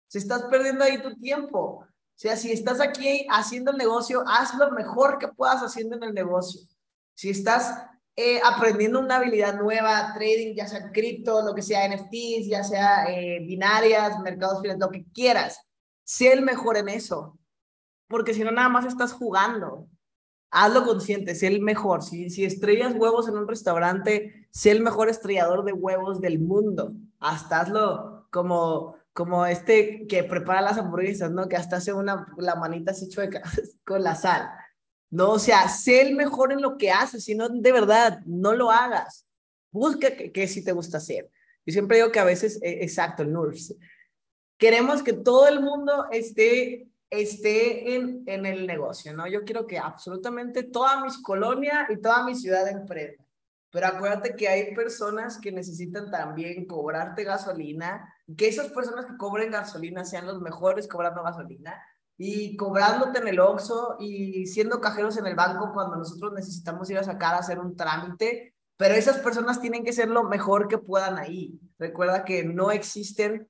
Si 0.09 0.19
estás 0.19 0.43
perdiendo 0.45 0.85
ahí 0.85 1.03
tu 1.03 1.17
tiempo. 1.17 1.87
O 1.87 2.17
sea, 2.17 2.37
si 2.37 2.53
estás 2.53 2.81
aquí 2.81 3.27
haciendo 3.31 3.71
el 3.73 3.79
negocio, 3.79 4.23
haz 4.27 4.55
lo 4.57 4.71
mejor 4.73 5.19
que 5.19 5.29
puedas 5.29 5.63
haciendo 5.63 5.97
en 5.97 6.03
el 6.05 6.13
negocio. 6.13 6.61
Si 7.15 7.31
estás 7.31 7.75
eh, 8.15 8.41
aprendiendo 8.45 9.01
una 9.01 9.17
habilidad 9.17 9.59
nueva, 9.59 10.13
trading, 10.13 10.55
ya 10.55 10.69
sea 10.69 10.93
cripto, 10.93 11.43
lo 11.43 11.55
que 11.55 11.63
sea 11.63 11.89
NFTs, 11.89 12.47
ya 12.47 12.63
sea 12.63 13.07
eh, 13.07 13.41
binarias, 13.41 14.21
mercados 14.21 14.61
financieros, 14.61 14.81
lo 14.81 14.91
que 14.91 15.11
quieras, 15.13 15.59
sé 16.05 16.33
el 16.33 16.43
mejor 16.43 16.77
en 16.77 16.91
eso. 16.91 17.39
Porque 18.09 18.35
si 18.35 18.45
no, 18.45 18.51
nada 18.51 18.69
más 18.69 18.85
estás 18.85 19.13
jugando 19.13 19.89
hazlo 20.55 20.85
consciente, 20.85 21.35
sé 21.35 21.49
el 21.49 21.61
mejor. 21.61 22.03
Si, 22.03 22.31
si 22.31 22.45
estrellas 22.45 22.95
huevos 22.97 23.29
en 23.29 23.37
un 23.37 23.49
restaurante, 23.49 24.47
sé 24.53 24.71
el 24.71 24.83
mejor 24.83 25.09
estrellador 25.09 25.65
de 25.65 25.73
huevos 25.73 26.21
del 26.21 26.39
mundo. 26.39 26.93
Hasta 27.19 27.61
hazlo 27.61 28.29
como, 28.31 28.97
como 29.13 29.45
este 29.47 30.07
que 30.07 30.23
prepara 30.23 30.63
las 30.63 30.79
hamburguesas, 30.79 31.33
¿no? 31.33 31.49
Que 31.49 31.57
hasta 31.57 31.77
hace 31.77 31.93
una, 31.93 32.33
la 32.39 32.55
manita 32.55 32.93
así 32.93 33.09
chueca 33.09 33.43
con 33.85 34.05
la 34.05 34.15
sal. 34.15 34.49
No, 35.11 35.33
o 35.33 35.39
sea, 35.41 35.69
sé 35.69 36.01
el 36.01 36.15
mejor 36.15 36.53
en 36.53 36.63
lo 36.63 36.77
que 36.77 36.91
haces, 36.91 37.25
si 37.25 37.35
no, 37.35 37.49
de 37.49 37.73
verdad, 37.73 38.21
no 38.25 38.55
lo 38.55 38.71
hagas. 38.71 39.27
Busca 39.73 40.17
qué 40.17 40.49
si 40.49 40.63
te 40.63 40.73
gusta 40.73 40.99
hacer. 40.99 41.31
Yo 41.67 41.73
siempre 41.73 41.97
digo 41.97 42.13
que 42.13 42.21
a 42.21 42.25
veces, 42.25 42.61
eh, 42.63 42.79
exacto, 42.83 43.25
el. 43.25 43.75
Queremos 44.57 45.03
que 45.03 45.13
todo 45.13 45.49
el 45.49 45.61
mundo 45.61 46.07
esté 46.13 46.89
esté 47.21 47.95
en, 47.95 48.23
en 48.27 48.47
el 48.47 48.67
negocio, 48.67 49.15
¿no? 49.15 49.27
Yo 49.27 49.45
quiero 49.45 49.67
que 49.67 49.79
absolutamente 49.79 50.63
toda 50.65 51.03
mi 51.03 51.09
colonia 51.23 51.87
y 51.89 52.01
toda 52.01 52.25
mi 52.25 52.35
ciudad 52.35 52.69
emprenda. 52.69 53.25
Pero 53.75 53.89
acuérdate 53.89 54.37
que 54.37 54.47
hay 54.47 54.73
personas 54.73 55.39
que 55.41 55.51
necesitan 55.51 56.09
también 56.09 56.65
cobrarte 56.65 57.25
gasolina, 57.25 58.09
que 58.37 58.47
esas 58.47 58.69
personas 58.69 59.07
que 59.07 59.17
cobren 59.17 59.51
gasolina 59.51 60.05
sean 60.05 60.27
los 60.27 60.41
mejores 60.41 60.87
cobrando 60.87 61.25
gasolina 61.25 61.83
y 62.17 62.57
cobrándote 62.57 63.19
en 63.19 63.27
el 63.27 63.41
OXXO 63.41 63.97
y 63.99 64.47
siendo 64.47 64.81
cajeros 64.81 65.17
en 65.17 65.27
el 65.27 65.35
banco 65.35 65.73
cuando 65.73 65.97
nosotros 65.97 66.33
necesitamos 66.33 66.89
ir 66.91 66.99
a 66.99 67.03
sacar 67.03 67.35
a 67.35 67.39
hacer 67.39 67.59
un 67.59 67.77
trámite, 67.77 68.55
pero 68.77 68.95
esas 68.95 69.19
personas 69.19 69.61
tienen 69.61 69.85
que 69.85 69.93
ser 69.93 70.09
lo 70.09 70.23
mejor 70.23 70.69
que 70.69 70.79
puedan 70.79 71.19
ahí. 71.19 71.59
Recuerda 71.77 72.25
que 72.25 72.45
no 72.45 72.71
existen 72.71 73.49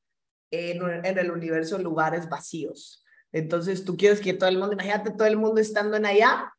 en, 0.51 1.05
en 1.05 1.19
el 1.19 1.31
universo 1.31 1.79
lugares 1.79 2.31
vacíos. 2.31 3.04
Entonces, 3.35 3.85
tú 3.85 3.97
quieres 3.97 4.21
que 4.21 4.33
todo 4.33 4.49
el 4.49 4.59
mundo, 4.59 4.75
imagínate 4.75 5.11
todo 5.11 5.27
el 5.27 5.37
mundo 5.37 5.61
estando 5.61 5.97
en 5.97 6.07
allá, 6.07 6.55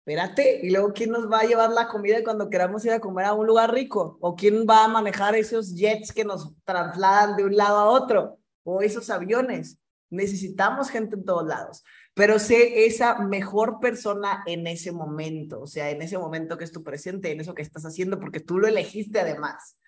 espérate, 0.00 0.58
y 0.60 0.70
luego 0.70 0.92
quién 0.92 1.12
nos 1.12 1.30
va 1.30 1.38
a 1.38 1.44
llevar 1.44 1.70
la 1.70 1.86
comida 1.86 2.24
cuando 2.24 2.50
queramos 2.50 2.84
ir 2.84 2.90
a 2.90 2.98
comer 2.98 3.26
a 3.26 3.32
un 3.32 3.46
lugar 3.46 3.72
rico, 3.72 4.18
o 4.20 4.34
quién 4.34 4.66
va 4.68 4.84
a 4.84 4.88
manejar 4.88 5.36
esos 5.36 5.76
jets 5.76 6.12
que 6.12 6.24
nos 6.24 6.52
trasladan 6.64 7.36
de 7.36 7.44
un 7.44 7.56
lado 7.56 7.76
a 7.78 7.84
otro, 7.84 8.40
o 8.64 8.82
esos 8.82 9.08
aviones. 9.08 9.78
Necesitamos 10.10 10.90
gente 10.90 11.14
en 11.14 11.24
todos 11.24 11.46
lados, 11.46 11.84
pero 12.12 12.40
sé 12.40 12.86
esa 12.86 13.20
mejor 13.20 13.78
persona 13.78 14.42
en 14.46 14.66
ese 14.66 14.90
momento, 14.90 15.60
o 15.60 15.68
sea, 15.68 15.90
en 15.90 16.02
ese 16.02 16.18
momento 16.18 16.58
que 16.58 16.64
es 16.64 16.72
tu 16.72 16.82
presente, 16.82 17.30
en 17.30 17.38
eso 17.38 17.54
que 17.54 17.62
estás 17.62 17.86
haciendo, 17.86 18.18
porque 18.18 18.40
tú 18.40 18.58
lo 18.58 18.66
elegiste 18.66 19.20
además, 19.20 19.78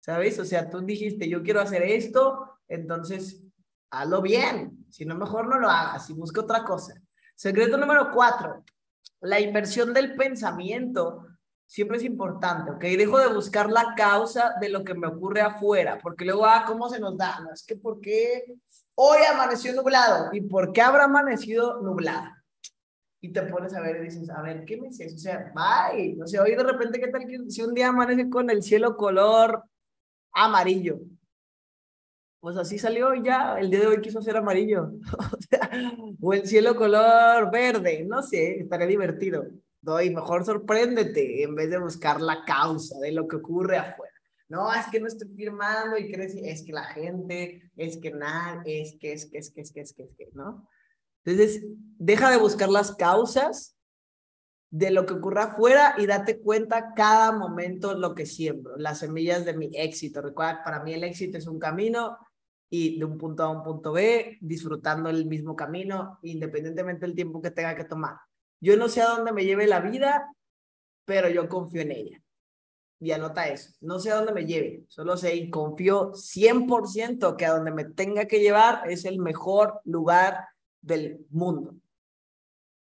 ¿sabes? 0.00 0.38
O 0.38 0.44
sea, 0.44 0.68
tú 0.68 0.82
dijiste, 0.82 1.30
yo 1.30 1.42
quiero 1.42 1.62
hacer 1.62 1.82
esto, 1.82 2.58
entonces 2.68 3.42
hazlo 3.90 4.22
bien. 4.22 4.86
Si 4.90 5.04
no, 5.04 5.14
mejor 5.14 5.46
no 5.46 5.58
lo 5.58 5.68
hagas 5.68 6.08
y 6.10 6.14
busca 6.14 6.40
otra 6.40 6.64
cosa. 6.64 6.94
Secreto 7.34 7.76
número 7.76 8.10
cuatro, 8.12 8.64
la 9.20 9.40
inversión 9.40 9.94
del 9.94 10.16
pensamiento 10.16 11.26
siempre 11.66 11.98
es 11.98 12.04
importante, 12.04 12.70
¿ok? 12.70 12.80
Dejo 12.80 13.18
de 13.18 13.32
buscar 13.32 13.70
la 13.70 13.94
causa 13.96 14.54
de 14.60 14.70
lo 14.70 14.82
que 14.82 14.94
me 14.94 15.06
ocurre 15.06 15.42
afuera, 15.42 15.98
porque 16.02 16.24
luego, 16.24 16.46
ah, 16.46 16.64
¿cómo 16.66 16.88
se 16.88 16.98
nos 16.98 17.16
da? 17.16 17.40
No, 17.40 17.52
es 17.52 17.62
que 17.64 17.76
¿por 17.76 18.00
qué 18.00 18.44
hoy 18.94 19.18
amaneció 19.30 19.72
nublado? 19.74 20.30
¿Y 20.32 20.40
por 20.40 20.72
qué 20.72 20.80
habrá 20.80 21.04
amanecido 21.04 21.80
nublado? 21.82 22.30
y 23.20 23.32
te 23.32 23.42
pones 23.42 23.74
a 23.74 23.80
ver 23.80 23.96
y 23.96 24.04
dices, 24.04 24.30
a 24.30 24.42
ver, 24.42 24.64
¿qué 24.64 24.76
me 24.76 24.88
dices? 24.88 25.14
O 25.14 25.18
sea, 25.18 25.52
bye. 25.54 26.16
O 26.22 26.26
sea, 26.26 26.42
hoy 26.42 26.54
de 26.54 26.62
repente, 26.62 27.00
¿qué 27.00 27.08
tal 27.08 27.26
que 27.26 27.50
si 27.50 27.62
un 27.62 27.74
día 27.74 27.88
amanece 27.88 28.30
con 28.30 28.48
el 28.50 28.62
cielo 28.62 28.96
color 28.96 29.64
amarillo? 30.32 31.00
Pues 32.40 32.56
así 32.56 32.78
salió 32.78 33.14
ya, 33.14 33.58
el 33.58 33.70
día 33.70 33.80
de 33.80 33.86
hoy 33.88 34.00
quiso 34.00 34.22
ser 34.22 34.36
amarillo. 34.36 34.92
o, 35.18 35.36
sea, 35.48 35.70
o 36.20 36.32
el 36.32 36.46
cielo 36.46 36.76
color 36.76 37.50
verde, 37.50 38.04
no 38.08 38.22
sé, 38.22 38.60
estaría 38.60 38.86
divertido. 38.86 39.44
Doy, 39.80 40.10
mejor 40.10 40.44
sorpréndete 40.44 41.42
en 41.42 41.54
vez 41.54 41.70
de 41.70 41.78
buscar 41.78 42.20
la 42.20 42.44
causa 42.44 42.98
de 43.00 43.12
lo 43.12 43.26
que 43.26 43.36
ocurre 43.36 43.78
afuera. 43.78 44.12
No, 44.48 44.72
es 44.72 44.86
que 44.86 45.00
no 45.00 45.08
estoy 45.08 45.28
firmando 45.34 45.98
y 45.98 46.10
crees, 46.10 46.34
es 46.34 46.64
que 46.64 46.72
la 46.72 46.84
gente, 46.84 47.70
es 47.76 47.98
que 47.98 48.10
nada, 48.10 48.62
es 48.64 48.96
que, 48.98 49.12
es 49.12 49.26
que, 49.26 49.38
es 49.38 49.50
que, 49.50 49.60
es 49.60 49.72
que, 49.72 49.80
es 49.80 49.92
que, 49.92 50.02
es 50.04 50.10
que, 50.16 50.28
¿no? 50.32 50.66
Entonces, 51.24 51.66
deja 51.98 52.30
de 52.30 52.38
buscar 52.38 52.70
las 52.70 52.94
causas 52.94 53.76
de 54.70 54.90
lo 54.90 55.06
que 55.06 55.14
ocurra 55.14 55.44
afuera 55.44 55.94
y 55.98 56.06
date 56.06 56.40
cuenta 56.40 56.92
cada 56.94 57.32
momento 57.32 57.94
lo 57.94 58.14
que 58.14 58.26
siembro, 58.26 58.76
las 58.76 59.00
semillas 59.00 59.44
de 59.44 59.56
mi 59.56 59.70
éxito. 59.74 60.22
Recuerda, 60.22 60.62
para 60.64 60.82
mí 60.82 60.94
el 60.94 61.04
éxito 61.04 61.36
es 61.38 61.46
un 61.46 61.58
camino 61.58 62.16
y 62.70 62.98
de 62.98 63.04
un 63.04 63.16
punto 63.16 63.42
A 63.42 63.46
a 63.46 63.50
un 63.50 63.62
punto 63.62 63.92
B, 63.92 64.38
disfrutando 64.40 65.08
el 65.08 65.26
mismo 65.26 65.56
camino, 65.56 66.18
independientemente 66.22 67.06
del 67.06 67.14
tiempo 67.14 67.40
que 67.40 67.50
tenga 67.50 67.74
que 67.74 67.84
tomar. 67.84 68.16
Yo 68.60 68.76
no 68.76 68.88
sé 68.88 69.00
a 69.02 69.08
dónde 69.08 69.32
me 69.32 69.44
lleve 69.44 69.66
la 69.66 69.80
vida, 69.80 70.30
pero 71.04 71.28
yo 71.28 71.48
confío 71.48 71.82
en 71.82 71.92
ella. 71.92 72.22
Y 73.00 73.12
anota 73.12 73.48
eso. 73.48 73.72
No 73.80 74.00
sé 74.00 74.10
a 74.10 74.16
dónde 74.16 74.32
me 74.32 74.44
lleve, 74.44 74.84
solo 74.88 75.16
sé 75.16 75.34
y 75.36 75.50
confío 75.50 76.12
100% 76.12 77.36
que 77.36 77.46
a 77.46 77.52
donde 77.52 77.70
me 77.70 77.84
tenga 77.84 78.26
que 78.26 78.40
llevar 78.40 78.90
es 78.90 79.04
el 79.04 79.18
mejor 79.18 79.80
lugar 79.84 80.48
del 80.80 81.24
mundo. 81.30 81.76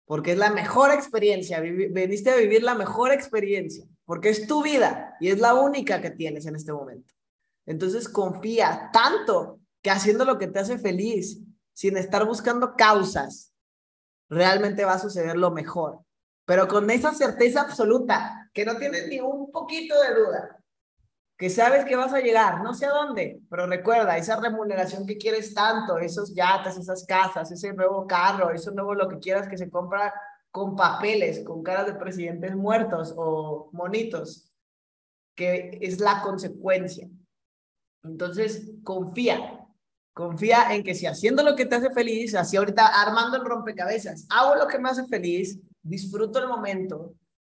Porque 0.06 0.32
es 0.32 0.38
la 0.38 0.50
mejor 0.50 0.92
experiencia, 0.92 1.60
veniste 1.60 2.32
a 2.32 2.38
vivir 2.38 2.64
la 2.64 2.74
mejor 2.74 3.12
experiencia, 3.12 3.86
porque 4.06 4.30
es 4.30 4.48
tu 4.48 4.64
vida 4.64 5.16
y 5.20 5.28
es 5.30 5.40
la 5.40 5.54
única 5.54 6.02
que 6.02 6.10
tienes 6.10 6.48
en 6.48 6.56
este 6.56 6.74
momento. 6.74 7.14
Entonces 7.68 8.10
confía 8.10 8.90
tanto 8.92 9.59
que 9.82 9.92
haciendo 9.92 10.26
lo 10.26 10.38
que 10.38 10.48
te 10.48 10.60
hace 10.60 10.78
feliz, 10.78 11.40
sin 11.74 11.98
estar 11.98 12.26
buscando 12.26 12.76
causas, 12.76 13.54
realmente 14.30 14.86
va 14.86 14.94
a 14.94 15.00
suceder 15.00 15.38
lo 15.38 15.52
mejor. 15.52 16.00
Pero 16.46 16.68
con 16.68 16.90
esa 16.90 17.14
certeza 17.14 17.62
absoluta, 17.62 18.50
que 18.54 18.66
no 18.66 18.78
tienes 18.78 19.08
ni 19.08 19.20
un 19.20 19.52
poquito 19.52 19.96
de 20.02 20.16
duda, 20.16 20.60
que 21.38 21.50
sabes 21.50 21.86
que 21.86 21.96
vas 21.96 22.14
a 22.14 22.20
llegar, 22.20 22.62
no 22.62 22.74
sé 22.74 22.86
a 22.86 22.90
dónde, 22.90 23.40
pero 23.50 23.66
recuerda, 23.66 24.18
esa 24.18 24.40
remuneración 24.42 25.06
que 25.08 25.18
quieres 25.18 25.54
tanto, 25.54 25.98
esos 25.98 26.34
yates, 26.36 26.76
esas 26.78 27.06
casas, 27.06 27.50
ese 27.52 27.72
nuevo 27.74 28.06
carro, 28.06 28.52
eso 28.52 28.72
nuevo 28.72 28.94
lo 28.94 29.08
que 29.08 29.20
quieras 29.20 29.48
que 29.48 29.58
se 29.58 29.70
compra 29.70 30.14
con 30.52 30.76
papeles, 30.76 31.44
con 31.46 31.64
caras 31.64 31.86
de 31.86 31.94
presidentes 31.94 32.56
muertos 32.56 33.14
o 33.16 33.70
monitos, 33.72 34.52
que 35.36 35.78
es 35.82 36.02
la 36.02 36.22
consecuencia. 36.22 37.08
Entonces, 38.04 38.72
confía, 38.84 39.59
confía 40.20 40.76
en 40.76 40.84
que 40.84 40.96
si 40.96 41.06
haciendo 41.06 41.44
lo 41.44 41.56
que 41.56 41.66
te 41.66 41.76
hace 41.76 41.92
feliz, 41.92 42.36
así 42.36 42.58
ahorita 42.58 42.88
armando 42.88 43.38
el 43.38 43.46
rompecabezas, 43.46 44.28
hago 44.30 44.56
lo 44.56 44.68
que 44.68 44.78
me 44.78 44.90
hace 44.90 45.08
feliz, 45.08 45.58
disfruto 45.82 46.40
el 46.40 46.50
momento, 46.50 47.14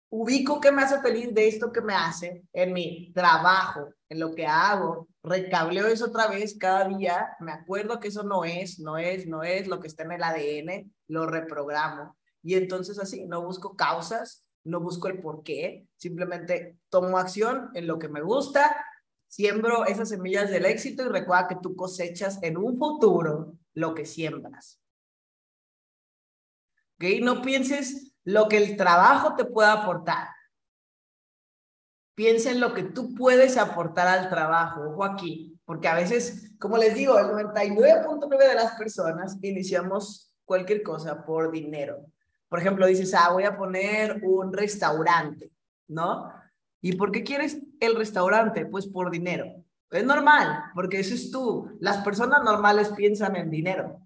ubico 0.09 0.63
qué 0.63 0.73
me 0.73 0.81
hace 0.81 0.99
feliz 1.03 1.35
de 1.35 1.47
esto 1.47 1.71
que 1.71 1.83
me 1.83 1.93
hace 1.93 2.43
en 2.55 2.73
mi 2.73 3.13
trabajo, 3.13 3.91
en 4.09 4.19
lo 4.19 4.35
que 4.35 4.47
hago, 4.47 5.09
recableo 5.23 5.89
eso 5.89 6.07
otra 6.07 6.27
vez 6.27 6.57
cada 6.59 6.89
día, 6.89 7.37
me 7.39 7.53
acuerdo 7.53 8.01
que 8.01 8.09
eso 8.09 8.23
no 8.23 8.47
es, 8.47 8.79
no 8.79 8.97
es, 8.97 9.27
no 9.27 9.43
es 9.43 9.67
lo 9.67 9.79
que 9.79 9.89
está 9.89 10.05
en 10.05 10.13
el 10.13 10.23
ADN, 10.23 10.91
lo 11.09 11.27
reprogramo. 11.27 12.17
Y 12.43 12.55
entonces 12.55 12.99
así, 12.99 13.27
no 13.27 13.45
busco 13.45 13.77
causas, 13.77 14.47
no 14.65 14.81
busco 14.81 15.09
el 15.09 15.21
por 15.21 15.43
qué, 15.43 15.87
simplemente 15.99 16.79
tomo 16.89 17.19
acción 17.19 17.69
en 17.75 17.87
lo 17.87 17.99
que 17.99 18.09
me 18.09 18.23
gusta, 18.23 18.75
siembro 19.35 19.85
esas 19.85 20.11
semillas 20.11 20.49
del 20.49 20.65
éxito 20.65 21.03
y 21.03 21.09
recuerda 21.09 21.49
que 21.49 21.57
tú 21.57 21.75
cosechas 21.75 22.39
en 22.41 22.57
un 22.57 22.79
futuro 22.79 23.59
lo 23.73 23.93
que 23.93 24.07
siembras. 24.07 24.81
¿Ok? 26.95 27.21
No 27.21 27.43
pienses 27.43 28.15
lo 28.23 28.49
que 28.49 28.59
el 28.59 28.77
trabajo 28.77 29.35
te 29.35 29.45
pueda 29.45 29.73
aportar. 29.73 30.29
Piensa 32.15 32.53
en 32.53 32.61
lo 32.61 32.75
que 32.75 32.85
tú 32.85 33.13
puedes 33.13 33.57
aportar 33.57 34.07
al 34.07 34.31
trabajo. 34.31 34.83
Ojo 34.83 35.03
aquí, 35.03 35.59
porque 35.65 35.89
a 35.89 35.97
veces, 35.97 36.53
como 36.61 36.79
les 36.79 36.95
digo, 36.95 37.19
el 37.19 37.27
99.9 37.27 38.39
de 38.39 38.55
las 38.55 38.77
personas 38.77 39.37
iniciamos 39.43 40.33
cualquier 40.45 40.85
cosa 40.85 41.25
por 41.25 41.51
dinero. 41.51 42.07
Por 42.49 42.61
ejemplo, 42.61 42.87
dices, 42.87 43.13
ah, 43.15 43.33
voy 43.33 43.43
a 43.43 43.57
poner 43.57 44.21
un 44.23 44.53
restaurante, 44.53 45.51
¿no? 45.89 46.33
¿Y 46.85 46.97
por 46.97 47.11
qué 47.11 47.25
quieres 47.25 47.59
el 47.81 47.97
restaurante? 47.97 48.67
Pues 48.67 48.87
por 48.87 49.11
dinero. 49.11 49.47
Es 49.91 50.05
normal, 50.05 50.65
porque 50.75 51.01
eso 51.01 51.15
es 51.15 51.31
tú. 51.31 51.71
Las 51.81 52.05
personas 52.05 52.45
normales 52.45 52.91
piensan 52.97 53.37
en 53.37 53.51
dinero 53.51 54.05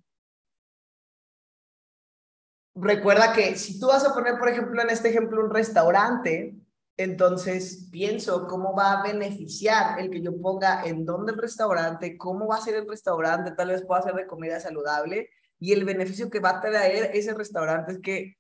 recuerda 2.81 3.33
que 3.33 3.57
si 3.57 3.79
tú 3.79 3.89
vas 3.89 4.05
a 4.05 4.14
poner, 4.14 4.39
por 4.39 4.49
ejemplo, 4.49 4.81
en 4.81 4.91
este 4.91 5.09
ejemplo, 5.09 5.43
un 5.43 5.51
restaurante, 5.51 6.57
entonces 6.97 7.89
pienso 7.91 8.47
cómo 8.47 8.74
va 8.74 9.01
a 9.01 9.03
beneficiar 9.03 10.01
el 10.01 10.11
que 10.11 10.20
yo 10.20 10.41
ponga 10.41 10.85
en 10.85 11.05
dónde 11.05 11.33
el 11.33 11.39
restaurante, 11.39 12.16
cómo 12.16 12.49
va 12.49 12.57
a 12.57 12.61
ser 12.61 12.74
el 12.74 12.89
restaurante, 12.89 13.53
tal 13.53 13.68
vez 13.68 13.85
pueda 13.85 14.03
ser 14.03 14.14
de 14.14 14.26
comida 14.26 14.61
saludable 14.61 15.31
y 15.61 15.72
el 15.72 15.85
beneficio 15.85 16.31
que 16.31 16.41
va 16.41 16.51
a 16.51 16.61
traer 16.61 17.11
ese 17.14 17.35
restaurante 17.35 17.93
es 17.93 17.99
que 18.01 18.38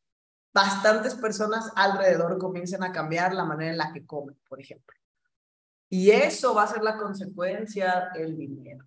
bastantes 0.58 1.14
personas 1.14 1.70
alrededor 1.76 2.36
comiencen 2.36 2.82
a 2.82 2.90
cambiar 2.90 3.32
la 3.32 3.44
manera 3.44 3.70
en 3.70 3.78
la 3.78 3.92
que 3.92 4.04
comen, 4.04 4.36
por 4.48 4.60
ejemplo. 4.60 4.96
Y 5.88 6.10
eso 6.10 6.52
va 6.52 6.64
a 6.64 6.66
ser 6.66 6.82
la 6.82 6.96
consecuencia 6.96 8.10
el 8.16 8.36
dinero. 8.36 8.84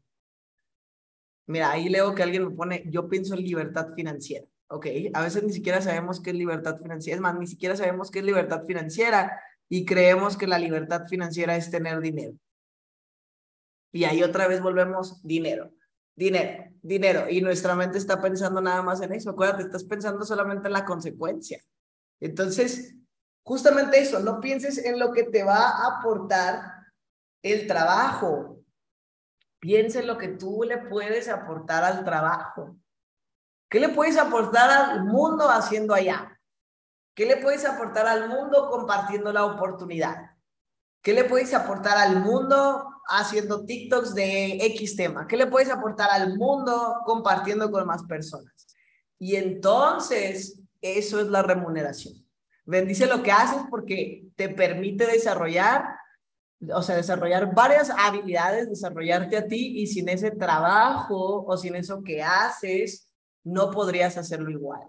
Mira, 1.48 1.72
ahí 1.72 1.88
leo 1.88 2.14
que 2.14 2.24
alguien 2.24 2.50
me 2.50 2.56
pone, 2.56 2.84
yo 2.88 3.08
pienso 3.08 3.36
en 3.36 3.44
libertad 3.44 3.94
financiera. 3.96 4.46
Ok, 4.68 4.88
a 5.14 5.22
veces 5.22 5.44
ni 5.44 5.54
siquiera 5.54 5.82
sabemos 5.82 6.22
qué 6.22 6.32
es 6.32 6.36
libertad 6.36 6.78
financiera, 6.78 7.16
es 7.16 7.22
más, 7.22 7.38
ni 7.38 7.48
siquiera 7.48 7.76
sabemos 7.76 8.12
qué 8.12 8.20
es 8.20 8.26
libertad 8.26 8.64
financiera 8.66 9.42
y 9.70 9.86
creemos 9.86 10.38
que 10.38 10.48
la 10.48 10.60
libertad 10.60 11.08
financiera 11.08 11.56
es 11.56 11.72
tener 11.72 12.02
dinero. 12.02 12.34
Y 13.94 14.04
ahí 14.04 14.24
otra 14.24 14.48
vez 14.48 14.62
volvemos 14.62 15.22
dinero, 15.24 15.72
dinero, 16.22 16.66
dinero. 16.82 17.30
Y 17.30 17.42
nuestra 17.42 17.76
mente 17.76 17.98
está 17.98 18.22
pensando 18.22 18.62
nada 18.62 18.82
más 18.84 19.02
en 19.02 19.12
eso. 19.14 19.32
Acuérdate, 19.32 19.64
estás 19.64 19.84
pensando 19.84 20.24
solamente 20.24 20.68
en 20.68 20.74
la 20.74 20.86
consecuencia. 20.86 21.60
Entonces, 22.20 22.96
justamente 23.44 24.00
eso, 24.00 24.20
no 24.20 24.40
pienses 24.40 24.78
en 24.86 25.00
lo 25.00 25.12
que 25.12 25.24
te 25.24 25.44
va 25.44 25.70
a 25.70 25.98
aportar 25.98 26.62
el 27.42 27.66
trabajo. 27.66 28.60
Piensa 29.60 30.00
en 30.00 30.08
lo 30.08 30.18
que 30.18 30.30
tú 30.30 30.64
le 30.64 30.78
puedes 30.78 31.28
aportar 31.28 31.84
al 31.84 32.06
trabajo. 32.06 32.76
¿Qué 33.68 33.80
le 33.80 33.90
puedes 33.90 34.18
aportar 34.18 34.70
al 34.70 35.06
mundo 35.06 35.50
haciendo 35.50 35.94
allá? 35.94 36.40
¿Qué 37.16 37.26
le 37.26 37.38
puedes 37.38 37.66
aportar 37.66 38.06
al 38.06 38.30
mundo 38.30 38.70
compartiendo 38.70 39.34
la 39.34 39.46
oportunidad? 39.46 40.32
¿Qué 41.02 41.14
le 41.14 41.24
puedes 41.24 41.54
aportar 41.54 41.98
al 41.98 42.20
mundo 42.20 42.91
haciendo 43.08 43.66
TikToks 43.66 44.14
de 44.14 44.58
X 44.68 44.96
tema? 44.96 45.28
¿Qué 45.28 45.38
le 45.38 45.48
puedes 45.48 45.70
aportar 45.70 46.10
al 46.12 46.38
mundo 46.38 46.98
compartiendo 47.06 47.70
con 47.72 47.86
más 47.86 48.04
personas? 48.04 48.76
Y 49.20 49.36
entonces, 49.36 50.60
eso 50.82 51.20
es 51.20 51.28
la 51.28 51.44
remuneración. 51.44 52.16
Bendice 52.66 53.06
lo 53.08 53.24
que 53.24 53.32
haces 53.32 53.62
porque 53.70 54.26
te 54.36 54.50
permite 54.50 55.06
desarrollar, 55.06 55.84
o 56.74 56.82
sea, 56.82 56.96
desarrollar 56.96 57.54
varias 57.54 57.90
habilidades, 57.90 58.70
desarrollarte 58.70 59.38
a 59.38 59.48
ti 59.48 59.80
y 59.82 59.88
sin 59.88 60.10
ese 60.10 60.32
trabajo 60.32 61.44
o 61.46 61.58
sin 61.58 61.76
eso 61.76 62.04
que 62.04 62.22
haces, 62.22 63.12
no 63.44 63.72
podrías 63.72 64.18
hacerlo 64.18 64.52
igual. 64.52 64.82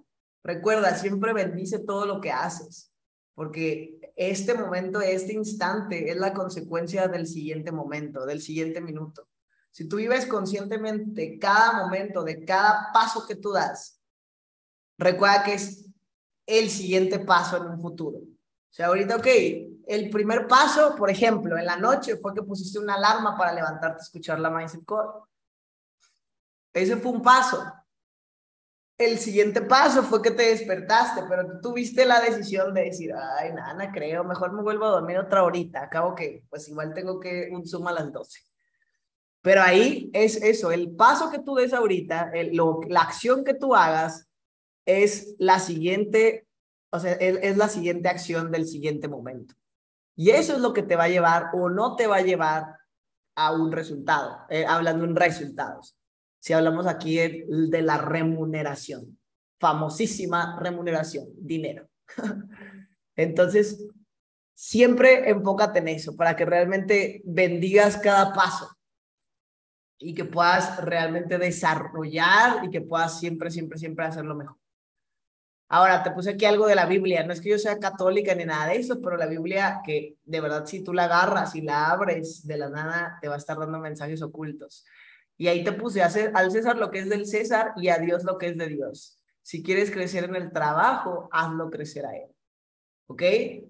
Recuerda, 0.44 0.94
siempre 0.96 1.32
bendice 1.32 1.78
todo 1.78 2.04
lo 2.06 2.20
que 2.20 2.30
haces, 2.30 2.91
porque 3.34 4.12
este 4.16 4.54
momento, 4.54 5.00
este 5.00 5.32
instante 5.32 6.10
es 6.10 6.16
la 6.16 6.32
consecuencia 6.34 7.08
del 7.08 7.26
siguiente 7.26 7.72
momento, 7.72 8.26
del 8.26 8.40
siguiente 8.40 8.80
minuto. 8.80 9.28
Si 9.70 9.88
tú 9.88 9.96
vives 9.96 10.26
conscientemente 10.26 11.38
cada 11.38 11.84
momento 11.84 12.22
de 12.22 12.44
cada 12.44 12.90
paso 12.92 13.26
que 13.26 13.36
tú 13.36 13.52
das, 13.52 14.00
recuerda 14.98 15.44
que 15.44 15.54
es 15.54 15.86
el 16.46 16.68
siguiente 16.68 17.18
paso 17.20 17.56
en 17.56 17.64
un 17.64 17.80
futuro. 17.80 18.18
O 18.18 18.74
sea, 18.74 18.88
ahorita, 18.88 19.16
ok, 19.16 19.26
el 19.86 20.10
primer 20.10 20.46
paso, 20.46 20.94
por 20.96 21.10
ejemplo, 21.10 21.56
en 21.56 21.64
la 21.64 21.76
noche 21.76 22.16
fue 22.16 22.34
que 22.34 22.42
pusiste 22.42 22.78
una 22.78 22.94
alarma 22.94 23.36
para 23.36 23.52
levantarte 23.52 24.00
a 24.00 24.04
escuchar 24.04 24.38
la 24.38 24.50
Mindset 24.50 24.84
Core. 24.84 25.24
Ese 26.72 26.96
fue 26.96 27.12
un 27.12 27.22
paso 27.22 27.62
el 29.04 29.18
siguiente 29.18 29.62
paso 29.62 30.02
fue 30.02 30.22
que 30.22 30.30
te 30.30 30.44
despertaste, 30.44 31.22
pero 31.28 31.60
tuviste 31.60 32.04
la 32.04 32.20
decisión 32.20 32.72
de 32.74 32.84
decir, 32.84 33.12
ay, 33.14 33.52
nada, 33.52 33.90
creo, 33.92 34.24
mejor 34.24 34.52
me 34.52 34.62
vuelvo 34.62 34.86
a 34.86 34.90
dormir 34.90 35.18
otra 35.18 35.42
horita. 35.44 35.82
Acabo 35.82 36.14
que, 36.14 36.44
pues 36.48 36.68
igual 36.68 36.94
tengo 36.94 37.20
que 37.20 37.48
un 37.52 37.66
Zoom 37.66 37.86
a 37.88 37.92
las 37.92 38.12
12. 38.12 38.40
Pero 39.42 39.62
ahí 39.62 40.10
es 40.12 40.36
eso, 40.42 40.70
el 40.70 40.94
paso 40.94 41.30
que 41.30 41.40
tú 41.40 41.56
des 41.56 41.72
ahorita, 41.72 42.30
el, 42.32 42.56
lo, 42.56 42.80
la 42.88 43.00
acción 43.00 43.44
que 43.44 43.54
tú 43.54 43.74
hagas, 43.74 44.28
es 44.86 45.34
la 45.38 45.58
siguiente, 45.58 46.46
o 46.90 46.98
sea, 47.00 47.12
es, 47.12 47.56
la 47.56 47.68
siguiente 47.68 48.08
acción 48.08 48.50
del 48.52 48.66
siguiente 48.66 49.08
momento. 49.08 49.54
Y 50.14 50.30
eso 50.30 50.54
es 50.54 50.60
lo 50.60 50.72
que 50.72 50.82
te 50.82 50.96
va 50.96 51.04
a 51.04 51.08
llevar 51.08 51.50
o 51.54 51.68
no 51.68 51.96
te 51.96 52.06
va 52.06 52.16
a 52.16 52.22
llevar 52.22 52.76
a 53.34 53.52
un 53.52 53.72
resultado, 53.72 54.46
eh, 54.48 54.64
hablando 54.66 55.04
en 55.04 55.16
resultados. 55.16 55.96
Si 56.42 56.52
hablamos 56.52 56.88
aquí 56.88 57.16
de 57.16 57.82
la 57.82 57.98
remuneración, 57.98 59.16
famosísima 59.60 60.58
remuneración, 60.58 61.28
dinero. 61.36 61.88
Entonces, 63.16 63.86
siempre 64.52 65.30
enfócate 65.30 65.78
en 65.78 65.86
eso 65.86 66.16
para 66.16 66.34
que 66.34 66.44
realmente 66.44 67.22
bendigas 67.24 67.96
cada 67.96 68.32
paso 68.32 68.76
y 69.98 70.14
que 70.14 70.24
puedas 70.24 70.84
realmente 70.84 71.38
desarrollar 71.38 72.64
y 72.64 72.70
que 72.70 72.80
puedas 72.80 73.20
siempre, 73.20 73.48
siempre, 73.52 73.78
siempre 73.78 74.04
hacerlo 74.04 74.34
mejor. 74.34 74.56
Ahora, 75.68 76.02
te 76.02 76.10
puse 76.10 76.30
aquí 76.30 76.44
algo 76.44 76.66
de 76.66 76.74
la 76.74 76.86
Biblia. 76.86 77.24
No 77.24 77.32
es 77.32 77.40
que 77.40 77.50
yo 77.50 77.58
sea 77.58 77.78
católica 77.78 78.34
ni 78.34 78.44
nada 78.44 78.66
de 78.66 78.78
eso, 78.78 79.00
pero 79.00 79.16
la 79.16 79.26
Biblia, 79.26 79.80
que 79.86 80.16
de 80.24 80.40
verdad 80.40 80.66
si 80.66 80.82
tú 80.82 80.92
la 80.92 81.04
agarras 81.04 81.54
y 81.54 81.60
la 81.60 81.88
abres 81.88 82.44
de 82.44 82.56
la 82.56 82.68
nada, 82.68 83.16
te 83.22 83.28
va 83.28 83.36
a 83.36 83.38
estar 83.38 83.56
dando 83.56 83.78
mensajes 83.78 84.22
ocultos. 84.22 84.84
Y 85.36 85.48
ahí 85.48 85.64
te 85.64 85.72
puse 85.72 86.02
a 86.02 86.06
hacer, 86.06 86.32
al 86.34 86.50
César 86.50 86.76
lo 86.76 86.90
que 86.90 87.00
es 87.00 87.08
del 87.08 87.26
César 87.26 87.72
y 87.76 87.88
a 87.88 87.98
Dios 87.98 88.24
lo 88.24 88.38
que 88.38 88.48
es 88.48 88.58
de 88.58 88.68
Dios. 88.68 89.18
Si 89.42 89.62
quieres 89.62 89.90
crecer 89.90 90.24
en 90.24 90.36
el 90.36 90.52
trabajo, 90.52 91.28
hazlo 91.32 91.70
crecer 91.70 92.06
a 92.06 92.16
Él. 92.16 92.28
¿Ok? 93.06 93.22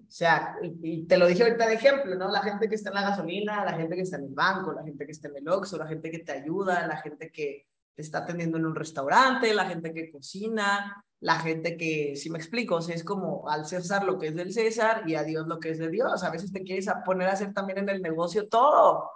O 0.07 0.11
sea, 0.11 0.55
y, 0.61 1.05
te 1.05 1.17
lo 1.17 1.27
dije 1.27 1.43
ahorita 1.43 1.67
de 1.67 1.73
ejemplo, 1.73 2.15
¿no? 2.15 2.29
La 2.29 2.41
gente 2.41 2.69
que 2.69 2.75
está 2.75 2.89
en 2.89 2.95
la 2.95 3.01
gasolina, 3.01 3.65
la 3.65 3.73
gente 3.73 3.95
que 3.95 4.03
está 4.03 4.17
en 4.17 4.25
el 4.25 4.33
banco, 4.33 4.71
la 4.71 4.83
gente 4.83 5.05
que 5.05 5.11
está 5.11 5.27
en 5.27 5.37
el 5.37 5.49
Oxxo, 5.49 5.77
la 5.77 5.87
gente 5.87 6.11
que 6.11 6.19
te 6.19 6.31
ayuda, 6.31 6.87
la 6.87 6.97
gente 6.97 7.31
que 7.31 7.67
te 7.95 8.01
está 8.01 8.19
atendiendo 8.19 8.57
en 8.57 8.65
un 8.65 8.75
restaurante, 8.75 9.53
la 9.53 9.65
gente 9.65 9.93
que 9.93 10.11
cocina, 10.11 11.03
la 11.19 11.39
gente 11.39 11.77
que, 11.77 12.15
si 12.15 12.29
me 12.29 12.37
explico, 12.37 12.79
es 12.79 13.03
como 13.03 13.49
al 13.49 13.65
César 13.65 14.03
lo 14.03 14.17
que 14.17 14.27
es 14.27 14.35
del 14.35 14.53
César 14.53 15.03
y 15.07 15.15
a 15.15 15.23
Dios 15.23 15.47
lo 15.47 15.59
que 15.59 15.71
es 15.71 15.79
de 15.79 15.89
Dios. 15.89 16.23
A 16.23 16.29
veces 16.29 16.51
te 16.51 16.63
quieres 16.63 16.87
poner 17.05 17.29
a 17.29 17.33
hacer 17.33 17.53
también 17.53 17.79
en 17.79 17.89
el 17.89 18.01
negocio 18.01 18.47
todo. 18.47 19.09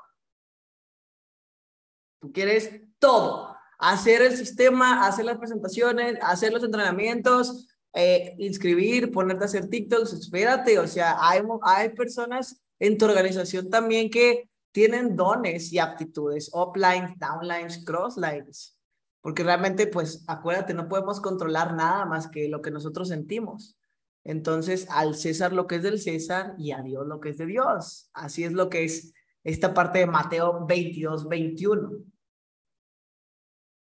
Tú 2.19 2.31
quieres 2.31 2.81
todo. 2.99 3.55
Hacer 3.79 4.21
el 4.21 4.35
sistema, 4.35 5.05
hacer 5.05 5.25
las 5.25 5.37
presentaciones, 5.37 6.17
hacer 6.21 6.51
los 6.51 6.63
entrenamientos, 6.63 7.67
eh, 7.93 8.35
inscribir, 8.39 9.11
ponerte 9.11 9.43
a 9.43 9.47
hacer 9.47 9.69
TikToks, 9.69 10.13
espérate, 10.13 10.77
o 10.79 10.87
sea, 10.87 11.17
hay, 11.19 11.41
hay 11.63 11.89
personas 11.89 12.61
en 12.79 12.97
tu 12.97 13.05
organización 13.05 13.69
también 13.69 14.09
que 14.09 14.49
tienen 14.71 15.15
dones 15.15 15.73
y 15.73 15.79
aptitudes, 15.79 16.51
uplines, 16.53 17.17
downlines, 17.17 17.83
crosslines. 17.83 18.77
Porque 19.21 19.43
realmente, 19.43 19.87
pues, 19.87 20.23
acuérdate, 20.27 20.73
no 20.73 20.87
podemos 20.87 21.19
controlar 21.19 21.73
nada 21.73 22.05
más 22.05 22.27
que 22.27 22.47
lo 22.47 22.61
que 22.61 22.71
nosotros 22.71 23.07
sentimos. 23.07 23.77
Entonces, 24.23 24.87
al 24.89 25.15
César 25.15 25.53
lo 25.53 25.67
que 25.67 25.77
es 25.77 25.83
del 25.83 25.99
César 25.99 26.53
y 26.57 26.73
a 26.73 26.81
Dios 26.81 27.07
lo 27.07 27.19
que 27.19 27.29
es 27.29 27.37
de 27.37 27.45
Dios. 27.45 28.09
Así 28.13 28.43
es 28.43 28.51
lo 28.51 28.69
que 28.69 28.83
es 28.83 29.13
esta 29.47 29.73
parte 29.73 29.99
de 29.99 30.07
Mateo 30.07 30.65
22, 30.65 31.29
21. 31.29 32.03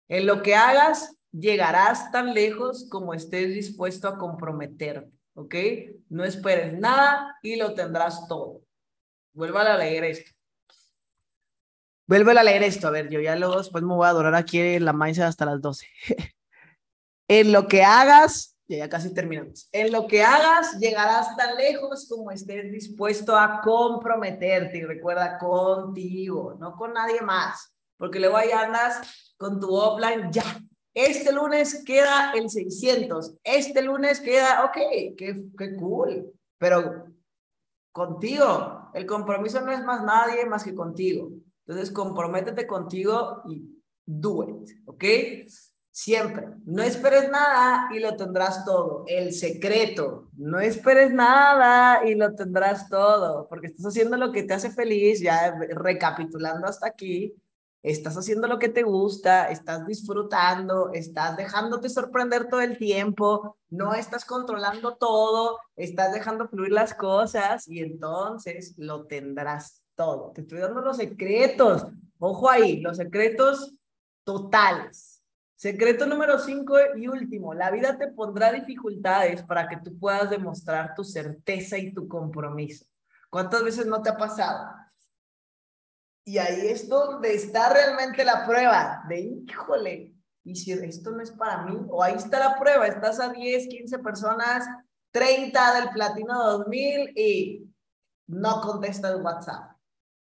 En 0.09 0.25
lo 0.25 0.41
que 0.41 0.55
hagas, 0.55 1.15
llegarás 1.31 2.11
tan 2.11 2.33
lejos 2.33 2.87
como 2.89 3.13
estés 3.13 3.53
dispuesto 3.53 4.07
a 4.07 4.17
comprometerte, 4.17 5.11
¿ok? 5.35 5.55
No 6.09 6.23
esperes 6.23 6.73
nada 6.79 7.37
y 7.43 7.57
lo 7.57 7.75
tendrás 7.75 8.27
todo. 8.27 8.63
Vuelva 9.31 9.61
a 9.61 9.77
leer 9.77 10.05
esto. 10.05 10.31
Vuelve 12.07 12.31
a 12.31 12.43
leer 12.43 12.63
esto, 12.63 12.87
a 12.87 12.91
ver, 12.91 13.11
yo 13.11 13.21
ya 13.21 13.35
luego 13.35 13.59
después 13.59 13.83
me 13.83 13.93
voy 13.93 14.07
a 14.07 14.09
adorar 14.09 14.33
aquí 14.33 14.59
en 14.59 14.85
la 14.85 14.93
maíz 14.93 15.19
hasta 15.19 15.45
las 15.45 15.61
12. 15.61 15.85
en 17.27 17.51
lo 17.51 17.67
que 17.67 17.83
hagas, 17.83 18.52
ya, 18.67 18.77
ya 18.77 18.89
casi 18.89 19.13
terminamos, 19.13 19.67
en 19.71 19.91
lo 19.91 20.07
que 20.07 20.23
hagas 20.23 20.79
llegarás 20.79 21.35
tan 21.35 21.55
lejos 21.55 22.07
como 22.07 22.31
estés 22.31 22.71
dispuesto 22.71 23.35
a 23.35 23.61
comprometerte 23.61 24.77
y 24.77 24.83
recuerda 24.83 25.37
contigo, 25.37 26.55
no 26.59 26.75
con 26.75 26.93
nadie 26.93 27.21
más, 27.21 27.73
porque 27.97 28.19
luego 28.19 28.37
ahí 28.37 28.51
andas 28.51 29.33
con 29.37 29.59
tu 29.59 29.73
offline, 29.73 30.31
ya, 30.31 30.43
este 30.93 31.31
lunes 31.31 31.83
queda 31.83 32.33
el 32.33 32.49
600, 32.49 33.35
este 33.43 33.81
lunes 33.81 34.19
queda, 34.19 34.65
ok, 34.65 34.77
qué, 35.17 35.43
qué 35.57 35.75
cool, 35.75 36.31
pero 36.57 37.05
contigo, 37.91 38.89
el 38.93 39.05
compromiso 39.05 39.61
no 39.61 39.71
es 39.71 39.83
más 39.83 40.03
nadie 40.03 40.45
más 40.45 40.63
que 40.63 40.75
contigo. 40.75 41.31
Entonces, 41.65 41.91
comprométete 41.91 42.67
contigo 42.67 43.41
y 43.47 43.63
do 44.05 44.43
it, 44.43 44.69
¿ok? 44.85 45.03
Siempre, 45.95 46.47
no 46.65 46.81
esperes 46.81 47.29
nada 47.29 47.87
y 47.93 47.99
lo 47.99 48.15
tendrás 48.15 48.65
todo. 48.65 49.03
El 49.07 49.31
secreto, 49.31 50.27
no 50.35 50.59
esperes 50.59 51.13
nada 51.13 52.03
y 52.03 52.15
lo 52.15 52.33
tendrás 52.33 52.89
todo, 52.89 53.47
porque 53.47 53.67
estás 53.67 53.85
haciendo 53.85 54.17
lo 54.17 54.31
que 54.31 54.41
te 54.41 54.55
hace 54.55 54.71
feliz, 54.71 55.21
ya 55.21 55.55
recapitulando 55.75 56.65
hasta 56.65 56.87
aquí, 56.87 57.35
estás 57.83 58.17
haciendo 58.17 58.47
lo 58.47 58.57
que 58.57 58.69
te 58.69 58.81
gusta, 58.81 59.49
estás 59.51 59.85
disfrutando, 59.85 60.89
estás 60.93 61.37
dejándote 61.37 61.89
sorprender 61.89 62.49
todo 62.49 62.61
el 62.61 62.79
tiempo, 62.79 63.55
no 63.69 63.93
estás 63.93 64.25
controlando 64.25 64.95
todo, 64.95 65.59
estás 65.75 66.11
dejando 66.11 66.47
fluir 66.47 66.71
las 66.71 66.95
cosas 66.95 67.67
y 67.67 67.81
entonces 67.81 68.73
lo 68.77 69.05
tendrás 69.05 69.83
todo. 69.93 70.31
Te 70.31 70.41
estoy 70.41 70.57
dando 70.57 70.81
los 70.81 70.97
secretos. 70.97 71.85
Ojo 72.17 72.49
ahí, 72.49 72.81
los 72.81 72.97
secretos 72.97 73.75
totales. 74.23 75.12
Secreto 75.63 76.05
número 76.05 76.39
cinco 76.39 76.75
y 76.93 77.07
último, 77.07 77.53
la 77.53 77.71
vida 77.71 77.97
te 77.97 78.09
pondrá 78.09 78.51
dificultades 78.51 79.43
para 79.43 79.65
que 79.69 79.77
tú 79.77 79.97
puedas 79.97 80.29
demostrar 80.29 80.93
tu 80.93 81.05
certeza 81.05 81.77
y 81.77 81.93
tu 81.93 82.05
compromiso. 82.05 82.85
¿Cuántas 83.29 83.63
veces 83.63 83.85
no 83.85 84.01
te 84.01 84.09
ha 84.09 84.17
pasado? 84.17 84.75
Y 86.25 86.37
ahí 86.37 86.67
es 86.67 86.89
donde 86.89 87.33
está 87.33 87.71
realmente 87.71 88.25
la 88.25 88.45
prueba 88.45 89.05
de, 89.07 89.21
híjole, 89.21 90.13
y 90.43 90.53
si 90.53 90.73
esto 90.73 91.11
no 91.11 91.21
es 91.21 91.31
para 91.31 91.63
mí, 91.63 91.77
o 91.89 92.03
ahí 92.03 92.15
está 92.15 92.39
la 92.39 92.59
prueba, 92.59 92.85
estás 92.85 93.21
a 93.21 93.29
10, 93.29 93.67
15 93.69 93.99
personas, 93.99 94.67
30 95.11 95.75
del 95.79 95.91
Platino 95.93 96.43
2000 96.43 97.13
y 97.17 97.73
no 98.27 98.59
contestas 98.59 99.17
WhatsApp. 99.21 99.77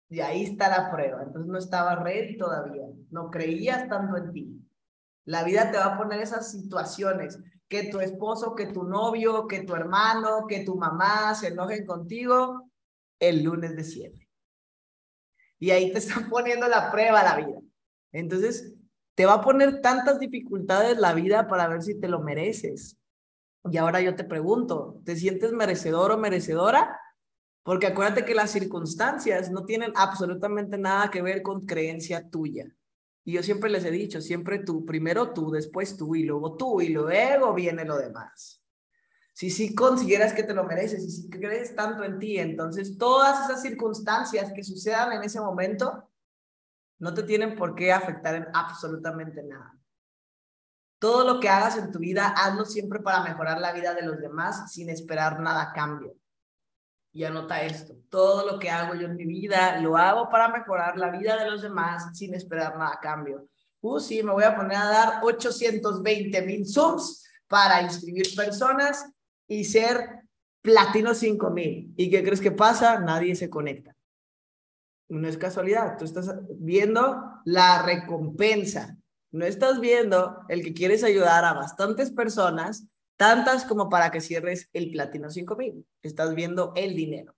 Y 0.07 0.19
ahí 0.19 0.43
está 0.43 0.69
la 0.69 0.91
prueba. 0.91 1.23
Entonces 1.23 1.51
no 1.51 1.57
estaba 1.57 1.95
ready 1.95 2.37
todavía. 2.37 2.85
No 3.09 3.31
creías 3.31 3.89
tanto 3.89 4.17
en 4.17 4.31
ti. 4.31 4.64
La 5.25 5.43
vida 5.43 5.71
te 5.71 5.77
va 5.77 5.85
a 5.85 5.97
poner 5.97 6.21
esas 6.21 6.51
situaciones. 6.51 7.39
Que 7.67 7.89
tu 7.89 7.99
esposo, 7.99 8.55
que 8.55 8.67
tu 8.67 8.83
novio, 8.83 9.47
que 9.47 9.61
tu 9.61 9.75
hermano, 9.75 10.45
que 10.47 10.63
tu 10.63 10.75
mamá 10.75 11.33
se 11.33 11.47
enojen 11.47 11.85
contigo 11.85 12.69
el 13.19 13.43
lunes 13.43 13.75
de 13.75 13.83
siete. 13.83 14.29
Y 15.59 15.71
ahí 15.71 15.91
te 15.91 15.97
están 15.99 16.29
poniendo 16.29 16.67
la 16.67 16.91
prueba 16.91 17.23
la 17.23 17.37
vida. 17.37 17.59
Entonces, 18.11 18.75
te 19.15 19.25
va 19.25 19.35
a 19.35 19.41
poner 19.41 19.81
tantas 19.81 20.19
dificultades 20.19 20.97
la 20.97 21.13
vida 21.13 21.47
para 21.47 21.67
ver 21.67 21.81
si 21.81 21.99
te 21.99 22.07
lo 22.07 22.19
mereces. 22.19 22.97
Y 23.71 23.77
ahora 23.77 23.99
yo 24.01 24.15
te 24.15 24.23
pregunto, 24.23 25.01
¿te 25.05 25.15
sientes 25.15 25.51
merecedor 25.51 26.11
o 26.11 26.17
merecedora? 26.17 26.99
Porque 27.63 27.87
acuérdate 27.87 28.25
que 28.25 28.35
las 28.35 28.51
circunstancias 28.51 29.49
no 29.49 29.65
tienen 29.65 29.91
absolutamente 29.95 30.77
nada 30.77 31.09
que 31.09 31.23
ver 31.23 31.41
con 31.41 31.65
creencia 31.65 32.29
tuya. 32.29 32.67
Y 33.25 33.33
yo 33.33 33.43
siempre 33.43 33.69
les 33.69 33.83
he 33.83 33.91
dicho, 33.91 34.21
siempre 34.21 34.59
tú, 34.59 34.85
primero 34.85 35.33
tú, 35.33 35.51
después 35.51 35.97
tú 35.97 36.15
y 36.15 36.23
luego 36.23 36.55
tú 36.55 36.79
y 36.79 36.89
luego 36.89 37.53
viene 37.53 37.83
lo 37.83 37.97
demás. 37.97 38.63
Si 39.33 39.49
sí 39.49 39.73
consideras 39.75 40.33
que 40.33 40.43
te 40.43 40.53
lo 40.53 40.63
mereces 40.63 41.03
y 41.03 41.09
si 41.09 41.29
crees 41.29 41.75
tanto 41.75 42.03
en 42.03 42.19
ti, 42.19 42.37
entonces 42.37 42.97
todas 42.97 43.43
esas 43.43 43.61
circunstancias 43.63 44.53
que 44.53 44.63
sucedan 44.63 45.11
en 45.11 45.23
ese 45.23 45.41
momento 45.41 46.09
no 46.99 47.13
te 47.13 47.23
tienen 47.23 47.55
por 47.55 47.75
qué 47.75 47.91
afectar 47.91 48.35
en 48.35 48.47
absolutamente 48.53 49.43
nada. 49.43 49.75
Todo 50.99 51.25
lo 51.25 51.39
que 51.39 51.49
hagas 51.49 51.77
en 51.77 51.91
tu 51.91 51.99
vida, 51.99 52.27
hazlo 52.37 52.63
siempre 52.63 52.99
para 52.99 53.23
mejorar 53.23 53.59
la 53.59 53.73
vida 53.73 53.93
de 53.93 54.03
los 54.03 54.19
demás 54.19 54.71
sin 54.71 54.89
esperar 54.89 55.39
nada 55.41 55.63
a 55.63 55.73
cambio 55.73 56.15
y 57.15 57.23
anota 57.23 57.63
esto. 57.63 57.95
Todo 58.09 58.45
lo 58.45 58.59
que 58.59 58.69
hago 58.69 58.93
yo 58.93 59.07
en 59.07 59.15
mi 59.15 59.25
vida 59.25 59.79
lo 59.79 59.95
hago 59.95 60.29
para 60.29 60.49
mejorar 60.49 60.97
la 60.97 61.09
vida 61.11 61.41
de 61.41 61.49
los 61.49 61.61
demás 61.61 62.09
sin 62.15 62.35
esperar 62.35 62.77
nada 62.77 62.95
a 62.95 62.99
cambio. 62.99 63.47
Uh, 63.79 64.01
sí, 64.01 64.21
me 64.21 64.33
voy 64.33 64.43
a 64.43 64.53
poner 64.53 64.77
a 64.77 64.89
dar 64.89 65.19
820 65.23 66.41
mil 66.41 66.67
Zooms 66.67 67.25
para 67.47 67.81
inscribir 67.81 68.35
personas 68.35 69.09
y 69.47 69.63
ser 69.63 70.23
platino 70.61 71.13
5000. 71.13 71.93
¿Y 71.95 72.09
qué 72.09 72.21
crees 72.21 72.41
que 72.41 72.51
pasa? 72.51 72.99
Nadie 72.99 73.33
se 73.37 73.49
conecta. 73.49 73.95
No 75.07 75.25
es 75.29 75.37
casualidad. 75.37 75.97
Tú 75.97 76.03
estás 76.03 76.35
viendo 76.49 77.23
la 77.45 77.81
recompensa. 77.83 78.97
No 79.31 79.45
estás 79.45 79.79
viendo 79.79 80.41
el 80.49 80.61
que 80.65 80.73
quieres 80.73 81.01
ayudar 81.01 81.45
a 81.45 81.53
bastantes 81.53 82.11
personas 82.11 82.87
tantas 83.17 83.65
como 83.65 83.89
para 83.89 84.11
que 84.11 84.21
cierres 84.21 84.69
el 84.73 84.91
platino 84.91 85.29
5000. 85.29 85.85
Estás 86.01 86.35
viendo 86.35 86.73
el 86.75 86.95
dinero. 86.95 87.35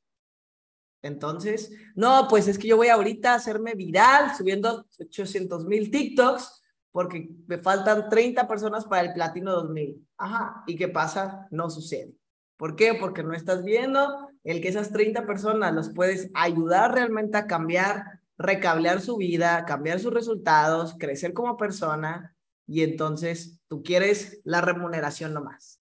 Entonces, 1.01 1.71
no, 1.95 2.27
pues 2.27 2.47
es 2.47 2.57
que 2.57 2.67
yo 2.67 2.77
voy 2.77 2.87
ahorita 2.89 3.33
a 3.33 3.35
hacerme 3.35 3.75
viral 3.75 4.35
subiendo 4.35 4.85
800 4.99 5.65
mil 5.65 5.91
TikToks 5.91 6.63
porque 6.91 7.29
me 7.45 7.59
faltan 7.59 8.09
30 8.09 8.47
personas 8.47 8.85
para 8.85 9.07
el 9.07 9.13
platino 9.13 9.51
2000. 9.53 10.07
Ajá, 10.17 10.63
¿y 10.65 10.75
qué 10.75 10.87
pasa? 10.87 11.47
No 11.51 11.69
sucede. 11.69 12.15
¿Por 12.57 12.75
qué? 12.75 12.95
Porque 12.95 13.23
no 13.23 13.33
estás 13.33 13.63
viendo 13.63 14.29
el 14.43 14.61
que 14.61 14.69
esas 14.69 14.91
30 14.91 15.27
personas 15.27 15.73
los 15.73 15.89
puedes 15.89 16.31
ayudar 16.33 16.93
realmente 16.95 17.37
a 17.37 17.45
cambiar, 17.45 18.21
recablear 18.37 18.99
su 18.99 19.17
vida, 19.17 19.65
cambiar 19.65 19.99
sus 19.99 20.13
resultados, 20.13 20.95
crecer 20.97 21.33
como 21.33 21.55
persona 21.55 22.35
y 22.67 22.83
entonces 22.83 23.59
tú 23.67 23.81
quieres 23.81 24.41
la 24.43 24.61
remuneración 24.61 25.33
nomás 25.33 25.81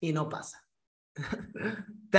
y 0.00 0.12
no 0.12 0.28
pasa. 0.28 0.62
¿Te, 2.10 2.18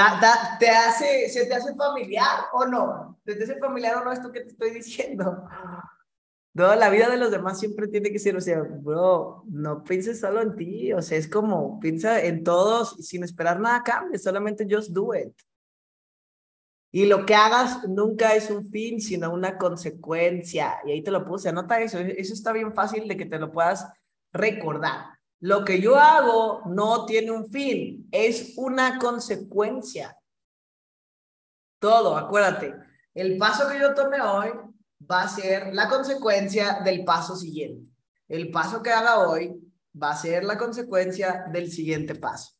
te, 0.59 0.69
hace, 0.69 1.29
¿Se 1.29 1.45
te 1.45 1.55
hace 1.55 1.73
familiar 1.75 2.45
o 2.53 2.65
no? 2.65 3.19
¿Se 3.25 3.35
te 3.35 3.43
hace 3.45 3.57
familiar 3.57 3.97
o 3.97 4.03
no 4.03 4.11
esto 4.11 4.31
que 4.31 4.41
te 4.41 4.49
estoy 4.49 4.71
diciendo? 4.71 5.47
No, 6.53 6.75
la 6.75 6.89
vida 6.89 7.07
de 7.07 7.17
los 7.17 7.31
demás 7.31 7.59
siempre 7.59 7.87
tiene 7.87 8.11
que 8.11 8.17
ser, 8.17 8.35
o 8.35 8.41
sea, 8.41 8.61
bro, 8.61 9.43
no 9.47 9.83
pienses 9.83 10.19
solo 10.19 10.41
en 10.41 10.55
ti, 10.55 10.91
o 10.91 11.01
sea, 11.03 11.17
es 11.17 11.27
como, 11.27 11.79
piensa 11.79 12.19
en 12.19 12.43
todos 12.43 12.95
sin 13.05 13.23
esperar 13.23 13.59
nada 13.59 13.77
a 13.77 13.83
cambio, 13.83 14.17
solamente 14.17 14.67
just 14.69 14.89
do 14.89 15.13
it. 15.13 15.33
Y 16.97 17.05
lo 17.05 17.27
que 17.27 17.35
hagas 17.35 17.87
nunca 17.87 18.33
es 18.33 18.49
un 18.49 18.71
fin, 18.71 18.99
sino 18.99 19.31
una 19.31 19.59
consecuencia. 19.59 20.79
Y 20.83 20.89
ahí 20.89 21.03
te 21.03 21.11
lo 21.11 21.23
puse, 21.27 21.47
anota 21.47 21.79
eso, 21.79 21.99
eso 21.99 22.33
está 22.33 22.51
bien 22.51 22.73
fácil 22.73 23.07
de 23.07 23.15
que 23.15 23.27
te 23.27 23.37
lo 23.37 23.51
puedas 23.51 23.87
recordar. 24.33 25.05
Lo 25.39 25.63
que 25.63 25.79
yo 25.79 25.97
hago 25.97 26.63
no 26.65 27.05
tiene 27.05 27.29
un 27.29 27.51
fin, 27.51 28.09
es 28.11 28.55
una 28.57 28.97
consecuencia. 28.97 30.17
Todo, 31.77 32.17
acuérdate, 32.17 32.73
el 33.13 33.37
paso 33.37 33.69
que 33.69 33.79
yo 33.79 33.93
tome 33.93 34.19
hoy 34.19 34.49
va 34.99 35.21
a 35.21 35.29
ser 35.29 35.75
la 35.75 35.87
consecuencia 35.89 36.79
del 36.83 37.05
paso 37.05 37.35
siguiente. 37.35 37.91
El 38.27 38.49
paso 38.49 38.81
que 38.81 38.89
haga 38.89 39.19
hoy 39.19 39.55
va 39.93 40.13
a 40.13 40.17
ser 40.17 40.43
la 40.43 40.57
consecuencia 40.57 41.45
del 41.53 41.71
siguiente 41.71 42.15
paso. 42.15 42.53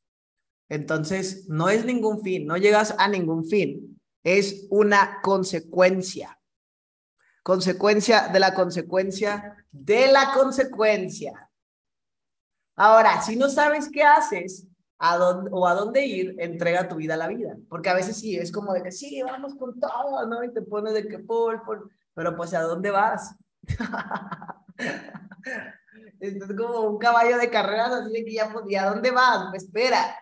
Entonces, 0.70 1.50
no 1.50 1.70
es 1.70 1.86
ningún 1.86 2.22
fin, 2.22 2.46
no 2.46 2.56
llegas 2.58 2.94
a 3.00 3.08
ningún 3.08 3.44
fin, 3.44 3.97
es 4.28 4.68
una 4.70 5.22
consecuencia. 5.22 6.38
Consecuencia 7.44 8.28
de 8.28 8.42
la 8.42 8.54
consecuencia 8.54 9.66
de 9.72 10.12
la 10.12 10.34
consecuencia. 10.34 11.50
Ahora, 12.76 13.22
si 13.22 13.38
no 13.38 13.48
sabes 13.48 13.90
qué 13.90 14.04
haces 14.04 14.68
a 15.00 15.16
dónde, 15.16 15.50
o 15.54 15.66
a 15.66 15.74
dónde 15.74 16.06
ir, 16.06 16.36
entrega 16.40 16.90
tu 16.90 16.96
vida 16.96 17.14
a 17.14 17.18
la 17.18 17.30
vida. 17.30 17.56
Porque 17.70 17.90
a 17.90 17.94
veces 17.94 18.18
sí, 18.18 18.36
es 18.36 18.52
como 18.52 18.74
de 18.74 18.84
que 18.84 18.92
sí, 18.92 19.22
vamos 19.24 19.56
con 19.56 19.80
todo, 19.80 20.28
¿no? 20.28 20.44
Y 20.44 20.54
te 20.54 20.62
pones 20.62 20.94
de 20.94 21.08
que 21.08 21.20
por, 21.20 21.64
por, 21.64 21.90
pero 22.14 22.36
pues 22.36 22.54
¿a 22.54 22.64
dónde 22.64 22.92
vas? 22.92 23.34
es 26.20 26.36
como 26.58 26.82
un 26.82 26.98
caballo 26.98 27.38
de 27.38 27.50
carreras, 27.50 27.94
así 27.94 28.12
de 28.12 28.26
que 28.26 28.34
ya, 28.34 28.52
pues, 28.52 28.66
¿y 28.68 28.76
a 28.76 28.90
dónde 28.90 29.12
vas? 29.12 29.48
Pues 29.52 29.64
espera. 29.64 30.20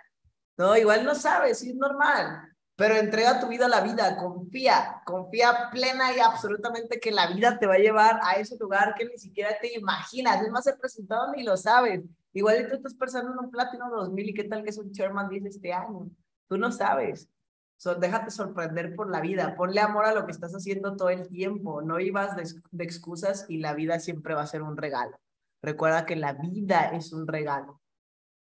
No, 0.57 0.77
igual 0.77 1.03
no 1.03 1.15
sabes, 1.15 1.63
es 1.63 1.75
normal. 1.75 2.54
Pero 2.77 2.95
entrega 2.95 3.39
tu 3.39 3.47
vida 3.47 3.67
a 3.67 3.69
la 3.69 3.81
vida, 3.81 4.17
confía, 4.17 5.01
confía 5.05 5.69
plena 5.71 6.13
y 6.13 6.19
absolutamente 6.19 6.99
que 6.99 7.11
la 7.11 7.27
vida 7.27 7.57
te 7.57 7.67
va 7.67 7.75
a 7.75 7.79
llevar 7.79 8.19
a 8.21 8.33
ese 8.33 8.57
lugar 8.57 8.95
que 8.95 9.05
ni 9.05 9.17
siquiera 9.17 9.57
te 9.61 9.73
imaginas. 9.77 10.41
Es 10.41 10.51
más, 10.51 10.67
el 10.67 10.77
presentado 10.77 11.31
ni 11.31 11.43
lo 11.43 11.55
sabes. 11.55 12.03
Igual 12.33 12.67
tú 12.67 12.75
estás 12.75 12.93
pensando 12.95 13.31
en 13.31 13.39
un 13.39 13.49
Platino 13.49 13.89
2000 13.89 14.29
y 14.29 14.33
qué 14.33 14.43
tal 14.43 14.63
que 14.63 14.71
es 14.71 14.77
un 14.77 14.91
Chairman 14.91 15.29
10 15.29 15.45
este 15.45 15.71
año. 15.71 16.09
Tú 16.49 16.57
no 16.57 16.69
sabes. 16.69 17.29
So, 17.77 17.95
déjate 17.95 18.29
sorprender 18.29 18.93
por 18.95 19.09
la 19.09 19.21
vida, 19.21 19.55
ponle 19.55 19.79
amor 19.79 20.05
a 20.05 20.13
lo 20.13 20.25
que 20.25 20.31
estás 20.31 20.53
haciendo 20.53 20.95
todo 20.95 21.09
el 21.09 21.27
tiempo, 21.27 21.81
no 21.81 21.99
ibas 21.99 22.35
de, 22.35 22.43
de, 22.71 22.83
excusas 22.83 23.45
y 23.49 23.57
la 23.57 23.73
vida 23.73 23.99
siempre 23.99 24.33
va 24.33 24.43
a 24.43 24.47
ser 24.47 24.61
un 24.61 24.77
regalo. 24.77 25.17
Recuerda 25.61 26.05
que 26.05 26.15
la 26.15 26.33
vida 26.33 26.91
es 26.93 27.11
un 27.11 27.27
regalo 27.27 27.81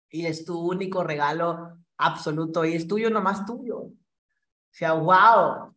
y 0.09 0.27
es 0.27 0.45
tu 0.45 0.59
único 0.59 1.03
regalo 1.03 1.77
absoluto 1.97 2.63
y 2.63 2.75
es 2.75 2.87
tuyo 2.87 3.09
nomás 3.09 3.45
tuyo. 3.45 3.91
Sea, 4.77 4.93
wow. 4.93 5.73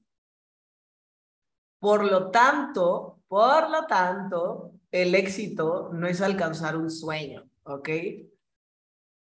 Por 1.79 2.05
lo 2.05 2.31
tanto, 2.31 3.23
por 3.29 3.71
lo 3.71 3.87
tanto, 3.87 4.73
el 4.91 5.15
éxito 5.15 5.89
no 5.95 6.07
es 6.07 6.21
alcanzar 6.21 6.77
un 6.77 6.91
sueño, 6.91 7.49
¿ok? 7.63 7.89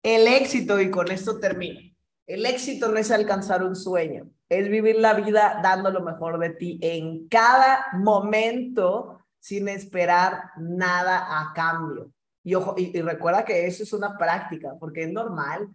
El 0.02 0.26
éxito, 0.26 0.80
y 0.80 0.90
con 0.90 1.12
esto 1.12 1.38
termino, 1.38 1.78
el 2.26 2.46
éxito 2.46 2.88
no 2.88 2.98
es 2.98 3.12
alcanzar 3.12 3.62
un 3.62 3.76
sueño, 3.76 4.28
es 4.48 4.68
vivir 4.68 4.96
la 4.96 5.14
vida 5.14 5.60
dando 5.62 5.92
lo 5.92 6.00
mejor 6.00 6.40
de 6.40 6.50
ti 6.50 6.80
en 6.82 7.28
cada 7.28 7.86
momento 7.92 9.20
sin 9.38 9.68
esperar 9.68 10.50
nada 10.56 11.26
a 11.40 11.52
cambio. 11.54 12.12
Y, 12.42 12.56
ojo, 12.56 12.74
y, 12.76 13.00
recuerda 13.02 13.44
que 13.44 13.68
eso 13.68 13.84
es 13.84 13.92
una 13.92 14.18
práctica, 14.18 14.74
porque 14.80 15.04
es 15.04 15.12
normal. 15.12 15.68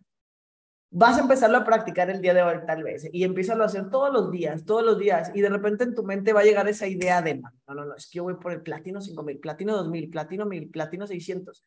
Vas 0.91 1.17
a 1.17 1.21
empezarlo 1.21 1.57
a 1.57 1.65
practicar 1.65 2.09
el 2.09 2.21
día 2.21 2.33
de 2.33 2.41
hoy 2.41 2.57
tal 2.65 2.83
vez 2.83 3.09
y 3.11 3.23
empieza 3.23 3.53
a 3.53 3.65
hacer 3.65 3.89
todos 3.89 4.13
los 4.13 4.31
días, 4.31 4.63
todos 4.63 4.83
los 4.83 4.97
días 4.97 5.31
y 5.33 5.41
de 5.41 5.49
repente 5.49 5.83
en 5.83 5.93
tu 5.93 6.03
mente 6.03 6.31
va 6.31 6.41
a 6.41 6.45
llegar 6.45 6.67
esa 6.69 6.87
idea 6.87 7.21
de, 7.21 7.35
no, 7.35 7.51
no, 7.67 7.85
no, 7.85 7.95
es 7.95 8.07
que 8.07 8.17
yo 8.17 8.23
voy 8.23 8.35
por 8.35 8.53
el 8.53 8.61
platino 8.61 9.01
5000, 9.01 9.39
platino 9.39 9.75
2000, 9.75 10.09
platino 10.09 10.45
1000, 10.45 10.69
platino 10.69 11.05
600 11.05 11.63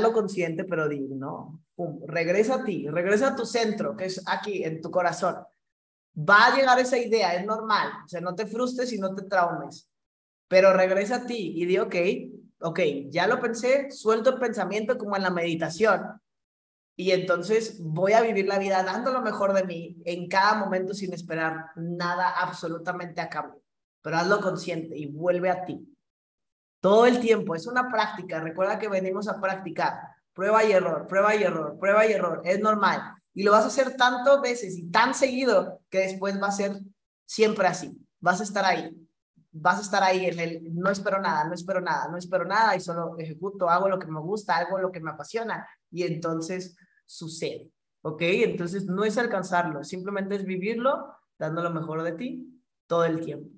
lo 0.00 0.12
consciente, 0.12 0.64
pero 0.64 0.88
di, 0.88 1.00
no, 1.00 1.60
regresa 2.06 2.56
a 2.56 2.64
ti, 2.64 2.86
regresa 2.88 3.28
a 3.28 3.36
tu 3.36 3.44
centro, 3.44 3.96
que 3.96 4.06
es 4.06 4.22
aquí, 4.26 4.62
en 4.64 4.80
tu 4.80 4.90
corazón. 4.90 5.36
Va 6.16 6.46
a 6.46 6.56
llegar 6.56 6.78
esa 6.78 6.96
idea, 6.96 7.34
es 7.34 7.44
normal, 7.44 7.90
o 8.04 8.08
sea, 8.08 8.20
no 8.20 8.34
te 8.34 8.46
frustres 8.46 8.92
y 8.92 8.98
no 8.98 9.14
te 9.14 9.24
traumes, 9.24 9.90
pero 10.48 10.72
regresa 10.72 11.16
a 11.16 11.26
ti 11.26 11.54
y 11.56 11.66
di, 11.66 11.78
ok, 11.78 11.94
ok, 12.60 12.80
ya 13.10 13.26
lo 13.26 13.40
pensé, 13.40 13.90
suelto 13.90 14.30
el 14.30 14.38
pensamiento 14.38 14.96
como 14.96 15.16
en 15.16 15.22
la 15.22 15.30
meditación 15.30 16.02
y 16.96 17.10
entonces 17.10 17.78
voy 17.80 18.12
a 18.12 18.20
vivir 18.20 18.46
la 18.46 18.58
vida 18.58 18.82
dando 18.84 19.12
lo 19.12 19.20
mejor 19.20 19.52
de 19.52 19.64
mí 19.64 19.96
en 20.04 20.28
cada 20.28 20.54
momento 20.54 20.94
sin 20.94 21.12
esperar 21.12 21.66
nada 21.76 22.30
absolutamente 22.30 23.20
a 23.20 23.28
cambio, 23.28 23.60
pero 24.00 24.16
hazlo 24.16 24.40
consciente 24.40 24.96
y 24.96 25.06
vuelve 25.06 25.50
a 25.50 25.64
ti. 25.64 25.88
Todo 26.80 27.06
el 27.06 27.18
tiempo, 27.18 27.54
es 27.54 27.66
una 27.66 27.90
práctica. 27.90 28.40
Recuerda 28.40 28.78
que 28.78 28.88
venimos 28.88 29.26
a 29.26 29.40
practicar. 29.40 30.00
Prueba 30.34 30.62
y 30.64 30.72
error, 30.72 31.06
prueba 31.06 31.34
y 31.34 31.42
error, 31.42 31.78
prueba 31.78 32.06
y 32.06 32.12
error. 32.12 32.42
Es 32.44 32.60
normal. 32.60 33.14
Y 33.32 33.42
lo 33.42 33.52
vas 33.52 33.64
a 33.64 33.68
hacer 33.68 33.96
tantas 33.96 34.40
veces 34.42 34.76
y 34.76 34.90
tan 34.90 35.14
seguido 35.14 35.80
que 35.88 36.00
después 36.00 36.40
va 36.40 36.48
a 36.48 36.52
ser 36.52 36.78
siempre 37.24 37.66
así. 37.66 37.98
Vas 38.20 38.40
a 38.40 38.44
estar 38.44 38.64
ahí. 38.64 38.94
Vas 39.50 39.78
a 39.78 39.82
estar 39.82 40.02
ahí 40.02 40.26
en 40.26 40.38
el 40.38 40.74
no 40.74 40.90
espero 40.90 41.20
nada, 41.20 41.44
no 41.44 41.54
espero 41.54 41.80
nada, 41.80 42.08
no 42.08 42.18
espero 42.18 42.44
nada 42.44 42.76
y 42.76 42.80
solo 42.80 43.16
ejecuto, 43.18 43.70
hago 43.70 43.88
lo 43.88 43.98
que 43.98 44.08
me 44.08 44.20
gusta, 44.20 44.56
hago 44.56 44.78
lo 44.78 44.90
que 44.90 45.00
me 45.00 45.12
apasiona 45.12 45.66
y 45.90 46.02
entonces 46.02 46.76
sucede. 47.06 47.70
¿Ok? 48.02 48.20
Entonces 48.20 48.84
no 48.84 49.04
es 49.04 49.16
alcanzarlo, 49.16 49.82
simplemente 49.82 50.34
es 50.34 50.44
vivirlo 50.44 51.14
dando 51.38 51.62
lo 51.62 51.70
mejor 51.70 52.02
de 52.02 52.12
ti 52.12 52.62
todo 52.86 53.04
el 53.04 53.20
tiempo. 53.20 53.50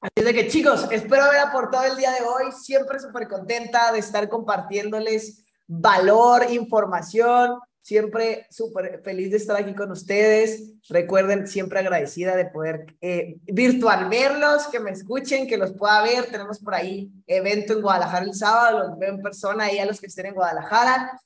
Así 0.00 0.24
de 0.24 0.32
que 0.32 0.48
chicos, 0.48 0.86
espero 0.90 1.24
haber 1.24 1.40
aportado 1.40 1.84
el 1.90 1.96
día 1.96 2.12
de 2.12 2.20
hoy. 2.20 2.52
Siempre 2.52 3.00
súper 3.00 3.26
contenta 3.26 3.90
de 3.92 3.98
estar 3.98 4.28
compartiéndoles 4.28 5.44
valor, 5.66 6.46
información. 6.50 7.58
Siempre 7.82 8.46
súper 8.50 9.00
feliz 9.02 9.30
de 9.30 9.38
estar 9.38 9.56
aquí 9.56 9.74
con 9.74 9.90
ustedes. 9.90 10.74
Recuerden, 10.88 11.48
siempre 11.48 11.80
agradecida 11.80 12.36
de 12.36 12.44
poder 12.44 12.84
eh, 13.00 13.38
virtual 13.46 14.08
verlos, 14.10 14.68
que 14.68 14.78
me 14.78 14.90
escuchen, 14.90 15.46
que 15.46 15.56
los 15.56 15.72
pueda 15.72 16.02
ver. 16.02 16.26
Tenemos 16.26 16.58
por 16.60 16.74
ahí 16.74 17.10
evento 17.26 17.72
en 17.72 17.82
Guadalajara 17.82 18.26
el 18.26 18.34
sábado, 18.34 18.88
los 18.88 18.98
veo 18.98 19.14
en 19.14 19.22
persona 19.22 19.64
ahí 19.64 19.78
a 19.78 19.86
los 19.86 20.00
que 20.00 20.06
estén 20.06 20.26
en 20.26 20.34
Guadalajara. 20.34 21.18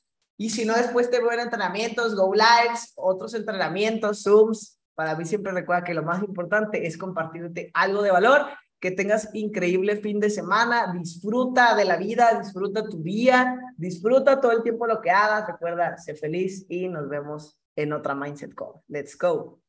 Y 0.43 0.51
si 0.51 0.65
no, 0.65 0.75
después 0.75 1.09
te 1.09 1.21
veo 1.21 1.31
en 1.31 1.39
entrenamientos, 1.39 2.17
Go 2.17 2.33
Lives, 2.35 2.95
otros 2.97 3.33
entrenamientos, 3.35 4.25
Zooms. 4.25 4.77
Para 4.97 5.15
mí 5.15 5.25
siempre 5.25 5.53
recuerda 5.53 5.85
que 5.85 5.95
lo 5.95 6.03
más 6.03 6.21
importante 6.21 6.85
es 6.85 6.99
compartirte 6.99 7.71
algo 7.75 8.03
de 8.03 8.11
valor 8.11 8.47
que 8.81 8.91
tengas 8.91 9.33
increíble 9.35 9.99
fin 9.99 10.19
de 10.19 10.31
semana, 10.31 10.93
disfruta 10.93 11.77
de 11.77 11.85
la 11.85 11.97
vida, 11.97 12.41
disfruta 12.43 12.89
tu 12.89 13.05
día, 13.05 13.57
disfruta 13.77 14.41
todo 14.41 14.51
el 14.51 14.65
tiempo 14.65 14.89
lo 14.89 15.01
que 15.01 15.13
hagas, 15.13 15.47
recuerda, 15.47 15.97
sé 15.97 16.17
feliz 16.17 16.67
y 16.69 16.89
nos 16.89 17.09
vemos 17.09 17.57
en 17.77 17.93
otra 17.93 18.17
Mindset 18.17 18.53
Call. 18.53 18.83
Let's 18.89 19.17
go. 19.17 19.62